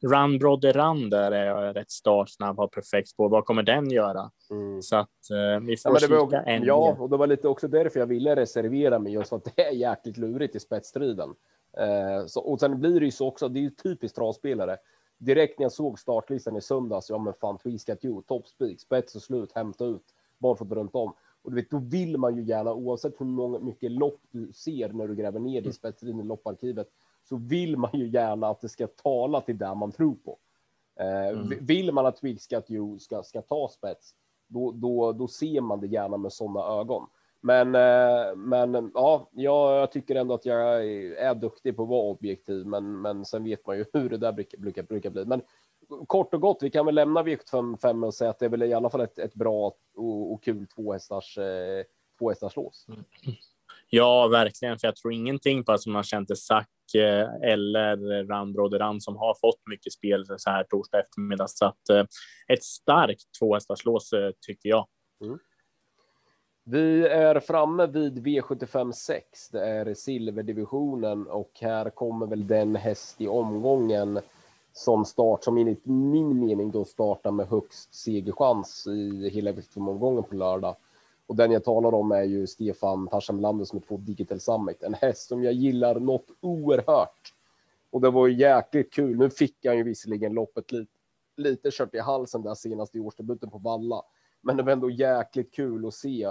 Run 0.03 0.38
Brodde 0.38 0.72
Run 0.72 1.11
där 1.11 1.33
är 1.33 1.75
rätt 1.75 1.90
startsnabb, 1.90 2.57
har 2.57 2.68
perfekt 2.68 3.09
spår. 3.09 3.29
Vad 3.29 3.44
kommer 3.44 3.62
den 3.62 3.90
göra? 3.90 4.31
Mm. 4.51 4.83
Så 4.83 4.96
att 4.96 5.31
eh, 5.31 5.61
vi 5.66 5.77
får 5.77 5.92
ja, 5.92 5.99
kika 5.99 6.14
var, 6.14 6.42
en 6.46 6.64
Ja, 6.64 6.96
och 6.99 7.11
det 7.11 7.16
var 7.16 7.27
lite 7.27 7.49
också 7.49 7.68
därför 7.68 8.01
jag 8.01 8.07
ville 8.07 8.37
reservera 8.37 8.99
mig 8.99 9.12
just 9.12 9.29
för 9.29 9.37
att 9.37 9.57
det 9.57 9.62
är 9.62 9.72
jäkligt 9.72 10.16
lurigt 10.16 10.57
i 10.57 10.61
spetsstriden. 10.61 11.35
Eh, 11.79 12.27
så, 12.27 12.40
och 12.40 12.61
sen 12.61 12.81
blir 12.81 13.01
det 13.01 13.07
ju 13.07 13.12
så 13.12 13.29
också, 13.29 13.49
det 13.49 13.59
är 13.59 13.62
ju 13.62 13.70
typiskt 13.70 14.16
travspelare. 14.16 14.77
Direkt 15.18 15.59
när 15.59 15.64
jag 15.64 15.72
såg 15.72 15.99
startlistan 15.99 16.57
i 16.57 16.61
söndags, 16.61 17.11
ja 17.11 17.18
men 17.18 17.35
fan, 17.35 17.59
Twiskat 17.59 18.05
You, 18.05 18.22
toppspik, 18.22 18.81
spets 18.81 19.14
och 19.14 19.22
slut, 19.22 19.53
hämta 19.55 19.85
ut, 19.85 20.05
barfota 20.38 20.75
runt 20.75 20.94
om. 20.94 21.12
Och 21.42 21.51
du 21.51 21.57
vet, 21.57 21.70
då 21.70 21.79
vill 21.79 22.18
man 22.18 22.37
ju 22.37 22.42
gärna, 22.42 22.75
oavsett 22.75 23.20
hur 23.20 23.27
många, 23.27 23.59
mycket 23.59 23.90
lopp 23.92 24.20
du 24.31 24.53
ser 24.53 24.88
när 24.88 25.09
du 25.09 25.14
gräver 25.14 25.40
ner 25.40 25.57
i 25.57 25.59
mm. 25.59 25.72
spetsstriden 25.72 26.20
i 26.20 26.25
lopparkivet, 26.25 26.88
så 27.29 27.37
vill 27.37 27.77
man 27.77 27.91
ju 27.93 28.09
gärna 28.09 28.49
att 28.49 28.61
det 28.61 28.69
ska 28.69 28.87
tala 28.87 29.41
till 29.41 29.59
det 29.59 29.75
man 29.75 29.93
tror 29.93 30.15
på. 30.15 30.39
Eh, 31.01 31.29
mm. 31.29 31.67
Vill 31.67 31.93
man 31.93 32.07
att 32.07 32.17
Twigscat 32.17 32.71
You 32.71 32.99
ska, 32.99 33.23
ska 33.23 33.43
ta 33.43 33.69
spets, 33.69 34.15
då, 34.49 34.73
då, 34.73 35.12
då 35.12 35.29
ser 35.29 35.61
man 35.61 35.81
det 35.81 35.87
gärna 35.87 36.17
med 36.17 36.33
sådana 36.33 36.81
ögon. 36.81 37.07
Men, 37.41 37.75
eh, 37.75 38.37
men 38.37 38.91
ja, 38.95 39.29
jag 39.33 39.92
tycker 39.92 40.15
ändå 40.15 40.35
att 40.35 40.46
jag 40.46 40.87
är 41.19 41.35
duktig 41.35 41.77
på 41.77 41.83
att 41.83 41.88
vara 41.88 42.03
objektiv, 42.03 42.67
men, 42.67 43.00
men 43.00 43.25
sen 43.25 43.44
vet 43.44 43.67
man 43.67 43.77
ju 43.77 43.85
hur 43.92 44.11
det 44.11 44.17
där 44.17 44.33
brukar, 44.33 44.59
brukar, 44.59 44.83
brukar 44.83 45.11
bli. 45.11 45.25
Men 45.25 45.42
kort 46.07 46.35
och 46.35 46.40
gott, 46.40 46.59
vi 46.63 46.71
kan 46.71 46.87
väl 46.87 46.94
lämna 46.94 47.23
V75 47.23 48.07
och 48.07 48.15
säga 48.15 48.31
att 48.31 48.38
det 48.38 48.44
är 48.44 48.50
väl 48.50 48.63
i 48.63 48.75
alla 48.75 48.90
fall 48.90 49.00
ett, 49.00 49.19
ett 49.19 49.35
bra 49.35 49.75
och, 49.96 50.33
och 50.33 50.42
kul 50.42 50.67
tvåhästars, 50.67 51.38
eh, 51.38 51.85
tvåhästars 52.19 52.57
lås. 52.57 52.87
Mm. 52.88 53.05
Ja, 53.90 54.29
verkligen, 54.29 54.79
för 54.79 54.88
jag 54.88 54.96
tror 54.96 55.13
ingenting 55.13 55.65
på 55.65 55.73
att 55.73 55.87
man 55.87 56.03
känt 56.03 56.31
eh, 56.31 56.35
Eh, 56.95 57.51
eller 57.53 58.27
Randroderan 58.27 59.01
som 59.01 59.17
har 59.17 59.35
fått 59.35 59.67
mycket 59.71 59.93
spel 59.93 60.27
så 60.37 60.51
här 60.51 60.65
torsdag 60.65 61.01
eftermiddag. 61.01 61.49
Så 61.49 61.65
att 61.67 61.89
eh, 61.89 62.05
ett 62.49 62.65
starkt 62.65 63.39
tvåhästarslås 63.39 64.13
eh, 64.13 64.31
tycker 64.47 64.69
jag. 64.69 64.87
Mm. 65.25 65.39
Vi 66.65 67.07
är 67.07 67.41
framme 67.41 67.87
vid 67.87 68.27
V75 68.27 68.93
6. 68.93 69.49
Det 69.49 69.67
är 69.67 69.95
silverdivisionen 69.95 71.27
och 71.27 71.51
här 71.61 71.91
kommer 71.91 72.27
väl 72.27 72.47
den 72.47 72.77
häst 72.77 73.21
i 73.21 73.29
omgången 73.29 74.21
som 74.73 75.05
start 75.05 75.45
som 75.45 75.59
enligt 75.59 75.87
min 75.87 76.41
mening 76.41 76.71
då 76.71 76.85
startar 76.85 77.31
med 77.31 77.47
högst 77.47 77.95
segerchans 77.95 78.87
i 78.87 79.31
hela 79.31 79.53
V75-omgången 79.53 80.23
på 80.23 80.35
lördag. 80.35 80.77
Och 81.27 81.37
den 81.37 81.52
jag 81.52 81.64
talar 81.64 81.94
om 81.94 82.12
är 82.12 82.22
ju 82.22 82.46
Stefan 82.46 83.08
Tarzan 83.08 83.37
Melander 83.37 83.64
som 83.64 83.79
är 83.79 83.83
två 83.83 83.96
Digital 83.96 84.40
Summit. 84.40 84.83
En 84.83 84.94
häst 84.94 85.29
som 85.29 85.44
jag 85.44 85.52
gillar 85.52 86.00
något 86.00 86.27
oerhört. 86.40 87.33
Och 87.90 88.00
det 88.00 88.10
var 88.10 88.27
ju 88.27 88.35
jäkligt 88.35 88.92
kul. 88.92 89.18
Nu 89.18 89.31
fick 89.31 89.66
han 89.66 89.77
ju 89.77 89.83
visserligen 89.83 90.33
loppet 90.33 90.72
lite, 90.72 90.92
lite 91.37 91.70
kört 91.72 91.94
i 91.94 91.98
halsen 91.98 92.42
där 92.42 92.54
senast 92.54 92.94
i 92.96 93.00
årsdebuten 93.00 93.50
på 93.50 93.58
Valla. 93.58 94.02
Men 94.40 94.56
det 94.56 94.62
var 94.62 94.72
ändå 94.72 94.90
jäkligt 94.90 95.54
kul 95.54 95.87
att 95.87 95.94
se, 95.94 96.24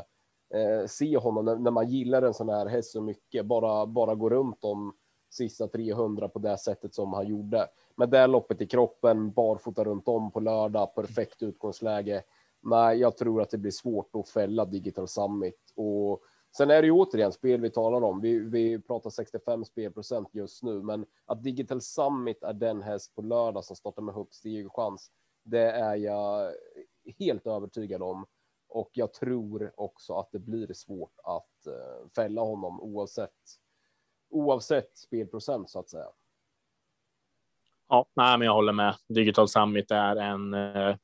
eh, 0.53 0.85
se 0.87 1.17
honom 1.17 1.45
när, 1.45 1.55
när, 1.55 1.71
man 1.71 1.89
gillar 1.89 2.21
en 2.21 2.33
sån 2.33 2.49
här 2.49 2.65
häst 2.65 2.91
så 2.91 3.01
mycket. 3.01 3.45
Bara, 3.45 3.85
bara 3.85 4.15
gå 4.15 4.29
runt 4.29 4.63
om 4.63 4.93
sista 5.29 5.67
300 5.67 6.29
på 6.29 6.39
det 6.39 6.57
sättet 6.57 6.93
som 6.93 7.13
han 7.13 7.27
gjorde. 7.27 7.67
Med 7.95 8.09
det 8.09 8.27
loppet 8.27 8.61
i 8.61 8.67
kroppen, 8.67 9.31
barfota 9.31 9.83
runt 9.83 10.07
om 10.07 10.31
på 10.31 10.39
lördag, 10.39 10.95
perfekt 10.95 11.43
utgångsläge. 11.43 12.23
Nej, 12.66 12.97
jag 12.97 13.18
tror 13.18 13.41
att 13.41 13.49
det 13.49 13.57
blir 13.57 13.72
svårt 13.72 14.16
att 14.16 14.30
fälla 14.30 14.66
Digital 14.66 15.07
Summit 15.07 15.74
och 15.76 16.22
sen 16.57 16.72
är 16.72 16.82
det 16.82 16.86
ju 16.86 16.91
återigen 16.91 17.32
spel 17.32 17.61
vi 17.61 17.70
talar 17.70 18.03
om. 18.03 18.22
Vi, 18.22 18.39
vi 18.39 18.82
pratar 18.82 19.09
65 19.09 19.66
spelprocent 19.66 20.30
just 20.32 20.63
nu, 20.63 20.82
men 20.82 21.05
att 21.26 21.43
Digital 21.43 21.82
Summit 21.82 22.43
är 22.43 22.53
den 22.53 22.82
häst 22.82 23.16
på 23.16 23.22
lördag 23.22 23.63
som 23.66 23.76
startar 23.76 24.01
med 24.01 24.16
högst 24.16 24.43
chans. 24.70 25.11
Det 25.43 25.72
är 25.72 25.95
jag 25.95 26.51
helt 27.20 27.47
övertygad 27.47 28.01
om 28.01 28.26
och 28.70 28.89
jag 28.93 29.13
tror 29.13 29.72
också 29.76 30.13
att 30.13 30.32
det 30.32 30.39
blir 30.39 30.74
svårt 30.74 31.20
att 31.24 31.68
eh, 31.68 32.09
fälla 32.16 32.41
honom 32.41 32.82
oavsett 32.82 33.32
oavsett 34.30 34.97
spelprocent 34.97 35.70
så 35.70 35.80
att 35.80 35.89
säga. 35.89 36.07
Ja, 37.88 38.05
nej, 38.13 38.38
men 38.38 38.45
jag 38.45 38.53
håller 38.53 38.74
med. 38.74 38.95
Digital 39.07 39.47
Summit 39.47 39.91
är 39.91 40.16
en 40.16 40.53
eh, 40.53 40.95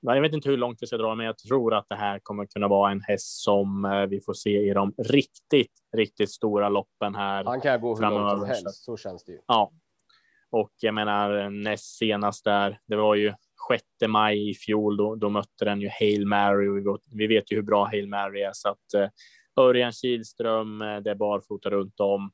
jag 0.00 0.22
vet 0.22 0.32
inte 0.32 0.48
hur 0.48 0.56
långt 0.56 0.78
vi 0.80 0.86
ska 0.86 0.96
dra, 0.96 1.14
men 1.14 1.26
jag 1.26 1.38
tror 1.38 1.74
att 1.74 1.86
det 1.88 1.94
här 1.94 2.18
kommer 2.22 2.46
kunna 2.46 2.68
vara 2.68 2.92
en 2.92 3.00
häst 3.00 3.42
som 3.42 3.84
eh, 3.84 4.06
vi 4.06 4.20
får 4.20 4.34
se 4.34 4.70
i 4.70 4.74
de 4.74 4.94
riktigt, 4.98 5.72
riktigt 5.96 6.30
stora 6.30 6.68
loppen 6.68 7.14
här. 7.14 7.44
Han 7.44 7.60
kan 7.60 7.80
gå 7.80 7.94
hur 7.94 8.10
långt 8.10 8.38
som 8.38 8.48
helst, 8.48 8.84
så 8.84 8.96
känns 8.96 9.24
det 9.24 9.32
ju. 9.32 9.38
Ja, 9.46 9.72
och 10.50 10.70
jag 10.80 10.94
menar 10.94 11.50
näst 11.50 11.98
senast 11.98 12.44
där, 12.44 12.80
det 12.86 12.96
var 12.96 13.14
ju 13.14 13.34
6 13.68 13.82
maj 14.08 14.50
i 14.50 14.54
fjol, 14.54 14.96
då, 14.96 15.14
då 15.14 15.28
mötte 15.28 15.64
den 15.64 15.80
ju 15.80 15.88
Hail 16.00 16.26
Mary 16.26 16.68
och 16.68 16.76
vi, 16.76 17.16
vi 17.16 17.26
vet 17.26 17.52
ju 17.52 17.56
hur 17.56 17.62
bra 17.62 17.84
Hail 17.84 18.08
Mary 18.08 18.40
är 18.40 18.52
så 18.52 18.68
att 18.68 18.94
uh, 18.96 19.08
Örjan 19.64 19.92
Kihlström, 19.92 20.78
det 20.78 21.10
är 21.10 21.14
barfota 21.14 21.70
runt 21.70 22.00
om. 22.00 22.30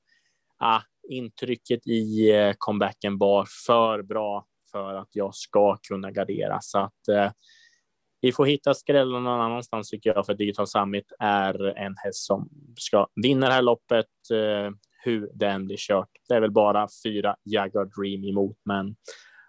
Ah, 0.59 0.80
intrycket 1.09 1.86
i 1.86 2.30
comebacken 2.59 3.18
var 3.18 3.47
för 3.66 4.03
bra 4.03 4.47
för 4.77 4.95
att 4.95 5.09
jag 5.12 5.35
ska 5.35 5.77
kunna 5.89 6.11
gardera. 6.11 6.59
Så 6.61 6.79
att 6.79 7.09
eh, 7.09 7.31
vi 8.20 8.33
får 8.33 8.47
hitta 8.47 8.74
skrällen 8.74 9.24
någon 9.24 9.41
annanstans 9.41 9.91
tycker 9.91 10.14
jag, 10.14 10.27
för 10.27 10.35
Digital 10.35 10.66
Summit 10.66 11.12
är 11.18 11.79
en 11.79 11.95
häst 11.97 12.27
som 12.27 12.49
ska 12.77 13.07
vinna 13.22 13.47
det 13.47 13.53
här 13.53 13.62
loppet. 13.62 14.07
Eh, 14.33 14.70
hur 15.05 15.31
den 15.35 15.66
blir 15.66 15.77
kört. 15.79 16.09
Det 16.29 16.35
är 16.35 16.41
väl 16.41 16.51
bara 16.51 16.89
fyra 17.05 17.37
Jaguar 17.45 17.85
Dream 17.85 18.24
emot, 18.24 18.57
men 18.64 18.97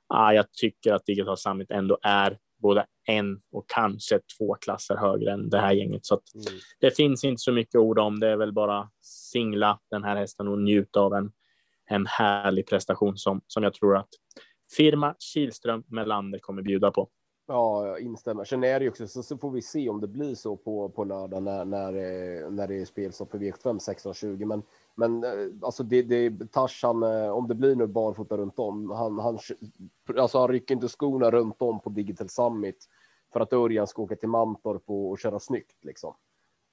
ah, 0.08 0.32
jag 0.32 0.54
tycker 0.54 0.94
att 0.94 1.06
Digital 1.06 1.38
Summit 1.38 1.72
ändå 1.72 1.98
är 2.02 2.38
både 2.62 2.86
en 3.08 3.42
och 3.52 3.66
kanske 3.68 4.20
två 4.38 4.56
klasser 4.56 4.96
högre 4.96 5.32
än 5.32 5.50
det 5.50 5.60
här 5.60 5.74
gänget. 5.74 6.06
Så 6.06 6.14
mm. 6.14 6.60
det 6.80 6.96
finns 6.96 7.24
inte 7.24 7.40
så 7.40 7.52
mycket 7.52 7.76
ord 7.76 8.00
om. 8.00 8.20
Det 8.20 8.28
är 8.28 8.38
väl 8.38 8.54
bara 8.54 8.90
singla 9.02 9.80
den 9.92 10.04
här 10.04 10.16
hästen 10.16 10.48
och 10.48 10.60
njuta 10.60 11.00
av 11.00 11.14
en, 11.14 11.32
en 11.90 12.06
härlig 12.06 12.68
prestation 12.68 13.18
som, 13.18 13.42
som 13.48 13.64
jag 13.64 13.74
tror 13.74 13.98
att 13.98 14.10
firma 14.72 15.16
Kilström 15.20 15.84
Melander 15.88 16.40
kommer 16.40 16.62
bjuda 16.62 16.92
på. 16.92 17.10
Ja, 17.50 17.88
jag 17.88 18.00
instämmer. 18.00 18.44
Sen 18.44 18.64
är 18.64 18.80
det 18.80 18.84
ju 18.84 18.90
också 18.90 19.08
så, 19.08 19.24
så 19.24 19.38
får 19.38 19.52
vi 19.52 19.62
se 19.62 19.90
om 19.90 20.02
det 20.02 20.08
blir 20.08 20.36
så 20.36 20.58
på, 20.58 20.90
på 20.90 21.04
lördag 21.04 21.44
när, 21.44 21.66
när, 21.66 21.94
eh, 21.94 22.50
när 22.50 22.68
det 22.68 22.82
är 22.82 22.86
spelstopp 22.86 23.32
för 23.32 23.38
V75 23.38 23.80
16.20. 23.80 24.46
Men, 24.46 24.64
men 24.96 25.24
eh, 25.24 25.48
alltså 25.62 25.84
det, 25.84 26.02
det 26.02 26.52
Tarzan, 26.52 27.04
eh, 27.04 27.30
om 27.30 27.48
det 27.48 27.56
blir 27.56 27.76
nu 27.76 27.88
barfota 27.88 28.38
runt 28.38 28.60
om, 28.60 28.92
han, 28.92 29.20
han, 29.20 29.40
alltså 30.18 30.40
han 30.40 30.48
rycker 30.48 30.76
inte 30.76 30.88
skorna 30.88 31.32
runt 31.32 31.62
om 31.62 31.80
på 31.80 31.90
Digital 31.90 32.30
Summit 32.30 32.86
för 33.34 33.40
att 33.40 33.54
Örjan 33.54 33.88
ska 33.88 34.02
åka 34.02 34.16
till 34.16 34.30
Mantorp 34.30 34.84
och, 34.86 35.10
och 35.10 35.20
köra 35.20 35.40
snyggt 35.40 35.84
liksom. 35.84 36.14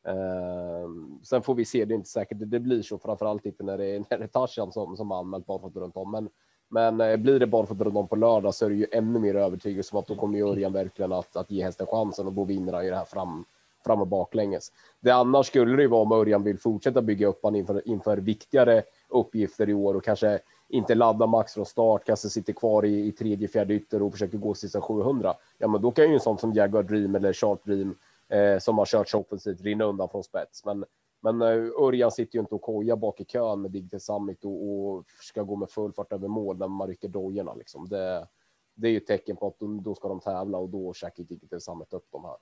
Eh, 0.07 0.89
sen 1.23 1.43
får 1.43 1.55
vi 1.55 1.65
se, 1.65 1.85
det 1.85 1.95
är 1.95 1.97
inte 1.97 2.09
säkert 2.09 2.39
det, 2.39 2.47
det 2.47 2.61
blir 2.61 2.83
så, 2.83 2.99
framförallt 2.99 3.47
inte 3.47 3.65
när 3.65 3.79
det 3.79 3.87
är, 3.87 3.99
när 4.11 4.19
det 4.19 4.25
är 4.25 4.29
Tarzan 4.29 4.73
som, 4.73 4.97
som 4.97 5.13
anmält 5.13 5.47
barfota 5.47 5.81
runt 5.81 5.97
om. 5.97 6.11
Men 6.11 6.29
men 6.75 7.01
eh, 7.01 7.17
blir 7.17 7.41
det 7.41 7.47
bara 7.47 7.67
för 7.67 7.75
att 7.75 7.79
dra 7.79 7.91
dem 7.91 8.09
på 8.09 8.17
lördag 8.17 8.55
så 8.55 8.65
är 8.65 8.71
det 8.71 8.77
ju 8.77 8.87
ännu 8.93 9.19
mer 9.19 9.35
övertygelse 9.35 9.97
om 9.97 10.01
att 10.01 10.07
då 10.07 10.15
kommer 10.15 10.43
Örjan 10.43 10.73
verkligen 10.73 11.13
att, 11.13 11.37
att 11.37 11.51
ge 11.51 11.65
hästen 11.65 11.87
chansen 11.87 12.27
och 12.27 12.33
då 12.33 12.45
vinner 12.45 12.73
han 12.73 12.85
ju 12.85 12.91
det 12.91 12.97
här 12.97 13.05
fram, 13.05 13.45
fram 13.85 14.01
och 14.01 14.07
baklänges. 14.07 14.73
Det 15.01 15.11
annars 15.11 15.47
skulle 15.47 15.77
det 15.77 15.83
ju 15.83 15.89
vara 15.89 16.03
om 16.03 16.13
Örjan 16.13 16.43
vill 16.43 16.59
fortsätta 16.59 17.03
bygga 17.03 17.27
upp 17.27 17.41
han 17.43 17.55
inför, 17.55 17.89
inför 17.89 18.17
viktigare 18.17 18.83
uppgifter 19.09 19.69
i 19.69 19.75
år 19.75 19.95
och 19.95 20.05
kanske 20.05 20.39
inte 20.69 20.95
ladda 20.95 21.27
max 21.27 21.55
från 21.55 21.67
start, 21.67 22.05
kanske 22.07 22.29
sitter 22.29 22.53
kvar 22.53 22.85
i, 22.85 23.07
i 23.07 23.13
tredje, 23.13 23.49
fjärde 23.49 23.75
ytter 23.75 24.03
och 24.03 24.13
försöker 24.13 24.39
gå 24.39 24.55
sista 24.55 24.81
700. 24.81 25.35
Ja, 25.59 25.69
men 25.69 25.83
då 25.83 25.91
kan 25.91 26.09
ju 26.09 26.15
en 26.15 26.21
sån 26.21 26.39
som 26.39 26.53
Jaguar 26.53 26.83
Dream 26.83 27.15
eller 27.15 27.33
Chart 27.33 27.65
Dream 27.65 27.95
eh, 28.29 28.59
som 28.59 28.79
har 28.79 28.87
kört 28.87 29.09
så 29.09 29.21
offensivt 29.21 29.61
rinna 29.61 29.85
undan 29.85 30.09
från 30.09 30.25
spets. 30.25 30.65
Men 30.65 30.85
men 31.25 31.43
uh, 31.43 31.73
Örjan 31.83 32.11
sitter 32.11 32.35
ju 32.35 32.41
inte 32.41 32.55
och 32.55 32.63
kojar 32.63 32.97
bak 32.97 33.21
i 33.21 33.25
kön 33.25 33.63
med 33.63 33.71
Digital 33.71 34.01
Summit 34.01 34.45
och, 34.45 34.69
och 34.69 35.05
ska 35.21 35.43
gå 35.43 35.57
med 35.57 35.71
full 35.71 35.93
fart 35.93 36.13
över 36.13 36.29
mål 36.29 36.59
när 36.59 36.69
man 36.69 36.89
rycker 36.89 37.09
dojorna. 37.09 37.55
Liksom. 37.55 37.89
Det, 37.89 38.29
det 38.75 38.89
är 38.89 38.91
ju 38.91 38.97
ett 38.97 39.07
tecken 39.07 39.37
på 39.37 39.47
att 39.47 39.59
de, 39.59 39.83
då 39.83 39.95
ska 39.95 40.09
de 40.09 40.21
tävla 40.21 40.59
och 40.59 40.69
då 40.69 40.93
käkar 40.93 41.25
Digital 41.25 41.61
Summit 41.61 41.93
upp 41.93 42.07
de 42.11 42.25
här. 42.25 42.37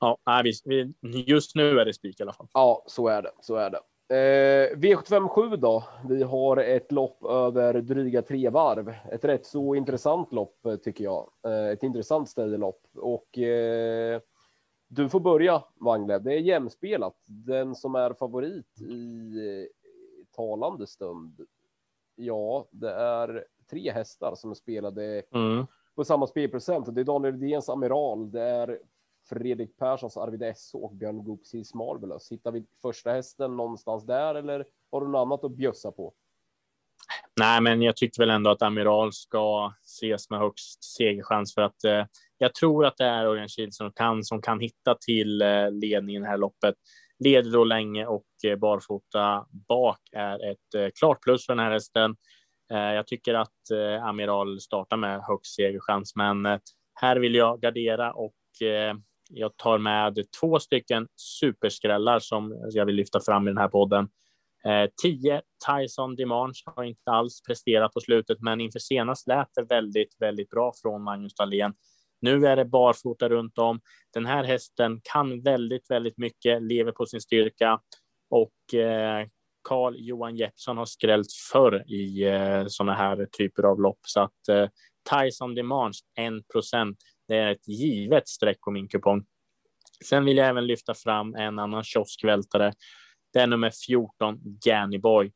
Ja, 0.00 0.18
vi, 0.44 0.94
just 1.26 1.54
nu 1.54 1.80
är 1.80 1.84
det 1.84 1.94
spik 1.94 2.20
i 2.20 2.22
alla 2.22 2.32
fall. 2.32 2.48
Ja, 2.52 2.84
så 2.86 3.08
är 3.08 3.22
det. 3.22 3.30
Så 3.40 3.54
är 3.54 3.70
det. 3.70 3.80
Eh, 4.10 4.76
V757 4.76 5.56
då. 5.56 5.84
Vi 6.08 6.22
har 6.22 6.56
ett 6.56 6.92
lopp 6.92 7.24
över 7.24 7.80
dryga 7.80 8.22
tre 8.22 8.50
varv. 8.50 8.94
Ett 9.12 9.24
rätt 9.24 9.46
så 9.46 9.74
intressant 9.74 10.32
lopp 10.32 10.66
tycker 10.84 11.04
jag. 11.04 11.30
Eh, 11.46 11.68
ett 11.68 11.82
intressant 11.82 12.28
städelopp 12.28 12.82
och 12.94 13.38
eh, 13.38 14.20
du 14.92 15.08
får 15.08 15.20
börja, 15.20 15.64
Wangle. 15.80 16.18
Det 16.18 16.32
är 16.32 16.38
jämspelat. 16.38 17.16
Den 17.26 17.74
som 17.74 17.94
är 17.94 18.12
favorit 18.12 18.80
i 18.80 19.68
talande 20.36 20.86
stund. 20.86 21.40
Ja, 22.14 22.68
det 22.70 22.90
är 22.90 23.44
tre 23.70 23.92
hästar 23.92 24.34
som 24.34 24.54
spelade 24.54 25.22
mm. 25.34 25.66
på 25.94 26.04
samma 26.04 26.26
spelprocent. 26.26 26.94
Det 26.94 27.00
är 27.00 27.04
Daniel 27.04 27.40
Redéns 27.40 27.68
Amiral. 27.68 28.30
Det 28.30 28.42
är 28.42 28.78
Fredrik 29.28 29.76
Perssons 29.76 30.16
Arvid 30.16 30.42
S 30.42 30.70
och 30.74 30.94
Björn 30.94 31.24
Goops 31.24 31.74
Marvelous. 31.74 32.32
Hittar 32.32 32.52
vi 32.52 32.66
första 32.82 33.12
hästen 33.12 33.56
någonstans 33.56 34.06
där 34.06 34.34
eller 34.34 34.66
har 34.90 35.00
du 35.00 35.08
något 35.08 35.20
annat 35.26 35.44
att 35.44 35.52
bjussa 35.52 35.92
på? 35.92 36.14
Nej, 37.40 37.60
men 37.60 37.82
jag 37.82 37.96
tycker 37.96 38.22
väl 38.22 38.30
ändå 38.30 38.50
att 38.50 38.62
Amiral 38.62 39.12
ska 39.12 39.72
ses 39.82 40.30
med 40.30 40.38
högst 40.38 40.84
segerchans 40.84 41.54
för 41.54 41.62
att 41.62 41.84
eh, 41.84 42.04
jag 42.42 42.54
tror 42.54 42.86
att 42.86 42.96
det 42.96 43.04
är 43.04 43.26
Örjan 43.26 43.48
Kihlström 43.48 43.92
kan, 43.92 44.24
som 44.24 44.42
kan 44.42 44.60
hitta 44.60 44.94
till 44.94 45.42
eh, 45.42 45.70
ledningen 45.70 46.22
i 46.22 46.24
det 46.24 46.30
här 46.30 46.38
loppet. 46.38 46.74
Leder 47.18 47.50
då 47.50 47.64
länge 47.64 48.06
och 48.06 48.26
eh, 48.44 48.56
barfota 48.56 49.46
bak 49.68 50.00
är 50.12 50.50
ett 50.50 50.74
eh, 50.76 50.88
klart 50.98 51.22
plus 51.22 51.46
för 51.46 51.54
den 51.54 51.64
här 51.64 51.72
hästen. 51.72 52.16
Jag 52.72 53.06
tycker 53.06 53.34
att 53.34 53.70
Amiral 54.02 54.60
startar 54.60 54.96
med 54.96 55.20
högst 55.22 55.54
segerchans, 55.54 56.16
men 56.16 56.46
här 57.00 57.16
vill 57.16 57.34
jag 57.34 57.60
gardera 57.60 58.12
och 58.12 58.34
jag 59.30 59.56
tar 59.56 59.78
med 59.78 60.18
två 60.40 60.58
stycken 60.58 61.08
superskrällar 61.16 62.18
som 62.18 62.68
jag 62.70 62.86
vill 62.86 62.94
lyfta 62.94 63.20
fram 63.20 63.48
i 63.48 63.50
den 63.50 63.58
här 63.58 63.68
podden. 63.68 64.08
10 65.02 65.42
Tyson 65.66 66.16
Dimanche 66.16 66.62
har 66.76 66.84
inte 66.84 67.10
alls 67.10 67.42
presterat 67.42 67.92
på 67.92 68.00
slutet, 68.00 68.40
men 68.40 68.60
inför 68.60 68.78
senast 68.78 69.26
lät 69.26 69.48
det 69.54 69.62
väldigt, 69.62 70.16
väldigt 70.20 70.50
bra 70.50 70.72
från 70.82 71.02
Magnus 71.02 71.34
Dahlén. 71.34 71.74
Nu 72.20 72.46
är 72.46 72.56
det 72.56 72.64
barfota 72.64 73.28
runt 73.28 73.58
om. 73.58 73.80
Den 74.14 74.26
här 74.26 74.44
hästen 74.44 75.00
kan 75.04 75.42
väldigt, 75.42 75.90
väldigt 75.90 76.18
mycket, 76.18 76.62
lever 76.62 76.92
på 76.92 77.06
sin 77.06 77.20
styrka 77.20 77.80
och 78.30 78.74
eh, 78.74 79.26
Carl 79.68 79.94
Johan 79.98 80.36
Jeppsson 80.36 80.78
har 80.78 80.86
skrällt 80.86 81.32
förr 81.52 81.84
i 81.92 82.24
eh, 82.24 82.64
sådana 82.66 82.94
här 82.94 83.26
typer 83.26 83.62
av 83.62 83.80
lopp 83.80 84.00
så 84.02 84.20
att 84.20 84.48
eh, 84.48 84.68
Tyson 85.10 85.54
Dimanche 85.54 86.00
1 86.18 86.48
procent. 86.52 86.98
Det 87.28 87.36
är 87.36 87.50
ett 87.50 87.68
givet 87.68 88.28
streck 88.28 88.60
på 88.60 88.70
min 88.70 88.88
kupong. 88.88 89.24
Sen 90.04 90.24
vill 90.24 90.36
jag 90.36 90.48
även 90.48 90.66
lyfta 90.66 90.94
fram 90.94 91.34
en 91.34 91.58
annan 91.58 91.84
kioskvältare 91.84 92.72
det 93.32 93.40
är 93.40 93.46
nummer 93.46 93.70
14, 93.86 94.38
Ganny 94.42 94.98
Boy. 94.98 95.32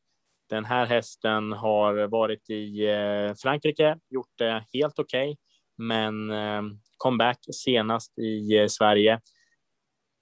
Den 0.51 0.64
här 0.64 0.87
hästen 0.87 1.53
har 1.53 2.07
varit 2.07 2.51
i 2.51 2.87
eh, 2.87 3.35
Frankrike, 3.35 3.99
gjort 4.11 4.32
det 4.39 4.64
helt 4.72 4.99
okej, 4.99 5.30
okay, 5.30 5.37
men 5.79 6.31
ehm, 6.31 6.70
comeback 6.97 7.39
senast 7.53 8.18
i 8.18 8.59
eh, 8.59 8.66
Sverige. 8.66 9.20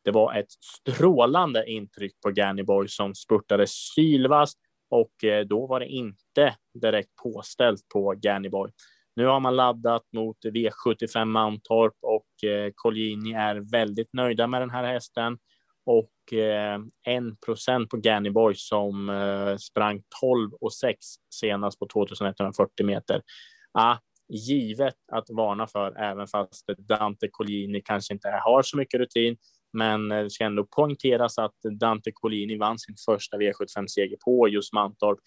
det 0.05 0.11
var 0.11 0.35
ett 0.35 0.51
strålande 0.51 1.71
intryck 1.71 2.21
på 2.21 2.31
Ganny 2.31 2.63
Boy 2.63 2.89
som 2.89 3.15
spurtade 3.15 3.67
sylvast 3.67 4.59
och 4.91 5.25
eh, 5.25 5.47
då 5.47 5.67
var 5.67 5.81
det 5.81 5.87
inte 5.87 6.57
direkt 6.75 7.17
påställt 7.23 7.89
på 7.89 8.15
Ganny 8.17 8.49
Boy. 8.49 8.71
Nu 9.17 9.27
har 9.27 9.41
man 9.41 9.57
laddat 9.57 10.03
mot 10.13 10.37
V75 10.45 11.25
Mantorp 11.25 11.95
och 12.01 12.49
eh, 12.49 12.73
Collini 12.75 13.33
är 13.33 13.71
väldigt 13.71 14.13
nöjda 14.13 14.47
med 14.47 14.63
den 14.63 14.71
här 14.71 14.85
hästen 14.85 15.39
och 15.85 16.33
eh, 16.39 16.81
en 17.07 17.37
procent 17.37 17.91
på 17.91 17.97
Gannyboy 17.97 18.55
som 18.55 19.11
sprang 19.61 20.03
12 20.21 20.53
och 20.61 20.75
6 20.75 20.99
senast 21.35 21.79
på 21.79 21.87
2140 21.87 22.87
meter. 22.87 23.23
Ah, 23.73 23.97
givet 24.33 24.95
att 25.13 25.31
varna 25.31 25.67
för, 25.67 25.99
även 25.99 26.27
fast 26.27 26.67
Dante 26.79 27.29
Collini 27.31 27.83
kanske 27.85 28.15
inte 28.15 28.29
har 28.29 28.63
så 28.63 28.77
mycket 28.77 29.01
rutin. 29.01 29.37
Men 29.73 30.09
det 30.09 30.31
ska 30.31 30.45
ändå 30.45 30.67
poängteras 30.67 31.39
att 31.39 31.57
Dante 31.81 32.11
Collini 32.15 32.59
vann 32.59 32.79
sin 32.79 32.95
första 33.07 33.37
V75-seger 33.37 34.17
på 34.25 34.49
just 34.49 34.73
Mantorp 34.73 35.19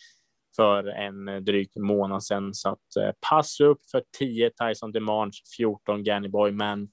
för 0.55 0.87
en 0.87 1.45
dryg 1.45 1.69
månad 1.79 2.23
sedan. 2.23 2.53
Så 2.53 2.69
att 2.69 2.95
eh, 2.99 3.11
pass 3.29 3.59
upp 3.59 3.79
för 3.91 4.03
10 4.17 4.49
Tyson 4.49 4.91
Demange, 4.91 5.31
14 5.57 6.03
Gannyboy, 6.03 6.51
men 6.51 6.87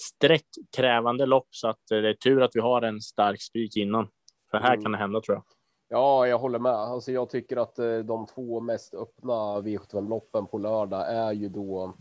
sträckkrävande 0.00 1.26
lopp 1.26 1.48
så 1.50 1.68
att 1.68 1.90
eh, 1.90 1.98
det 1.98 2.08
är 2.08 2.14
tur 2.14 2.42
att 2.42 2.50
vi 2.54 2.60
har 2.60 2.82
en 2.82 3.00
stark 3.00 3.42
spik 3.42 3.76
innan. 3.76 4.08
För 4.50 4.58
här 4.58 4.72
mm. 4.72 4.82
kan 4.82 4.92
det 4.92 4.98
hända 4.98 5.20
tror 5.20 5.36
jag. 5.36 5.44
Ja, 5.88 6.26
jag 6.26 6.38
håller 6.38 6.58
med. 6.58 6.72
Alltså, 6.72 7.12
jag 7.12 7.30
tycker 7.30 7.56
att 7.56 7.78
eh, 7.78 7.98
de 7.98 8.26
två 8.26 8.60
mest 8.60 8.94
öppna 8.94 9.60
V75-loppen 9.60 10.46
på 10.46 10.58
lördag 10.58 11.14
är 11.14 11.32
ju 11.32 11.48
då 11.48 11.94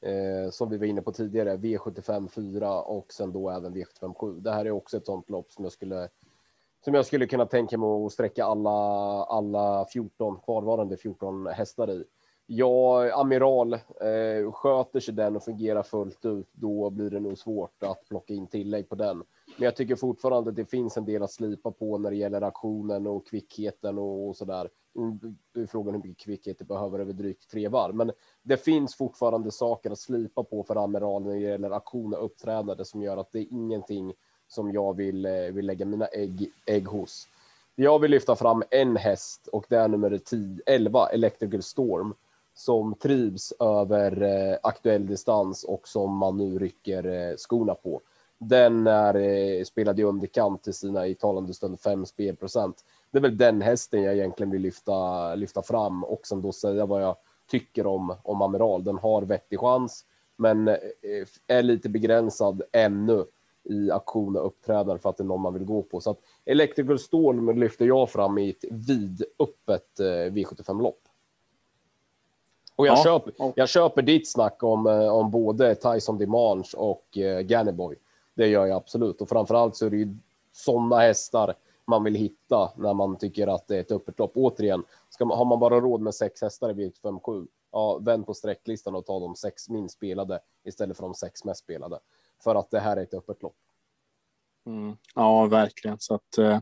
eh, 0.00 0.50
som 0.50 0.70
vi 0.70 0.78
var 0.78 0.86
inne 0.86 1.02
på 1.02 1.12
tidigare, 1.12 1.56
V75 1.56 2.28
4 2.28 2.82
och 2.82 3.12
sen 3.12 3.32
då 3.32 3.50
även 3.50 3.74
V75 3.74 4.14
7. 4.14 4.40
Det 4.40 4.50
här 4.50 4.64
är 4.64 4.70
också 4.70 4.96
ett 4.96 5.06
sånt 5.06 5.30
lopp 5.30 5.52
som 5.52 5.64
jag 5.64 5.72
skulle 5.72 6.08
som 6.84 6.94
jag 6.94 7.06
skulle 7.06 7.26
kunna 7.26 7.46
tänka 7.46 7.78
mig 7.78 7.88
att 8.06 8.12
sträcka 8.12 8.44
alla 8.44 8.70
alla 9.24 9.86
14 9.92 10.38
kvarvarande 10.44 10.96
14 10.96 11.46
hästar 11.46 11.90
i. 11.90 12.04
Ja, 12.46 13.12
Amiral 13.12 13.72
eh, 13.72 14.52
sköter 14.52 15.00
sig 15.00 15.14
den 15.14 15.36
och 15.36 15.44
fungerar 15.44 15.82
fullt 15.82 16.24
ut, 16.24 16.48
då 16.52 16.90
blir 16.90 17.10
det 17.10 17.20
nog 17.20 17.38
svårt 17.38 17.82
att 17.82 18.08
plocka 18.08 18.34
in 18.34 18.46
tillägg 18.46 18.88
på 18.88 18.94
den. 18.94 19.22
Men 19.58 19.64
jag 19.64 19.76
tycker 19.76 19.96
fortfarande 19.96 20.50
att 20.50 20.56
det 20.56 20.64
finns 20.64 20.96
en 20.96 21.04
del 21.04 21.22
att 21.22 21.32
slipa 21.32 21.70
på 21.70 21.98
när 21.98 22.10
det 22.10 22.16
gäller 22.16 22.42
aktionen 22.42 23.06
och 23.06 23.26
kvickheten 23.26 23.98
och, 23.98 24.28
och 24.28 24.36
så 24.36 24.44
där. 24.44 24.64
är 24.64 25.00
mm, 25.00 25.36
frågan 25.68 25.94
hur 25.94 26.02
mycket 26.02 26.24
kvickhet 26.24 26.58
det 26.58 26.64
behöver 26.64 26.98
över 26.98 27.12
drygt 27.12 27.50
tre 27.50 27.68
varv, 27.68 27.94
men 27.94 28.12
det 28.42 28.56
finns 28.56 28.94
fortfarande 28.94 29.50
saker 29.50 29.90
att 29.90 29.98
slipa 29.98 30.44
på 30.44 30.62
för 30.62 30.84
Amiral 30.84 31.24
när 31.24 31.30
det 31.30 31.38
gäller 31.38 31.70
aktion 31.70 32.14
och 32.14 32.24
uppträdande 32.24 32.84
som 32.84 33.02
gör 33.02 33.16
att 33.16 33.32
det 33.32 33.38
är 33.38 33.46
ingenting 33.52 34.14
som 34.48 34.72
jag 34.72 34.96
vill, 34.96 35.26
eh, 35.26 35.32
vill 35.32 35.66
lägga 35.66 35.86
mina 35.86 36.06
ägg, 36.06 36.50
ägg 36.66 36.88
hos. 36.88 37.26
Jag 37.74 37.98
vill 37.98 38.10
lyfta 38.10 38.36
fram 38.36 38.62
en 38.70 38.96
häst 38.96 39.48
och 39.52 39.66
det 39.68 39.76
är 39.76 39.88
nummer 39.88 40.18
10, 40.18 40.60
11, 40.66 41.06
Electrical 41.06 41.62
Storm 41.62 42.14
som 42.54 42.94
trivs 42.94 43.52
över 43.60 44.22
eh, 44.22 44.58
aktuell 44.62 45.06
distans 45.06 45.64
och 45.64 45.88
som 45.88 46.16
man 46.16 46.36
nu 46.36 46.58
rycker 46.58 47.06
eh, 47.06 47.36
skorna 47.36 47.74
på. 47.74 48.00
Den 48.38 48.86
är 48.86 49.14
eh, 49.14 49.64
spelad 49.64 50.00
i 50.00 50.02
underkant 50.02 50.62
till 50.62 50.74
sina 50.74 51.06
i 51.06 51.14
talande 51.14 51.54
stund 51.54 51.80
5 51.80 52.06
spelprocent. 52.06 52.84
Det 53.10 53.18
är 53.18 53.22
väl 53.22 53.36
den 53.36 53.62
hästen 53.62 54.02
jag 54.02 54.14
egentligen 54.14 54.50
vill 54.50 54.62
lyfta, 54.62 55.34
lyfta 55.34 55.62
fram 55.62 56.04
och 56.04 56.26
sen 56.26 56.42
då 56.42 56.52
säga 56.52 56.86
vad 56.86 57.02
jag 57.02 57.16
tycker 57.50 57.86
om, 57.86 58.14
om 58.22 58.42
Amiral. 58.42 58.84
Den 58.84 58.98
har 58.98 59.22
vettig 59.22 59.60
chans, 59.60 60.04
men 60.36 60.68
är 61.46 61.62
lite 61.62 61.88
begränsad 61.88 62.62
ännu 62.72 63.24
i 63.64 63.90
aktion 63.90 64.36
och 64.36 64.46
uppträdande 64.46 64.98
för 64.98 65.10
att 65.10 65.16
det 65.16 65.22
är 65.22 65.26
någon 65.26 65.40
man 65.40 65.54
vill 65.54 65.64
gå 65.64 65.82
på. 65.82 66.00
Så 66.00 66.10
att 66.10 66.18
Electrical 66.44 66.98
Storm 66.98 67.58
lyfter 67.58 67.86
jag 67.86 68.10
fram 68.10 68.38
i 68.38 68.50
ett 68.50 68.64
vidöppet 68.70 70.00
V75-lopp. 70.30 71.00
Och 72.76 72.86
jag, 72.86 72.98
ja. 72.98 73.04
köper, 73.04 73.52
jag 73.56 73.68
köper 73.68 74.02
ditt 74.02 74.30
snack 74.30 74.62
om, 74.62 74.86
eh, 74.86 75.08
om 75.08 75.30
både 75.30 75.74
Tyson 75.74 76.18
Demange 76.18 76.68
och 76.76 77.18
Gannyboy. 77.42 77.96
Det 78.38 78.46
gör 78.48 78.66
jag 78.66 78.76
absolut. 78.76 79.20
Och 79.20 79.28
framförallt 79.28 79.76
så 79.76 79.86
är 79.86 79.90
det 79.90 79.96
ju 79.96 80.16
sådana 80.52 80.98
hästar 80.98 81.54
man 81.86 82.04
vill 82.04 82.14
hitta 82.14 82.72
när 82.76 82.94
man 82.94 83.18
tycker 83.18 83.46
att 83.46 83.68
det 83.68 83.76
är 83.76 83.80
ett 83.80 83.92
öppet 83.92 84.18
lopp. 84.18 84.32
Återigen, 84.34 84.84
ska 85.10 85.24
man, 85.24 85.38
har 85.38 85.44
man 85.44 85.58
bara 85.60 85.80
råd 85.80 86.00
med 86.00 86.14
sex 86.14 86.42
hästar 86.42 86.70
i 86.70 86.74
V757, 86.74 87.46
ja, 87.72 87.98
vänd 87.98 88.26
på 88.26 88.34
sträcklistan 88.34 88.94
och 88.94 89.06
ta 89.06 89.20
de 89.20 89.36
sex 89.36 89.68
minst 89.68 89.94
spelade 89.94 90.40
istället 90.64 90.96
för 90.96 91.04
de 91.04 91.14
sex 91.14 91.44
mest 91.44 91.60
spelade. 91.60 91.98
För 92.44 92.54
att 92.54 92.70
det 92.70 92.80
här 92.80 92.96
är 92.96 93.02
ett 93.02 93.14
öppet 93.14 93.42
lopp. 93.42 93.56
Mm. 94.66 94.96
Ja, 95.14 95.46
verkligen. 95.46 95.96
Så 96.00 96.14
att, 96.14 96.38
eh, 96.38 96.58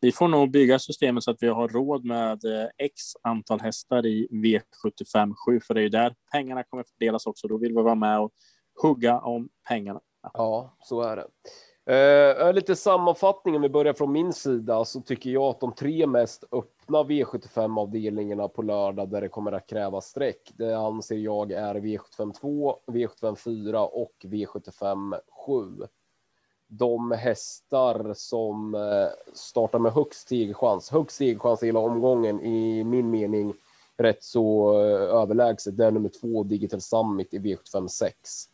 vi 0.00 0.12
får 0.12 0.28
nog 0.28 0.50
bygga 0.50 0.78
systemet 0.78 1.24
så 1.24 1.30
att 1.30 1.42
vi 1.42 1.48
har 1.48 1.68
råd 1.68 2.04
med 2.04 2.44
eh, 2.44 2.68
x 2.78 3.02
antal 3.22 3.60
hästar 3.60 4.06
i 4.06 4.28
V75 4.30 5.34
7, 5.46 5.60
för 5.60 5.74
det 5.74 5.80
är 5.80 5.82
ju 5.82 5.88
där 5.88 6.14
pengarna 6.32 6.62
kommer 6.64 6.84
fördelas 6.84 7.26
också. 7.26 7.48
Då 7.48 7.56
vill 7.56 7.76
vi 7.76 7.82
vara 7.82 7.94
med 7.94 8.20
och 8.20 8.32
hugga 8.82 9.20
om 9.20 9.48
pengarna. 9.68 10.00
Ja, 10.34 10.76
så 10.82 11.00
är 11.00 11.16
det. 11.16 11.26
Eh, 11.88 12.52
lite 12.52 12.76
sammanfattning 12.76 13.56
om 13.56 13.62
vi 13.62 13.68
börjar 13.68 13.92
från 13.92 14.12
min 14.12 14.32
sida 14.32 14.84
så 14.84 15.00
tycker 15.00 15.30
jag 15.30 15.42
att 15.42 15.60
de 15.60 15.72
tre 15.72 16.06
mest 16.06 16.44
öppna 16.52 17.02
V75 17.02 17.80
avdelningarna 17.80 18.48
på 18.48 18.62
lördag 18.62 19.08
där 19.08 19.20
det 19.20 19.28
kommer 19.28 19.52
att 19.52 19.66
krävas 19.66 20.06
streck. 20.06 20.52
Det 20.56 20.78
anser 20.78 21.16
jag 21.16 21.52
är 21.52 21.74
V75 21.74 22.32
2, 22.40 22.78
V75 22.86 23.34
4 23.34 23.84
och 23.86 24.14
V75 24.22 25.20
7 25.46 25.86
de 26.68 27.12
hästar 27.12 28.14
som 28.14 28.74
eh, 28.74 29.34
startar 29.34 29.78
med 29.78 29.92
högst 29.92 30.28
segerchans. 30.28 30.90
Högst 30.90 31.16
segerchans 31.16 31.62
i 31.62 31.66
hela 31.66 31.80
omgången 31.80 32.40
i 32.40 32.84
min 32.84 33.10
mening 33.10 33.54
rätt 33.96 34.24
så 34.24 34.72
eh, 34.72 35.20
överlägset. 35.20 35.76
Det 35.76 35.86
är 35.86 35.90
nummer 35.90 36.10
två 36.20 36.42
Digital 36.42 36.80
Summit 36.80 37.34
i 37.34 37.38
V75 37.38 37.88
6 37.88 38.44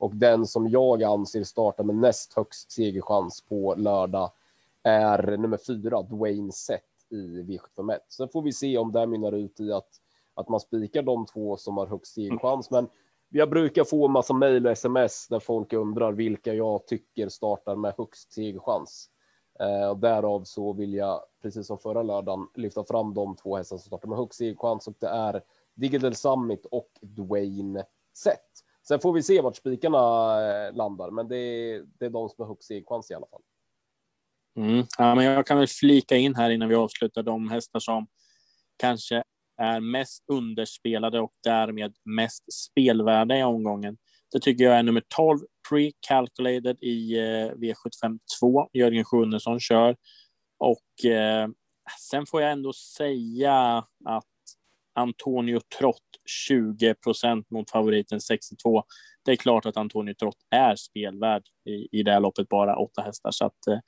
och 0.00 0.16
den 0.16 0.46
som 0.46 0.68
jag 0.68 1.02
anser 1.02 1.44
startar 1.44 1.84
med 1.84 1.96
näst 1.96 2.34
högst 2.34 2.72
segerchans 2.72 3.40
på 3.40 3.74
lördag 3.74 4.30
är 4.82 5.36
nummer 5.36 5.58
fyra 5.66 6.02
Dwayne 6.02 6.52
Sett 6.52 6.84
i 7.10 7.42
V751. 7.42 7.98
Sen 8.08 8.28
får 8.28 8.42
vi 8.42 8.52
se 8.52 8.78
om 8.78 8.92
det 8.92 9.06
mynnar 9.06 9.32
ut 9.32 9.60
i 9.60 9.72
att 9.72 10.00
att 10.34 10.48
man 10.48 10.60
spikar 10.60 11.02
de 11.02 11.26
två 11.26 11.56
som 11.56 11.76
har 11.76 11.86
högst 11.86 12.14
segerchans, 12.14 12.70
men 12.70 12.88
jag 13.28 13.50
brukar 13.50 13.84
få 13.84 14.06
en 14.06 14.12
massa 14.12 14.34
mejl 14.34 14.66
och 14.66 14.72
sms 14.72 15.28
där 15.28 15.40
folk 15.40 15.72
undrar 15.72 16.12
vilka 16.12 16.54
jag 16.54 16.86
tycker 16.86 17.28
startar 17.28 17.76
med 17.76 17.94
högst 17.98 18.32
segerchans. 18.32 19.10
Eh, 19.60 19.96
därav 19.96 20.44
så 20.44 20.72
vill 20.72 20.94
jag, 20.94 21.20
precis 21.42 21.66
som 21.66 21.78
förra 21.78 22.02
lördagen, 22.02 22.46
lyfta 22.54 22.84
fram 22.84 23.14
de 23.14 23.36
två 23.36 23.56
hästar 23.56 23.76
som 23.76 23.86
startar 23.86 24.08
med 24.08 24.18
högst 24.18 24.38
segerchans 24.38 24.88
och 24.88 24.94
det 24.98 25.06
är 25.06 25.42
Digital 25.74 26.14
Summit 26.14 26.66
och 26.66 26.90
Dwayne 27.00 27.84
Sett. 28.14 28.64
Sen 28.90 29.00
får 29.00 29.12
vi 29.12 29.22
se 29.22 29.40
vart 29.40 29.56
spikarna 29.56 29.98
eh, 29.98 30.74
landar, 30.74 31.10
men 31.10 31.28
det 31.28 31.36
är, 31.36 31.82
det 31.98 32.04
är 32.04 32.10
de 32.10 32.28
som 32.28 32.42
har 32.42 32.46
högst 32.46 32.68
segchans 32.68 33.10
i 33.10 33.14
alla 33.14 33.26
fall. 33.26 33.42
Mm. 34.56 34.86
Ja, 34.98 35.14
men 35.14 35.24
jag 35.24 35.46
kan 35.46 35.58
väl 35.58 35.66
flika 35.66 36.16
in 36.16 36.34
här 36.34 36.50
innan 36.50 36.68
vi 36.68 36.74
avslutar 36.74 37.22
de 37.22 37.50
hästar 37.50 37.80
som 37.80 38.06
kanske 38.76 39.22
är 39.56 39.80
mest 39.80 40.24
underspelade 40.32 41.20
och 41.20 41.32
därmed 41.44 41.94
mest 42.04 42.52
spelvärda 42.52 43.38
i 43.38 43.42
omgången. 43.42 43.96
Det 44.32 44.40
tycker 44.40 44.64
jag 44.64 44.78
är 44.78 44.82
nummer 44.82 45.02
12, 45.16 45.38
Pre-Calculated 45.70 46.76
i 46.80 47.18
eh, 47.18 47.52
V75 47.52 48.18
2. 48.40 48.68
Jörgen 48.72 49.04
Sjunnesson 49.04 49.60
kör. 49.60 49.96
Och 50.58 51.10
eh, 51.10 51.48
sen 52.10 52.26
får 52.26 52.42
jag 52.42 52.52
ändå 52.52 52.72
säga 52.72 53.84
att 54.04 54.24
Antonio 54.94 55.60
Trott 55.78 56.02
20 56.48 56.94
procent 56.94 57.50
mot 57.50 57.70
favoriten 57.70 58.20
62. 58.20 58.82
Det 59.24 59.32
är 59.32 59.36
klart 59.36 59.66
att 59.66 59.76
Antonio 59.76 60.14
Trott 60.14 60.36
är 60.50 60.76
spelvärd 60.76 61.42
i, 61.68 61.98
i 61.98 62.02
det 62.02 62.12
här 62.12 62.20
loppet, 62.20 62.48
bara 62.48 62.76
åtta 62.76 63.02
hästar. 63.02 63.30
Så 63.30 63.46
att, 63.46 63.66
eh, 63.66 63.78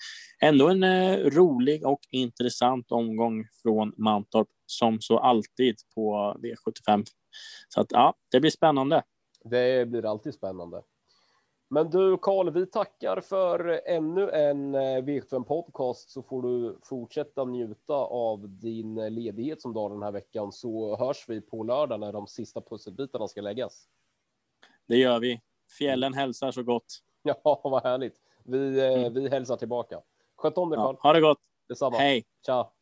ändå 0.42 0.68
en 0.68 0.82
eh, 0.82 1.16
rolig 1.16 1.86
och 1.86 2.00
intressant 2.10 2.92
omgång 2.92 3.44
från 3.62 3.92
Mantorp 3.96 4.48
som 4.66 5.00
så 5.00 5.18
alltid 5.18 5.76
på 5.94 6.36
V75. 6.42 7.04
Så 7.68 7.80
att 7.80 7.92
ja, 7.92 8.14
det 8.30 8.40
blir 8.40 8.50
spännande. 8.50 9.02
Det 9.44 9.88
blir 9.88 10.06
alltid 10.10 10.34
spännande. 10.34 10.82
Men 11.72 11.90
du 11.90 12.18
Karl, 12.18 12.50
vi 12.50 12.66
tackar 12.66 13.20
för 13.20 13.80
ännu 13.86 14.30
en 14.30 14.74
eh, 14.74 14.78
V75 14.78 15.44
podcast 15.44 16.10
så 16.10 16.22
får 16.22 16.42
du 16.42 16.78
fortsätta 16.82 17.44
njuta 17.44 17.94
av 17.94 18.48
din 18.48 19.14
ledighet 19.14 19.62
som 19.62 19.76
har 19.76 19.90
den 19.90 20.02
här 20.02 20.12
veckan 20.12 20.52
så 20.52 20.96
hörs 20.96 21.24
vi 21.28 21.40
på 21.40 21.64
lördag 21.64 22.00
när 22.00 22.12
de 22.12 22.26
sista 22.26 22.60
pusselbitarna 22.60 23.28
ska 23.28 23.40
läggas. 23.40 23.88
Det 24.86 24.96
gör 24.96 25.20
vi. 25.20 25.40
Fjällen 25.78 26.14
hälsar 26.14 26.50
så 26.50 26.62
gott. 26.62 26.98
Ja, 27.22 27.60
vad 27.64 27.82
härligt. 27.82 28.20
Vi, 28.44 28.78
eh, 28.78 28.92
mm. 28.92 29.14
vi 29.14 29.28
hälsar 29.28 29.56
tillbaka. 29.56 30.00
Sköt 30.36 30.58
om 30.58 30.70
dig 30.70 30.76
Karl. 30.76 30.94
Ja, 31.02 31.08
ha 31.08 31.12
det 31.12 31.20
gott. 31.20 31.38
Detsamma. 31.68 31.96
Hej. 31.98 32.24
Ciao. 32.46 32.72